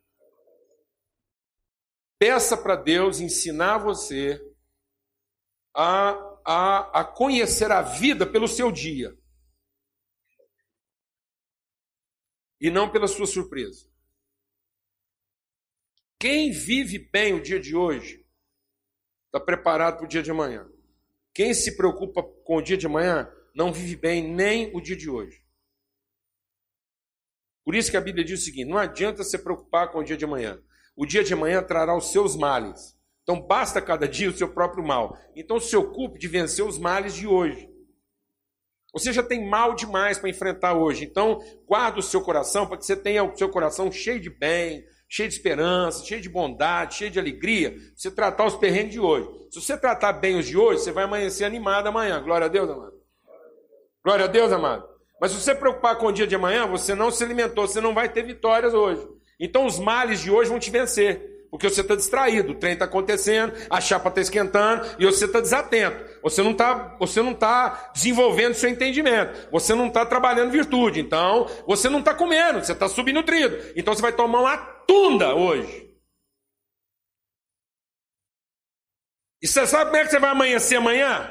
Peça 2.18 2.56
para 2.56 2.76
Deus 2.76 3.20
ensinar 3.20 3.78
você 3.78 4.40
a, 5.74 6.10
a, 6.44 7.00
a 7.00 7.04
conhecer 7.04 7.70
a 7.72 7.82
vida 7.82 8.26
pelo 8.26 8.46
seu 8.46 8.70
dia. 8.70 9.16
E 12.60 12.70
não 12.70 12.90
pela 12.90 13.08
sua 13.08 13.26
surpresa. 13.26 13.91
Quem 16.22 16.52
vive 16.52 17.00
bem 17.00 17.34
o 17.34 17.42
dia 17.42 17.58
de 17.58 17.74
hoje 17.74 18.24
está 19.26 19.40
preparado 19.40 19.96
para 19.96 20.04
o 20.04 20.08
dia 20.08 20.22
de 20.22 20.30
amanhã. 20.30 20.70
Quem 21.34 21.52
se 21.52 21.76
preocupa 21.76 22.22
com 22.44 22.58
o 22.58 22.62
dia 22.62 22.76
de 22.76 22.86
amanhã 22.86 23.28
não 23.52 23.72
vive 23.72 23.96
bem 23.96 24.32
nem 24.32 24.70
o 24.72 24.80
dia 24.80 24.94
de 24.94 25.10
hoje. 25.10 25.44
Por 27.64 27.74
isso 27.74 27.90
que 27.90 27.96
a 27.96 28.00
Bíblia 28.00 28.24
diz 28.24 28.40
o 28.40 28.44
seguinte: 28.44 28.70
não 28.70 28.78
adianta 28.78 29.24
se 29.24 29.36
preocupar 29.36 29.90
com 29.90 29.98
o 29.98 30.04
dia 30.04 30.16
de 30.16 30.24
amanhã. 30.24 30.62
O 30.94 31.04
dia 31.04 31.24
de 31.24 31.34
amanhã 31.34 31.60
trará 31.60 31.96
os 31.96 32.12
seus 32.12 32.36
males. 32.36 32.96
Então 33.24 33.44
basta 33.44 33.82
cada 33.82 34.06
dia 34.06 34.30
o 34.30 34.32
seu 34.32 34.48
próprio 34.48 34.86
mal. 34.86 35.18
Então 35.34 35.58
se 35.58 35.74
ocupe 35.74 36.20
de 36.20 36.28
vencer 36.28 36.64
os 36.64 36.78
males 36.78 37.16
de 37.16 37.26
hoje. 37.26 37.68
Você 38.92 39.12
já 39.12 39.24
tem 39.24 39.44
mal 39.44 39.74
demais 39.74 40.20
para 40.20 40.30
enfrentar 40.30 40.74
hoje. 40.74 41.04
Então 41.04 41.40
guarda 41.66 41.98
o 41.98 42.02
seu 42.02 42.22
coração 42.22 42.64
para 42.68 42.78
que 42.78 42.86
você 42.86 42.94
tenha 42.94 43.24
o 43.24 43.36
seu 43.36 43.48
coração 43.48 43.90
cheio 43.90 44.20
de 44.20 44.30
bem, 44.30 44.84
cheio 45.12 45.28
de 45.28 45.34
esperança, 45.34 46.06
cheio 46.06 46.22
de 46.22 46.28
bondade, 46.30 46.94
cheio 46.94 47.10
de 47.10 47.18
alegria. 47.18 47.76
Você 47.94 48.10
tratar 48.10 48.46
os 48.46 48.56
perrengues 48.56 48.92
de 48.92 49.00
hoje. 49.00 49.28
Se 49.50 49.60
você 49.60 49.76
tratar 49.76 50.14
bem 50.14 50.38
os 50.38 50.46
de 50.46 50.56
hoje, 50.56 50.80
você 50.80 50.90
vai 50.90 51.04
amanhecer 51.04 51.44
animado 51.44 51.86
amanhã. 51.86 52.22
Glória 52.22 52.46
a 52.46 52.48
Deus, 52.48 52.70
amado. 52.70 52.94
Glória 54.02 54.24
a 54.24 54.28
Deus, 54.28 54.50
amado. 54.50 54.88
Mas 55.20 55.32
se 55.32 55.38
você 55.38 55.54
preocupar 55.54 55.96
com 55.98 56.06
o 56.06 56.12
dia 56.12 56.26
de 56.26 56.34
amanhã, 56.34 56.66
você 56.66 56.94
não 56.94 57.10
se 57.10 57.22
alimentou, 57.22 57.68
você 57.68 57.78
não 57.78 57.92
vai 57.92 58.08
ter 58.08 58.22
vitórias 58.22 58.72
hoje. 58.72 59.06
Então 59.38 59.66
os 59.66 59.78
males 59.78 60.22
de 60.22 60.30
hoje 60.30 60.48
vão 60.48 60.58
te 60.58 60.70
vencer. 60.70 61.30
Porque 61.52 61.68
você 61.68 61.82
está 61.82 61.94
distraído, 61.94 62.52
o 62.52 62.54
trem 62.54 62.72
está 62.72 62.86
acontecendo, 62.86 63.52
a 63.68 63.78
chapa 63.78 64.08
está 64.08 64.22
esquentando 64.22 64.86
e 64.98 65.04
você 65.04 65.26
está 65.26 65.38
desatento. 65.38 66.02
Você 66.22 66.42
não 66.42 66.52
está 66.52 66.96
você 66.98 67.20
não 67.20 67.34
tá 67.34 67.90
desenvolvendo 67.92 68.54
seu 68.54 68.70
entendimento. 68.70 69.50
Você 69.52 69.74
não 69.74 69.88
está 69.88 70.06
trabalhando 70.06 70.50
virtude. 70.50 70.98
Então, 70.98 71.46
você 71.66 71.90
não 71.90 71.98
está 71.98 72.14
comendo, 72.14 72.64
você 72.64 72.72
está 72.72 72.88
subnutrido. 72.88 73.54
Então 73.76 73.94
você 73.94 74.00
vai 74.00 74.12
tomar 74.12 74.40
uma 74.40 74.56
tunda 74.86 75.34
hoje. 75.34 75.82
E 79.42 79.48
você 79.48 79.66
sabe 79.66 79.90
como 79.90 79.96
é 79.96 80.04
que 80.04 80.10
você 80.10 80.20
vai 80.20 80.30
amanhecer 80.30 80.76
amanhã? 80.76 81.28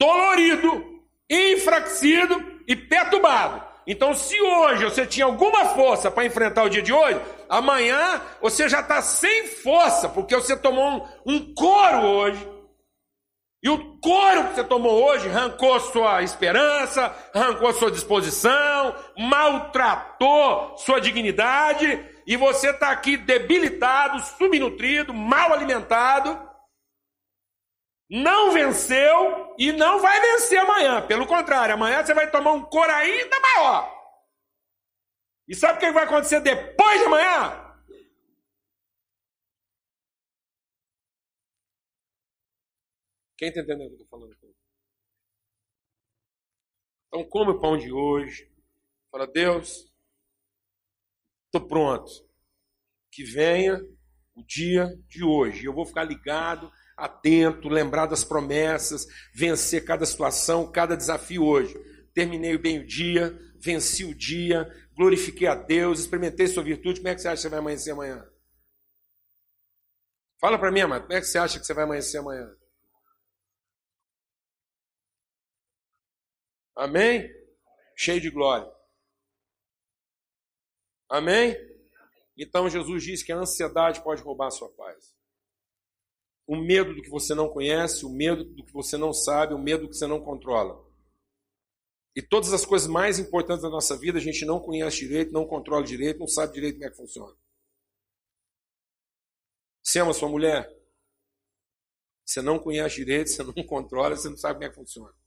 Dolorido, 0.00 1.02
enfraquecido 1.28 2.62
e 2.66 2.76
perturbado. 2.76 3.72
Então, 3.86 4.14
se 4.14 4.40
hoje 4.40 4.84
você 4.84 5.04
tinha 5.04 5.26
alguma 5.26 5.74
força 5.74 6.10
para 6.10 6.24
enfrentar 6.24 6.64
o 6.64 6.68
dia 6.68 6.82
de 6.82 6.92
hoje, 6.92 7.20
amanhã 7.48 8.22
você 8.40 8.68
já 8.68 8.80
está 8.80 9.02
sem 9.02 9.48
força, 9.48 10.08
porque 10.08 10.36
você 10.36 10.56
tomou 10.56 11.08
um, 11.26 11.34
um 11.34 11.54
couro 11.54 12.02
hoje. 12.02 12.51
E 13.62 13.68
o 13.70 13.96
couro 13.98 14.48
que 14.48 14.54
você 14.56 14.64
tomou 14.64 15.04
hoje 15.04 15.28
arrancou 15.28 15.78
sua 15.78 16.22
esperança, 16.22 17.14
arrancou 17.32 17.72
sua 17.72 17.90
disposição, 17.90 18.96
maltratou 19.16 20.76
sua 20.78 21.00
dignidade, 21.00 22.04
e 22.26 22.36
você 22.36 22.70
está 22.70 22.90
aqui 22.90 23.16
debilitado, 23.16 24.20
subnutrido, 24.20 25.14
mal 25.14 25.52
alimentado 25.52 26.52
não 28.12 28.52
venceu 28.52 29.54
e 29.58 29.72
não 29.72 29.98
vai 29.98 30.20
vencer 30.20 30.58
amanhã. 30.58 31.00
Pelo 31.06 31.26
contrário, 31.26 31.74
amanhã 31.74 32.04
você 32.04 32.12
vai 32.12 32.30
tomar 32.30 32.52
um 32.52 32.62
cor 32.62 32.88
ainda 32.90 33.40
maior. 33.40 33.90
E 35.48 35.56
sabe 35.56 35.78
o 35.78 35.80
que 35.80 35.90
vai 35.92 36.04
acontecer 36.04 36.40
depois 36.40 37.00
de 37.00 37.06
amanhã? 37.06 37.61
Quem 43.42 43.48
está 43.48 43.60
entendendo 43.60 43.86
o 43.86 43.96
que 43.96 44.02
eu 44.02 44.04
estou 44.04 44.20
falando? 44.20 44.36
Então, 47.08 47.28
come 47.28 47.50
o 47.50 47.58
pão 47.58 47.76
de 47.76 47.90
hoje. 47.90 48.48
Fala, 49.10 49.26
Deus, 49.26 49.92
estou 51.46 51.66
pronto. 51.66 52.08
Que 53.10 53.24
venha 53.24 53.80
o 54.36 54.44
dia 54.46 54.96
de 55.08 55.24
hoje. 55.24 55.64
Eu 55.64 55.74
vou 55.74 55.84
ficar 55.84 56.04
ligado 56.04 56.70
atento, 56.96 57.68
lembrar 57.68 58.06
das 58.06 58.22
promessas, 58.22 59.08
vencer 59.34 59.84
cada 59.84 60.06
situação, 60.06 60.70
cada 60.70 60.96
desafio 60.96 61.44
hoje. 61.44 61.74
Terminei 62.14 62.56
bem 62.56 62.78
o 62.78 62.86
dia, 62.86 63.36
venci 63.58 64.04
o 64.04 64.14
dia, 64.14 64.70
glorifiquei 64.94 65.48
a 65.48 65.56
Deus, 65.56 65.98
experimentei 65.98 66.46
sua 66.46 66.62
virtude. 66.62 67.00
Como 67.00 67.08
é 67.08 67.14
que 67.16 67.20
você 67.20 67.26
acha 67.26 67.38
que 67.38 67.42
você 67.42 67.48
vai 67.48 67.58
amanhecer 67.58 67.90
amanhã? 67.90 68.24
Fala 70.40 70.60
para 70.60 70.70
mim, 70.70 70.82
amado, 70.82 71.02
como 71.02 71.14
é 71.14 71.20
que 71.20 71.26
você 71.26 71.38
acha 71.38 71.58
que 71.58 71.66
você 71.66 71.74
vai 71.74 71.82
amanhecer 71.82 72.18
amanhã? 72.18 72.48
Amém? 76.74 77.30
Cheio 77.96 78.20
de 78.20 78.30
glória. 78.30 78.70
Amém? 81.08 81.54
Então 82.36 82.68
Jesus 82.70 83.04
diz 83.04 83.22
que 83.22 83.32
a 83.32 83.36
ansiedade 83.36 84.02
pode 84.02 84.22
roubar 84.22 84.46
a 84.48 84.50
sua 84.50 84.70
paz. 84.70 85.14
o 86.46 86.56
medo 86.56 86.92
do 86.94 87.00
que 87.00 87.08
você 87.08 87.34
não 87.34 87.48
conhece, 87.48 88.04
o 88.04 88.10
medo 88.10 88.44
do 88.44 88.64
que 88.64 88.72
você 88.72 88.96
não 88.96 89.12
sabe, 89.12 89.54
o 89.54 89.58
medo 89.58 89.84
do 89.84 89.88
que 89.88 89.96
você 89.96 90.06
não 90.06 90.22
controla. 90.22 90.84
E 92.14 92.20
todas 92.20 92.52
as 92.52 92.66
coisas 92.66 92.88
mais 92.88 93.18
importantes 93.18 93.62
da 93.62 93.70
nossa 93.70 93.96
vida 93.96 94.18
a 94.18 94.20
gente 94.20 94.44
não 94.44 94.60
conhece 94.60 94.98
direito, 94.98 95.32
não 95.32 95.46
controla 95.46 95.84
direito, 95.84 96.18
não 96.18 96.26
sabe 96.26 96.52
direito 96.52 96.74
como 96.74 96.84
é 96.86 96.90
que 96.90 96.96
funciona. 96.96 97.34
Você 99.82 100.00
ama 100.00 100.12
sua 100.12 100.28
mulher? 100.28 100.68
Você 102.24 102.42
não 102.42 102.58
conhece 102.58 102.96
direito, 102.96 103.30
você 103.30 103.42
não 103.42 103.54
controla, 103.66 104.16
você 104.16 104.28
não 104.28 104.36
sabe 104.36 104.54
como 104.54 104.64
é 104.64 104.68
que 104.68 104.74
funciona. 104.74 105.21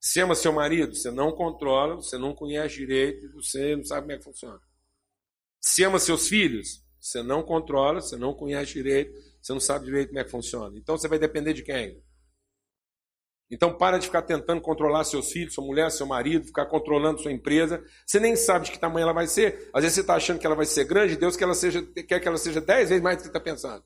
Você 0.00 0.20
ama 0.20 0.34
seu 0.34 0.52
marido? 0.52 0.94
Você 0.94 1.10
não 1.10 1.32
controla, 1.32 1.96
você 1.96 2.16
não 2.16 2.34
conhece 2.34 2.76
direito, 2.76 3.32
você 3.34 3.74
não 3.76 3.84
sabe 3.84 4.02
como 4.02 4.12
é 4.12 4.18
que 4.18 4.24
funciona. 4.24 4.60
Você 5.60 5.84
ama 5.84 5.98
seus 5.98 6.28
filhos? 6.28 6.84
Você 7.00 7.22
não 7.22 7.42
controla, 7.42 8.00
você 8.00 8.16
não 8.16 8.34
conhece 8.34 8.72
direito, 8.72 9.12
você 9.40 9.52
não 9.52 9.60
sabe 9.60 9.86
direito 9.86 10.08
como 10.08 10.18
é 10.18 10.24
que 10.24 10.30
funciona. 10.30 10.76
Então 10.78 10.96
você 10.96 11.08
vai 11.08 11.18
depender 11.18 11.52
de 11.52 11.62
quem? 11.62 12.02
Então 13.50 13.76
para 13.76 13.98
de 13.98 14.06
ficar 14.06 14.22
tentando 14.22 14.60
controlar 14.60 15.04
seus 15.04 15.30
filhos, 15.30 15.54
sua 15.54 15.64
mulher, 15.64 15.90
seu 15.90 16.06
marido, 16.06 16.46
ficar 16.46 16.66
controlando 16.66 17.22
sua 17.22 17.32
empresa. 17.32 17.84
Você 18.04 18.18
nem 18.18 18.34
sabe 18.34 18.66
de 18.66 18.72
que 18.72 18.78
tamanho 18.78 19.04
ela 19.04 19.12
vai 19.12 19.26
ser. 19.28 19.70
Às 19.72 19.82
vezes 19.82 19.94
você 19.94 20.00
está 20.00 20.16
achando 20.16 20.38
que 20.40 20.46
ela 20.46 20.56
vai 20.56 20.66
ser 20.66 20.84
grande, 20.84 21.16
Deus 21.16 21.36
quer, 21.36 21.44
ela 21.44 21.54
seja, 21.54 21.82
quer 21.82 22.18
que 22.18 22.26
ela 22.26 22.38
seja 22.38 22.60
dez 22.60 22.88
vezes 22.88 23.02
mais 23.02 23.16
do 23.16 23.20
que 23.20 23.24
você 23.24 23.28
está 23.28 23.40
pensando. 23.40 23.84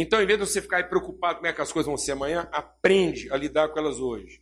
Então, 0.00 0.22
em 0.22 0.26
vez 0.26 0.38
de 0.38 0.46
você 0.46 0.62
ficar 0.62 0.88
preocupado 0.88 1.38
como 1.38 1.48
é 1.48 1.52
que 1.52 1.60
as 1.60 1.72
coisas 1.72 1.88
vão 1.88 1.96
ser 1.96 2.12
amanhã, 2.12 2.48
aprende 2.52 3.28
a 3.32 3.36
lidar 3.36 3.68
com 3.68 3.80
elas 3.80 3.98
hoje. 3.98 4.40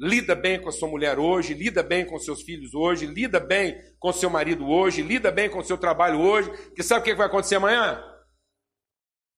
Lida 0.00 0.34
bem 0.34 0.58
com 0.58 0.70
a 0.70 0.72
sua 0.72 0.88
mulher 0.88 1.18
hoje, 1.18 1.52
lida 1.52 1.82
bem 1.82 2.06
com 2.06 2.18
seus 2.18 2.40
filhos 2.40 2.74
hoje, 2.74 3.04
lida 3.04 3.38
bem 3.38 3.78
com 3.98 4.10
seu 4.14 4.30
marido 4.30 4.66
hoje, 4.66 5.02
lida 5.02 5.30
bem 5.30 5.50
com 5.50 5.62
seu 5.62 5.76
trabalho 5.76 6.18
hoje, 6.18 6.50
que 6.74 6.82
sabe 6.82 7.02
o 7.02 7.04
que 7.04 7.14
vai 7.14 7.26
acontecer 7.26 7.56
amanhã? 7.56 8.02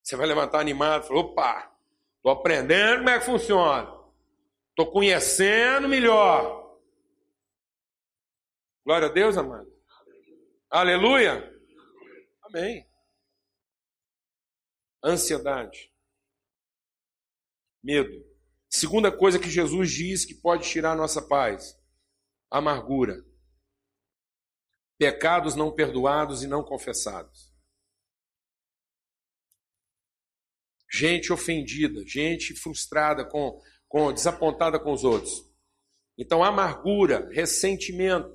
Você 0.04 0.14
vai 0.14 0.24
levantar 0.24 0.60
animado 0.60 1.02
e 1.02 1.08
falar: 1.08 1.20
opa, 1.20 1.76
estou 2.16 2.30
aprendendo 2.30 2.98
como 2.98 3.10
é 3.10 3.18
que 3.18 3.26
funciona, 3.26 3.92
estou 4.70 4.92
conhecendo 4.92 5.88
melhor. 5.88 6.78
Glória 8.86 9.08
a 9.08 9.12
Deus, 9.12 9.36
amado. 9.36 9.66
Aleluia. 10.70 11.52
Amém. 12.44 12.86
Ansiedade. 15.04 15.92
Medo. 17.82 18.24
Segunda 18.70 19.12
coisa 19.12 19.38
que 19.38 19.50
Jesus 19.50 19.90
diz 19.90 20.24
que 20.24 20.34
pode 20.34 20.68
tirar 20.68 20.96
nossa 20.96 21.20
paz: 21.20 21.78
amargura. 22.50 23.24
Pecados 24.96 25.54
não 25.54 25.74
perdoados 25.74 26.42
e 26.42 26.46
não 26.46 26.64
confessados. 26.64 27.54
gente 30.94 31.32
ofendida, 31.32 32.06
gente 32.06 32.54
frustrada, 32.54 33.24
com, 33.24 33.60
com 33.88 34.12
desapontada 34.12 34.78
com 34.78 34.92
os 34.92 35.02
outros. 35.02 35.44
Então, 36.16 36.44
amargura, 36.44 37.28
ressentimento, 37.32 38.32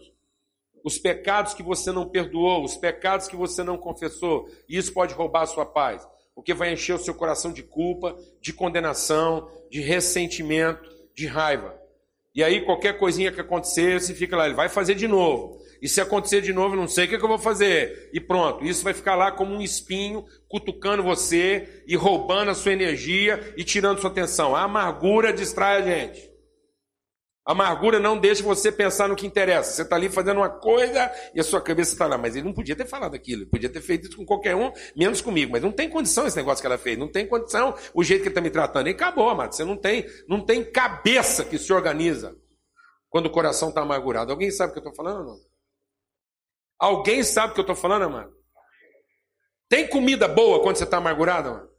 os 0.84 0.99
pecados 0.99 1.53
que 1.53 1.63
você 1.63 1.91
não 1.91 2.09
perdoou, 2.09 2.63
os 2.63 2.76
pecados 2.76 3.30
que 3.30 3.36
você 3.38 3.63
não 3.63 3.78
confessou, 3.78 4.49
isso 4.67 4.93
pode 4.93 5.13
roubar 5.13 5.43
a 5.43 5.47
sua 5.47 5.65
paz, 5.65 6.05
porque 6.39 6.53
vai 6.53 6.71
encher 6.71 6.95
o 6.95 6.97
seu 6.97 7.13
coração 7.13 7.51
de 7.51 7.61
culpa, 7.61 8.17
de 8.39 8.53
condenação, 8.53 9.51
de 9.69 9.81
ressentimento, 9.81 10.89
de 11.13 11.27
raiva. 11.27 11.77
E 12.33 12.41
aí, 12.41 12.61
qualquer 12.61 12.97
coisinha 12.97 13.29
que 13.29 13.41
acontecer, 13.41 13.99
você 13.99 14.13
fica 14.13 14.37
lá, 14.37 14.45
ele 14.45 14.55
vai 14.55 14.69
fazer 14.69 14.95
de 14.95 15.05
novo. 15.05 15.59
E 15.81 15.89
se 15.89 15.99
acontecer 15.99 16.41
de 16.41 16.53
novo, 16.53 16.77
não 16.77 16.87
sei 16.87 17.03
o 17.03 17.09
que, 17.09 17.15
é 17.15 17.17
que 17.17 17.23
eu 17.25 17.29
vou 17.29 17.37
fazer. 17.37 18.09
E 18.13 18.21
pronto, 18.21 18.63
isso 18.63 18.85
vai 18.85 18.93
ficar 18.93 19.15
lá 19.15 19.33
como 19.33 19.53
um 19.53 19.61
espinho, 19.61 20.23
cutucando 20.47 21.03
você 21.03 21.83
e 21.85 21.93
roubando 21.97 22.51
a 22.51 22.55
sua 22.55 22.71
energia 22.71 23.53
e 23.57 23.65
tirando 23.65 23.99
sua 23.99 24.09
atenção. 24.09 24.55
A 24.55 24.63
amargura 24.63 25.33
distrai 25.33 25.81
a 25.81 25.85
gente. 25.85 26.31
Amargura 27.45 27.99
não 27.99 28.17
deixa 28.17 28.43
você 28.43 28.71
pensar 28.71 29.07
no 29.07 29.15
que 29.15 29.25
interessa. 29.25 29.71
Você 29.71 29.81
está 29.81 29.95
ali 29.95 30.09
fazendo 30.09 30.37
uma 30.37 30.49
coisa 30.49 31.11
e 31.33 31.39
a 31.39 31.43
sua 31.43 31.61
cabeça 31.61 31.93
está 31.93 32.05
lá. 32.05 32.17
Mas 32.17 32.35
ele 32.35 32.45
não 32.45 32.53
podia 32.53 32.75
ter 32.75 32.85
falado 32.85 33.15
aquilo. 33.15 33.43
Ele 33.43 33.49
podia 33.49 33.69
ter 33.69 33.81
feito 33.81 34.07
isso 34.07 34.17
com 34.17 34.25
qualquer 34.25 34.55
um, 34.55 34.71
menos 34.95 35.21
comigo. 35.21 35.51
Mas 35.51 35.61
não 35.61 35.71
tem 35.71 35.89
condição 35.89 36.27
esse 36.27 36.37
negócio 36.37 36.61
que 36.61 36.67
ela 36.67 36.77
fez. 36.77 36.97
Não 36.97 37.11
tem 37.11 37.27
condição 37.27 37.75
o 37.93 38.03
jeito 38.03 38.21
que 38.21 38.27
ele 38.27 38.33
está 38.33 38.41
me 38.41 38.51
tratando. 38.51 38.87
E 38.87 38.91
acabou, 38.91 39.29
amado. 39.29 39.55
Você 39.55 39.63
não 39.63 39.75
tem, 39.75 40.05
não 40.27 40.45
tem 40.45 40.63
cabeça 40.63 41.43
que 41.43 41.57
se 41.57 41.73
organiza 41.73 42.35
quando 43.09 43.25
o 43.25 43.31
coração 43.31 43.69
está 43.69 43.81
amargurado. 43.81 44.31
Alguém 44.31 44.51
sabe 44.51 44.71
o 44.71 44.73
que 44.73 44.79
eu 44.79 44.89
estou 44.89 44.95
falando 44.95 45.25
não? 45.25 45.49
Alguém 46.79 47.23
sabe 47.23 47.51
o 47.51 47.53
que 47.53 47.59
eu 47.59 47.63
estou 47.63 47.75
falando, 47.75 48.03
amado? 48.03 48.31
Tem 49.67 49.87
comida 49.87 50.27
boa 50.27 50.61
quando 50.63 50.77
você 50.77 50.85
está 50.85 50.97
amargurado, 50.97 51.51
mano? 51.51 51.69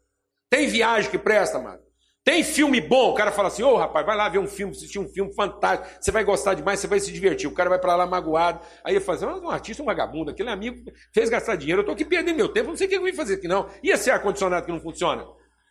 Tem 0.51 0.69
viagem 0.69 1.11
que 1.11 1.19
presta, 1.19 1.59
mano? 1.59 1.83
Tem 2.23 2.45
filme 2.45 2.83
bom, 2.83 3.11
o 3.11 3.15
cara 3.15 3.33
fala 3.33 3.49
assim, 3.49 3.63
ô 3.63 3.71
oh, 3.71 3.77
rapaz, 3.79 4.05
vai 4.05 4.15
lá 4.15 4.29
ver 4.29 4.39
um 4.39 4.47
filme, 4.47 4.73
assistir 4.73 4.99
um 4.99 5.09
filme 5.09 5.35
fantástico, 5.35 5.89
você 5.99 6.11
vai 6.11 6.23
gostar 6.23 6.53
demais, 6.53 6.79
você 6.79 6.87
vai 6.87 7.01
se 7.01 7.11
divertir. 7.11 7.49
O 7.49 7.55
cara 7.55 7.71
vai 7.71 7.79
para 7.79 7.97
lá 7.97 8.07
magoado, 8.07 8.61
aí 8.85 8.95
ele 8.95 9.01
fala 9.01 9.17
assim, 9.17 9.27
um 9.27 9.51
artista, 9.51 9.83
um 9.83 9.87
vagabundo, 9.87 10.31
aquele 10.31 10.51
amigo 10.51 10.85
fez 11.15 11.31
gastar 11.31 11.57
dinheiro, 11.57 11.81
eu 11.81 11.87
tô 11.87 11.93
aqui 11.93 12.05
perdendo 12.05 12.37
meu 12.37 12.49
tempo, 12.49 12.69
não 12.69 12.77
sei 12.77 12.87
o 12.87 12.91
que 12.91 12.97
eu 12.97 13.03
vim 13.03 13.15
fazer 13.15 13.35
aqui 13.35 13.49
não. 13.49 13.71
E 13.83 13.91
esse 13.91 14.11
ar-condicionado 14.11 14.67
que 14.67 14.73
não 14.73 14.81
funciona? 14.81 15.27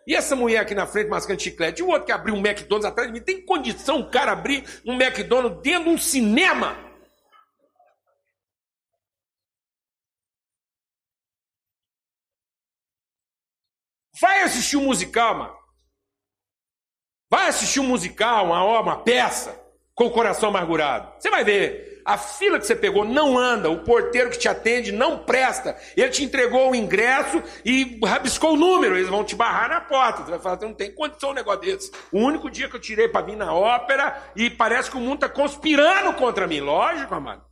E 0.08 0.16
essa 0.16 0.36
mulher 0.36 0.60
aqui 0.60 0.74
na 0.74 0.88
frente 0.88 1.08
mascando 1.08 1.40
chiclete? 1.40 1.82
E 1.82 1.86
o 1.86 1.90
outro 1.90 2.06
que 2.06 2.12
abriu 2.12 2.34
um 2.34 2.40
McDonald's 2.40 2.86
atrás 2.86 3.08
de 3.08 3.14
mim? 3.14 3.24
Tem 3.24 3.46
condição 3.46 4.00
o 4.00 4.10
cara 4.10 4.32
abrir 4.32 4.64
um 4.86 5.00
McDonald's 5.00 5.62
dentro 5.62 5.84
de 5.84 5.90
um 5.92 5.98
cinema? 6.00 6.76
Vai 14.20 14.42
assistir 14.44 14.78
um 14.78 14.86
musical, 14.86 15.38
mano. 15.38 15.59
Vai 17.30 17.48
assistir 17.48 17.80
um 17.80 17.88
musical, 17.88 18.46
uma 18.46 18.64
obra, 18.64 18.94
uma 18.94 19.04
peça, 19.04 19.56
com 19.94 20.06
o 20.06 20.12
coração 20.12 20.50
amargurado. 20.50 21.12
Você 21.20 21.30
vai 21.30 21.44
ver. 21.44 22.02
A 22.06 22.18
fila 22.18 22.58
que 22.58 22.66
você 22.66 22.76
pegou 22.76 23.06
não 23.06 23.38
anda, 23.38 23.70
o 23.70 23.84
porteiro 23.84 24.32
que 24.32 24.40
te 24.40 24.48
atende 24.48 24.92
não 24.92 25.20
presta. 25.20 25.78
Ele 25.96 26.10
te 26.10 26.24
entregou 26.24 26.72
o 26.72 26.76
ingresso 26.76 27.44
e 27.64 28.00
rabiscou 28.04 28.54
o 28.54 28.58
número, 28.58 28.96
eles 28.96 29.10
vão 29.10 29.24
te 29.24 29.36
barrar 29.36 29.70
na 29.70 29.82
porta. 29.82 30.24
Você 30.24 30.32
vai 30.32 30.40
falar, 30.40 30.60
não 30.62 30.74
tem 30.74 30.92
condição 30.96 31.30
um 31.30 31.34
negócio 31.34 31.62
desse. 31.62 31.92
O 32.12 32.20
único 32.20 32.50
dia 32.50 32.68
que 32.68 32.76
eu 32.76 32.80
tirei 32.80 33.08
para 33.08 33.26
vir 33.26 33.36
na 33.36 33.54
ópera 33.54 34.32
e 34.36 34.50
parece 34.50 34.90
que 34.90 34.98
o 34.98 35.02
mundo 35.02 35.26
está 35.26 35.30
conspirando 35.30 36.14
contra 36.14 36.48
mim. 36.48 36.62
Lógico, 36.62 37.14
amado. 37.14 37.44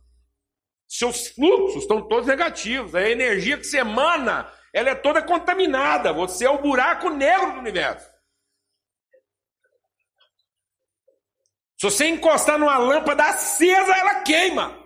Seus 0.88 1.28
fluxos 1.28 1.82
estão 1.82 2.08
todos 2.08 2.26
negativos. 2.26 2.96
A 2.96 3.08
energia 3.08 3.58
que 3.58 3.64
você 3.64 3.78
emana 3.78 4.50
ela 4.72 4.90
é 4.90 4.94
toda 4.94 5.22
contaminada. 5.22 6.12
Você 6.12 6.44
é 6.46 6.50
o 6.50 6.58
buraco 6.60 7.10
negro 7.10 7.52
do 7.52 7.58
universo. 7.60 8.17
Se 11.78 11.88
você 11.88 12.06
encostar 12.08 12.58
numa 12.58 12.76
lâmpada 12.76 13.24
acesa, 13.24 13.92
ela 13.96 14.16
queima. 14.22 14.76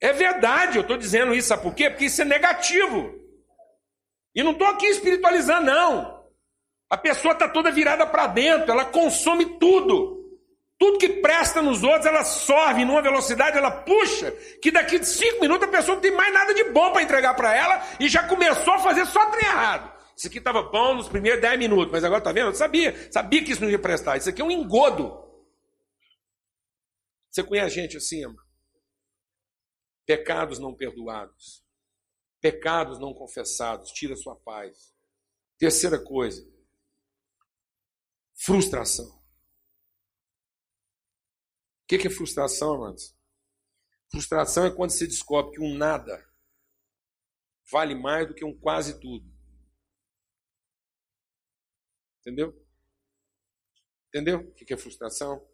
É 0.00 0.12
verdade, 0.12 0.78
eu 0.78 0.82
estou 0.82 0.96
dizendo 0.96 1.34
isso, 1.34 1.48
sabe 1.48 1.62
por 1.62 1.74
quê? 1.74 1.90
Porque 1.90 2.06
isso 2.06 2.22
é 2.22 2.24
negativo. 2.24 3.14
E 4.34 4.42
não 4.42 4.52
estou 4.52 4.66
aqui 4.66 4.86
espiritualizando, 4.86 5.66
não. 5.66 6.24
A 6.88 6.96
pessoa 6.96 7.32
está 7.34 7.46
toda 7.46 7.70
virada 7.70 8.06
para 8.06 8.26
dentro, 8.26 8.70
ela 8.70 8.86
consome 8.86 9.58
tudo. 9.58 10.18
Tudo 10.78 10.98
que 10.98 11.10
presta 11.20 11.60
nos 11.60 11.84
outros, 11.84 12.06
ela 12.06 12.24
sorve 12.24 12.86
numa 12.86 13.02
velocidade, 13.02 13.58
ela 13.58 13.70
puxa, 13.70 14.32
que 14.62 14.70
daqui 14.70 14.98
de 14.98 15.04
cinco 15.04 15.42
minutos 15.42 15.68
a 15.68 15.70
pessoa 15.70 15.96
não 15.96 16.00
tem 16.00 16.10
mais 16.10 16.32
nada 16.32 16.54
de 16.54 16.64
bom 16.64 16.90
para 16.90 17.02
entregar 17.02 17.34
para 17.34 17.54
ela 17.54 17.86
e 18.00 18.08
já 18.08 18.22
começou 18.26 18.72
a 18.72 18.78
fazer 18.78 19.04
só 19.04 19.26
trem 19.26 19.44
errado. 19.44 19.99
Isso 20.20 20.28
aqui 20.28 20.36
estava 20.36 20.62
bom 20.62 20.96
nos 20.96 21.08
primeiros 21.08 21.40
dez 21.40 21.58
minutos, 21.58 21.90
mas 21.90 22.04
agora 22.04 22.22
tá 22.22 22.30
vendo? 22.30 22.48
Eu 22.48 22.54
sabia, 22.54 23.10
sabia 23.10 23.42
que 23.42 23.52
isso 23.52 23.62
não 23.62 23.70
ia 23.70 23.78
prestar. 23.78 24.18
Isso 24.18 24.28
aqui 24.28 24.42
é 24.42 24.44
um 24.44 24.50
engodo. 24.50 25.18
Você 27.30 27.42
conhece 27.42 27.74
gente 27.74 27.96
assim, 27.96 28.24
amor? 28.24 28.44
Pecados 30.04 30.58
não 30.58 30.74
perdoados, 30.74 31.64
pecados 32.40 32.98
não 32.98 33.14
confessados, 33.14 33.92
tira 33.92 34.14
sua 34.14 34.36
paz. 34.36 34.92
Terceira 35.56 35.98
coisa, 35.98 36.46
frustração 38.34 39.20
que, 41.90 41.98
que 41.98 42.06
é 42.06 42.10
frustração, 42.10 42.74
amados? 42.74 43.16
Frustração 44.12 44.64
é 44.64 44.70
quando 44.70 44.90
você 44.90 45.08
descobre 45.08 45.56
que 45.56 45.60
um 45.60 45.76
nada 45.76 46.24
vale 47.68 47.96
mais 47.96 48.28
do 48.28 48.34
que 48.34 48.44
um 48.44 48.56
quase 48.56 49.00
tudo. 49.00 49.28
Entendeu? 52.20 52.54
Entendeu 54.08 54.40
o 54.40 54.52
que 54.52 54.72
é 54.72 54.76
frustração? 54.76 55.44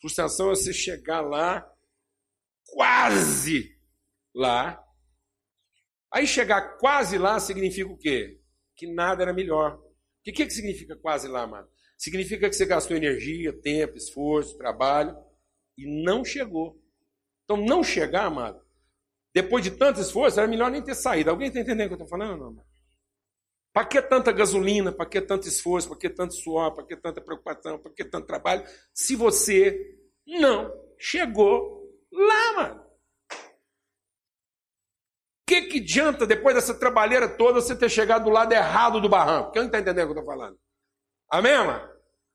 Frustração 0.00 0.50
é 0.50 0.54
você 0.54 0.72
chegar 0.72 1.20
lá, 1.20 1.66
quase 2.66 3.76
lá. 4.34 4.82
Aí 6.12 6.26
chegar 6.26 6.76
quase 6.78 7.18
lá 7.18 7.40
significa 7.40 7.90
o 7.90 7.98
quê? 7.98 8.40
Que 8.76 8.86
nada 8.92 9.22
era 9.22 9.32
melhor. 9.32 9.76
O 9.76 9.82
que, 10.22 10.32
que 10.32 10.50
significa 10.50 10.96
quase 10.96 11.28
lá, 11.28 11.46
mano? 11.46 11.68
Significa 11.96 12.48
que 12.48 12.54
você 12.54 12.66
gastou 12.66 12.96
energia, 12.96 13.58
tempo, 13.62 13.96
esforço, 13.96 14.58
trabalho 14.58 15.16
e 15.78 16.04
não 16.04 16.24
chegou. 16.24 16.82
Então, 17.44 17.56
não 17.56 17.82
chegar, 17.82 18.26
amado, 18.26 18.60
depois 19.32 19.62
de 19.62 19.70
tanto 19.70 20.00
esforço, 20.00 20.38
era 20.38 20.48
melhor 20.48 20.70
nem 20.70 20.82
ter 20.82 20.94
saído. 20.94 21.30
Alguém 21.30 21.48
está 21.48 21.60
entendendo 21.60 21.86
o 21.86 21.88
que 21.88 21.94
eu 21.94 22.04
estou 22.04 22.08
falando? 22.08 22.50
Não? 22.50 22.64
Para 23.76 23.84
que 23.84 24.00
tanta 24.00 24.32
gasolina? 24.32 24.90
Para 24.90 25.04
que 25.04 25.20
tanto 25.20 25.46
esforço? 25.46 25.86
Para 25.86 25.98
que 25.98 26.08
tanto 26.08 26.32
suor? 26.32 26.74
Para 26.74 26.86
que 26.86 26.96
tanta 26.96 27.20
preocupação? 27.20 27.78
Para 27.78 27.92
que 27.92 28.06
tanto 28.06 28.26
trabalho? 28.26 28.64
Se 28.90 29.14
você 29.14 29.98
não 30.26 30.72
chegou 30.98 31.86
lá, 32.10 32.52
mano. 32.54 32.86
O 33.30 33.36
que, 35.46 35.60
que 35.60 35.78
adianta, 35.80 36.26
depois 36.26 36.54
dessa 36.54 36.72
trabalheira 36.72 37.28
toda, 37.28 37.60
você 37.60 37.76
ter 37.76 37.90
chegado 37.90 38.24
do 38.24 38.30
lado 38.30 38.50
errado 38.50 38.98
do 38.98 39.10
barranco? 39.10 39.52
Quem 39.52 39.60
não 39.60 39.66
está 39.66 39.78
entendendo 39.78 40.08
o 40.08 40.14
que 40.14 40.18
eu 40.20 40.22
estou 40.22 40.34
falando? 40.34 40.58
Amém, 41.30 41.58
mano? 41.58 41.90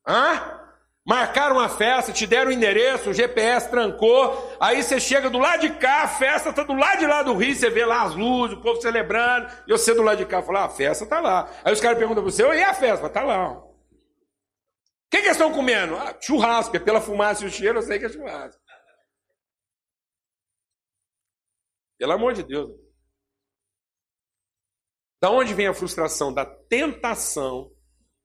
Hã? 0.06 0.61
Marcaram 1.04 1.56
uma 1.56 1.68
festa, 1.68 2.12
te 2.12 2.26
deram 2.28 2.50
o 2.50 2.54
endereço, 2.54 3.10
o 3.10 3.14
GPS 3.14 3.68
trancou, 3.68 4.56
aí 4.60 4.80
você 4.80 5.00
chega 5.00 5.28
do 5.28 5.38
lado 5.38 5.62
de 5.62 5.74
cá, 5.74 6.04
a 6.04 6.08
festa 6.08 6.50
está 6.50 6.62
do 6.62 6.74
lado 6.74 7.00
de 7.00 7.06
lá 7.06 7.24
do 7.24 7.34
rio, 7.34 7.54
você 7.56 7.68
vê 7.68 7.84
lá 7.84 8.04
as 8.04 8.14
luzes, 8.14 8.56
o 8.56 8.60
povo 8.60 8.80
celebrando, 8.80 9.52
e 9.66 9.72
você 9.72 9.92
do 9.94 10.02
lado 10.02 10.18
de 10.18 10.26
cá 10.26 10.40
fala, 10.42 10.60
ah, 10.60 10.64
a 10.66 10.70
festa 10.70 11.02
está 11.02 11.18
lá. 11.18 11.50
Aí 11.64 11.72
os 11.72 11.80
caras 11.80 11.98
perguntam 11.98 12.22
para 12.22 12.32
você, 12.32 12.44
e 12.44 12.62
a 12.62 12.72
festa? 12.72 13.06
Está 13.06 13.24
lá. 13.24 13.50
O 13.50 13.74
que, 15.10 15.18
que 15.18 15.26
eles 15.26 15.32
estão 15.32 15.52
comendo? 15.52 15.96
Ah, 15.96 16.16
churrasco, 16.20 16.76
é 16.76 16.80
pela 16.80 17.00
fumaça 17.00 17.42
e 17.42 17.48
o 17.48 17.50
cheiro, 17.50 17.78
eu 17.78 17.82
sei 17.82 17.98
que 17.98 18.06
é 18.06 18.08
churrasco. 18.08 18.62
Pelo 21.98 22.12
amor 22.12 22.32
de 22.32 22.44
Deus. 22.44 22.70
Da 25.20 25.30
onde 25.30 25.52
vem 25.52 25.66
a 25.66 25.74
frustração? 25.74 26.32
Da 26.32 26.46
tentação 26.46 27.72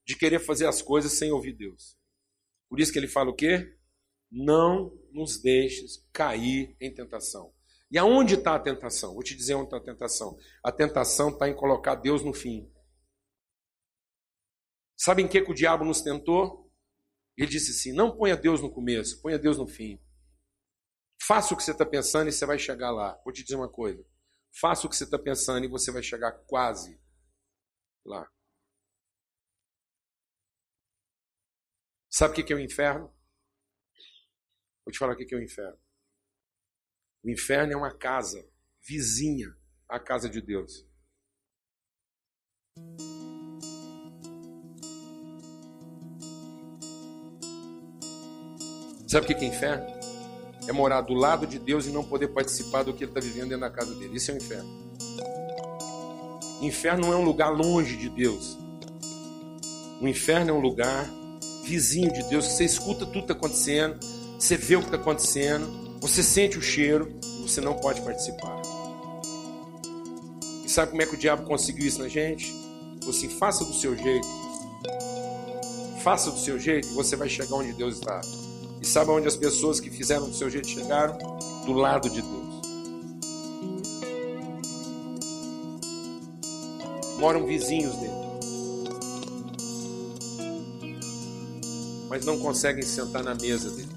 de 0.05 0.15
querer 0.15 0.39
fazer 0.39 0.67
as 0.67 0.81
coisas 0.81 1.13
sem 1.13 1.31
ouvir 1.31 1.53
Deus. 1.53 1.96
Por 2.69 2.79
isso 2.79 2.91
que 2.91 2.99
ele 2.99 3.07
fala 3.07 3.29
o 3.29 3.35
quê? 3.35 3.77
Não 4.31 4.91
nos 5.11 5.41
deixes 5.41 6.05
cair 6.11 6.75
em 6.81 6.93
tentação. 6.93 7.53
E 7.89 7.97
aonde 7.97 8.35
está 8.35 8.55
a 8.55 8.59
tentação? 8.59 9.13
Vou 9.13 9.23
te 9.23 9.35
dizer 9.35 9.55
onde 9.55 9.67
está 9.67 9.77
a 9.77 9.83
tentação. 9.83 10.37
A 10.63 10.71
tentação 10.71 11.29
está 11.29 11.47
em 11.47 11.55
colocar 11.55 11.95
Deus 11.95 12.23
no 12.23 12.33
fim. 12.33 12.69
Sabe 14.97 15.21
em 15.21 15.27
que, 15.27 15.41
que 15.41 15.51
o 15.51 15.55
diabo 15.55 15.85
nos 15.85 16.01
tentou? 16.01 16.69
Ele 17.37 17.47
disse 17.47 17.71
assim: 17.71 17.93
não 17.95 18.17
ponha 18.17 18.35
Deus 18.35 18.61
no 18.61 18.69
começo, 18.69 19.21
ponha 19.21 19.39
Deus 19.39 19.57
no 19.57 19.67
fim. 19.67 20.01
Faça 21.21 21.53
o 21.53 21.57
que 21.57 21.63
você 21.63 21.71
está 21.71 21.85
pensando 21.85 22.27
e 22.29 22.31
você 22.31 22.45
vai 22.45 22.59
chegar 22.59 22.91
lá. 22.91 23.19
Vou 23.23 23.33
te 23.33 23.43
dizer 23.43 23.55
uma 23.55 23.69
coisa. 23.69 24.03
Faça 24.59 24.85
o 24.85 24.89
que 24.89 24.95
você 24.95 25.03
está 25.03 25.19
pensando 25.19 25.63
e 25.65 25.69
você 25.69 25.91
vai 25.91 26.01
chegar 26.01 26.31
quase 26.47 26.99
lá. 28.05 28.27
Sabe 32.17 32.31
o 32.31 32.43
que 32.43 32.51
é 32.51 32.55
o 32.55 32.59
inferno? 32.59 33.13
Vou 34.83 34.91
te 34.91 34.97
falar 34.97 35.13
o 35.13 35.15
que 35.15 35.35
é 35.35 35.37
o 35.37 35.43
inferno. 35.43 35.77
O 37.23 37.29
inferno 37.29 37.73
é 37.73 37.75
uma 37.75 37.95
casa 37.95 38.43
vizinha 38.83 39.55
à 39.87 39.99
casa 39.99 40.27
de 40.27 40.41
Deus. 40.41 40.83
Sabe 49.07 49.25
o 49.25 49.27
que 49.27 49.35
é 49.35 49.45
inferno? 49.45 49.85
É 50.67 50.71
morar 50.71 51.01
do 51.01 51.13
lado 51.13 51.45
de 51.45 51.59
Deus 51.59 51.85
e 51.85 51.91
não 51.91 52.03
poder 52.03 52.29
participar 52.29 52.81
do 52.81 52.95
que 52.95 53.03
ele 53.03 53.11
está 53.11 53.21
vivendo 53.21 53.49
dentro 53.49 53.59
da 53.59 53.69
casa 53.69 53.93
dele. 53.93 54.17
Isso 54.17 54.31
é 54.31 54.33
o 54.33 54.37
inferno. 54.37 54.97
inferno 56.63 57.05
não 57.05 57.13
é 57.13 57.15
um 57.15 57.23
lugar 57.23 57.49
longe 57.51 57.95
de 57.95 58.09
Deus. 58.09 58.57
O 60.01 60.07
inferno 60.07 60.49
é 60.49 60.53
um 60.53 60.59
lugar 60.59 61.07
vizinho 61.67 62.11
de 62.11 62.23
Deus, 62.23 62.45
você 62.45 62.65
escuta 62.65 63.05
tudo 63.05 63.11
que 63.11 63.19
está 63.19 63.33
acontecendo, 63.33 63.99
você 64.39 64.55
vê 64.55 64.75
o 64.75 64.79
que 64.79 64.87
está 64.87 64.97
acontecendo, 64.97 65.99
você 65.99 66.23
sente 66.23 66.57
o 66.57 66.61
cheiro 66.61 67.17
você 67.47 67.61
não 67.61 67.73
pode 67.75 68.01
participar. 68.01 68.61
E 70.65 70.69
sabe 70.69 70.91
como 70.91 71.01
é 71.01 71.05
que 71.05 71.15
o 71.15 71.17
diabo 71.17 71.43
conseguiu 71.43 71.87
isso 71.87 71.99
na 71.99 72.07
gente? 72.07 72.53
Assim, 73.07 73.29
faça 73.29 73.63
do 73.63 73.73
seu 73.73 73.95
jeito. 73.95 74.27
Faça 76.03 76.29
do 76.29 76.37
seu 76.37 76.59
jeito 76.59 76.89
e 76.89 76.93
você 76.93 77.15
vai 77.15 77.29
chegar 77.29 77.55
onde 77.55 77.71
Deus 77.73 77.95
está. 77.95 78.19
E 78.81 78.85
sabe 78.85 79.11
onde 79.11 79.27
as 79.27 79.35
pessoas 79.35 79.79
que 79.79 79.89
fizeram 79.89 80.27
do 80.29 80.35
seu 80.35 80.49
jeito 80.49 80.67
chegaram? 80.67 81.17
Do 81.65 81.73
lado 81.73 82.09
de 82.09 82.21
Deus. 82.21 82.47
Moram 87.17 87.45
vizinhos 87.45 87.95
dele. 87.95 88.16
Mas 92.09 92.25
não 92.25 92.39
conseguem 92.39 92.83
sentar 92.83 93.23
na 93.23 93.35
mesa 93.35 93.69
dele. 93.71 93.89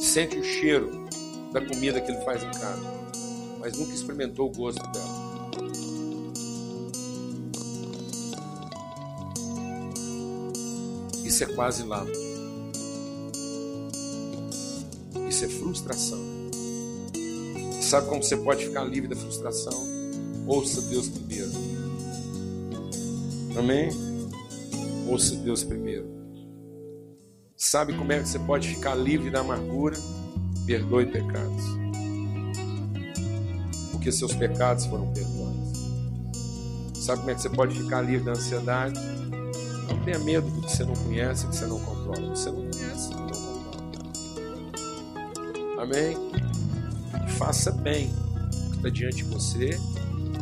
Sente 0.00 0.38
o 0.38 0.44
cheiro 0.44 1.08
da 1.52 1.60
comida 1.60 2.00
que 2.00 2.10
ele 2.10 2.24
faz 2.24 2.42
em 2.42 2.50
casa, 2.50 2.82
mas 3.58 3.76
nunca 3.76 3.92
experimentou 3.92 4.48
o 4.48 4.52
gosto 4.52 4.82
dela. 4.90 5.20
Isso 11.24 11.44
é 11.44 11.46
quase 11.54 11.84
lá. 11.84 12.04
Isso 15.28 15.44
é 15.44 15.48
frustração. 15.48 16.18
Sabe 17.80 18.08
como 18.08 18.22
você 18.22 18.36
pode 18.36 18.66
ficar 18.66 18.84
livre 18.84 19.08
da 19.08 19.16
frustração? 19.16 19.72
Ouça 20.46 20.82
Deus 20.82 21.08
primeiro. 21.08 21.50
Amém? 23.60 23.90
Ouça 25.06 25.36
Deus 25.36 25.62
primeiro. 25.62 26.08
Sabe 27.54 27.92
como 27.92 28.10
é 28.10 28.18
que 28.18 28.26
você 28.26 28.38
pode 28.38 28.68
ficar 28.68 28.94
livre 28.94 29.30
da 29.30 29.40
amargura? 29.40 29.98
Perdoe 30.64 31.04
pecados. 31.04 31.62
Porque 33.92 34.10
seus 34.10 34.32
pecados 34.34 34.86
foram 34.86 35.12
perdoados. 35.12 35.78
Sabe 36.94 37.18
como 37.18 37.32
é 37.32 37.34
que 37.34 37.42
você 37.42 37.50
pode 37.50 37.78
ficar 37.78 38.00
livre 38.00 38.24
da 38.24 38.30
ansiedade? 38.30 38.98
Não 39.90 40.04
tenha 40.06 40.18
medo 40.20 40.48
do 40.48 40.62
que 40.62 40.72
você 40.72 40.82
não 40.82 40.94
conhece, 40.94 41.46
que 41.46 41.54
você 41.54 41.66
não 41.66 41.80
controla. 41.80 42.30
Você 42.30 42.50
não 42.50 42.62
conhece, 42.62 43.10
não 43.10 43.26
controla. 43.26 43.60
Amém? 45.82 46.16
Faça 47.36 47.70
bem 47.72 48.06
o 48.08 48.70
que 48.70 48.76
está 48.76 48.88
diante 48.88 49.16
de 49.16 49.24
você 49.24 49.78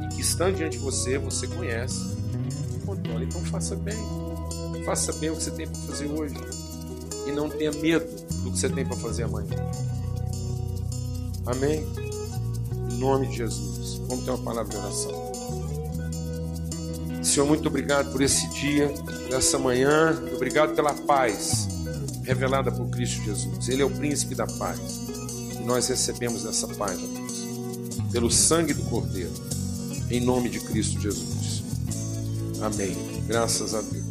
e 0.04 0.14
que 0.14 0.20
estando 0.20 0.54
diante 0.54 0.78
de 0.78 0.84
você, 0.84 1.18
você 1.18 1.48
conhece 1.48 2.17
faça 3.48 3.74
bem. 3.76 3.98
Faça 4.84 5.12
bem 5.14 5.30
o 5.30 5.36
que 5.36 5.42
você 5.42 5.50
tem 5.50 5.66
para 5.66 5.80
fazer 5.82 6.06
hoje. 6.06 6.34
E 7.26 7.32
não 7.32 7.48
tenha 7.48 7.72
medo 7.72 8.06
do 8.42 8.52
que 8.52 8.58
você 8.58 8.68
tem 8.68 8.86
para 8.86 8.96
fazer 8.96 9.24
amanhã. 9.24 9.56
Amém? 11.46 11.86
Em 12.90 12.98
nome 12.98 13.26
de 13.28 13.36
Jesus. 13.36 14.00
Vamos 14.08 14.24
ter 14.24 14.30
uma 14.30 14.42
palavra 14.42 14.70
de 14.70 14.76
oração. 14.76 15.28
Senhor, 17.22 17.46
muito 17.46 17.68
obrigado 17.68 18.10
por 18.10 18.22
esse 18.22 18.48
dia, 18.50 18.92
nessa 19.30 19.58
manhã. 19.58 20.18
Obrigado 20.34 20.74
pela 20.74 20.94
paz 20.94 21.68
revelada 22.22 22.70
por 22.70 22.88
Cristo 22.88 23.22
Jesus. 23.22 23.68
Ele 23.68 23.82
é 23.82 23.84
o 23.84 23.90
príncipe 23.90 24.34
da 24.34 24.46
paz. 24.46 24.78
E 25.58 25.64
nós 25.64 25.88
recebemos 25.88 26.44
essa 26.44 26.68
paz, 26.68 26.98
Deus, 26.98 28.10
pelo 28.12 28.30
sangue 28.30 28.74
do 28.74 28.82
Cordeiro. 28.84 29.32
Em 30.10 30.20
nome 30.20 30.48
de 30.48 30.60
Cristo 30.60 31.00
Jesus. 31.00 31.62
Amém. 32.60 33.17
Graças 33.28 33.74
a 33.74 33.82
Deus. 33.82 34.07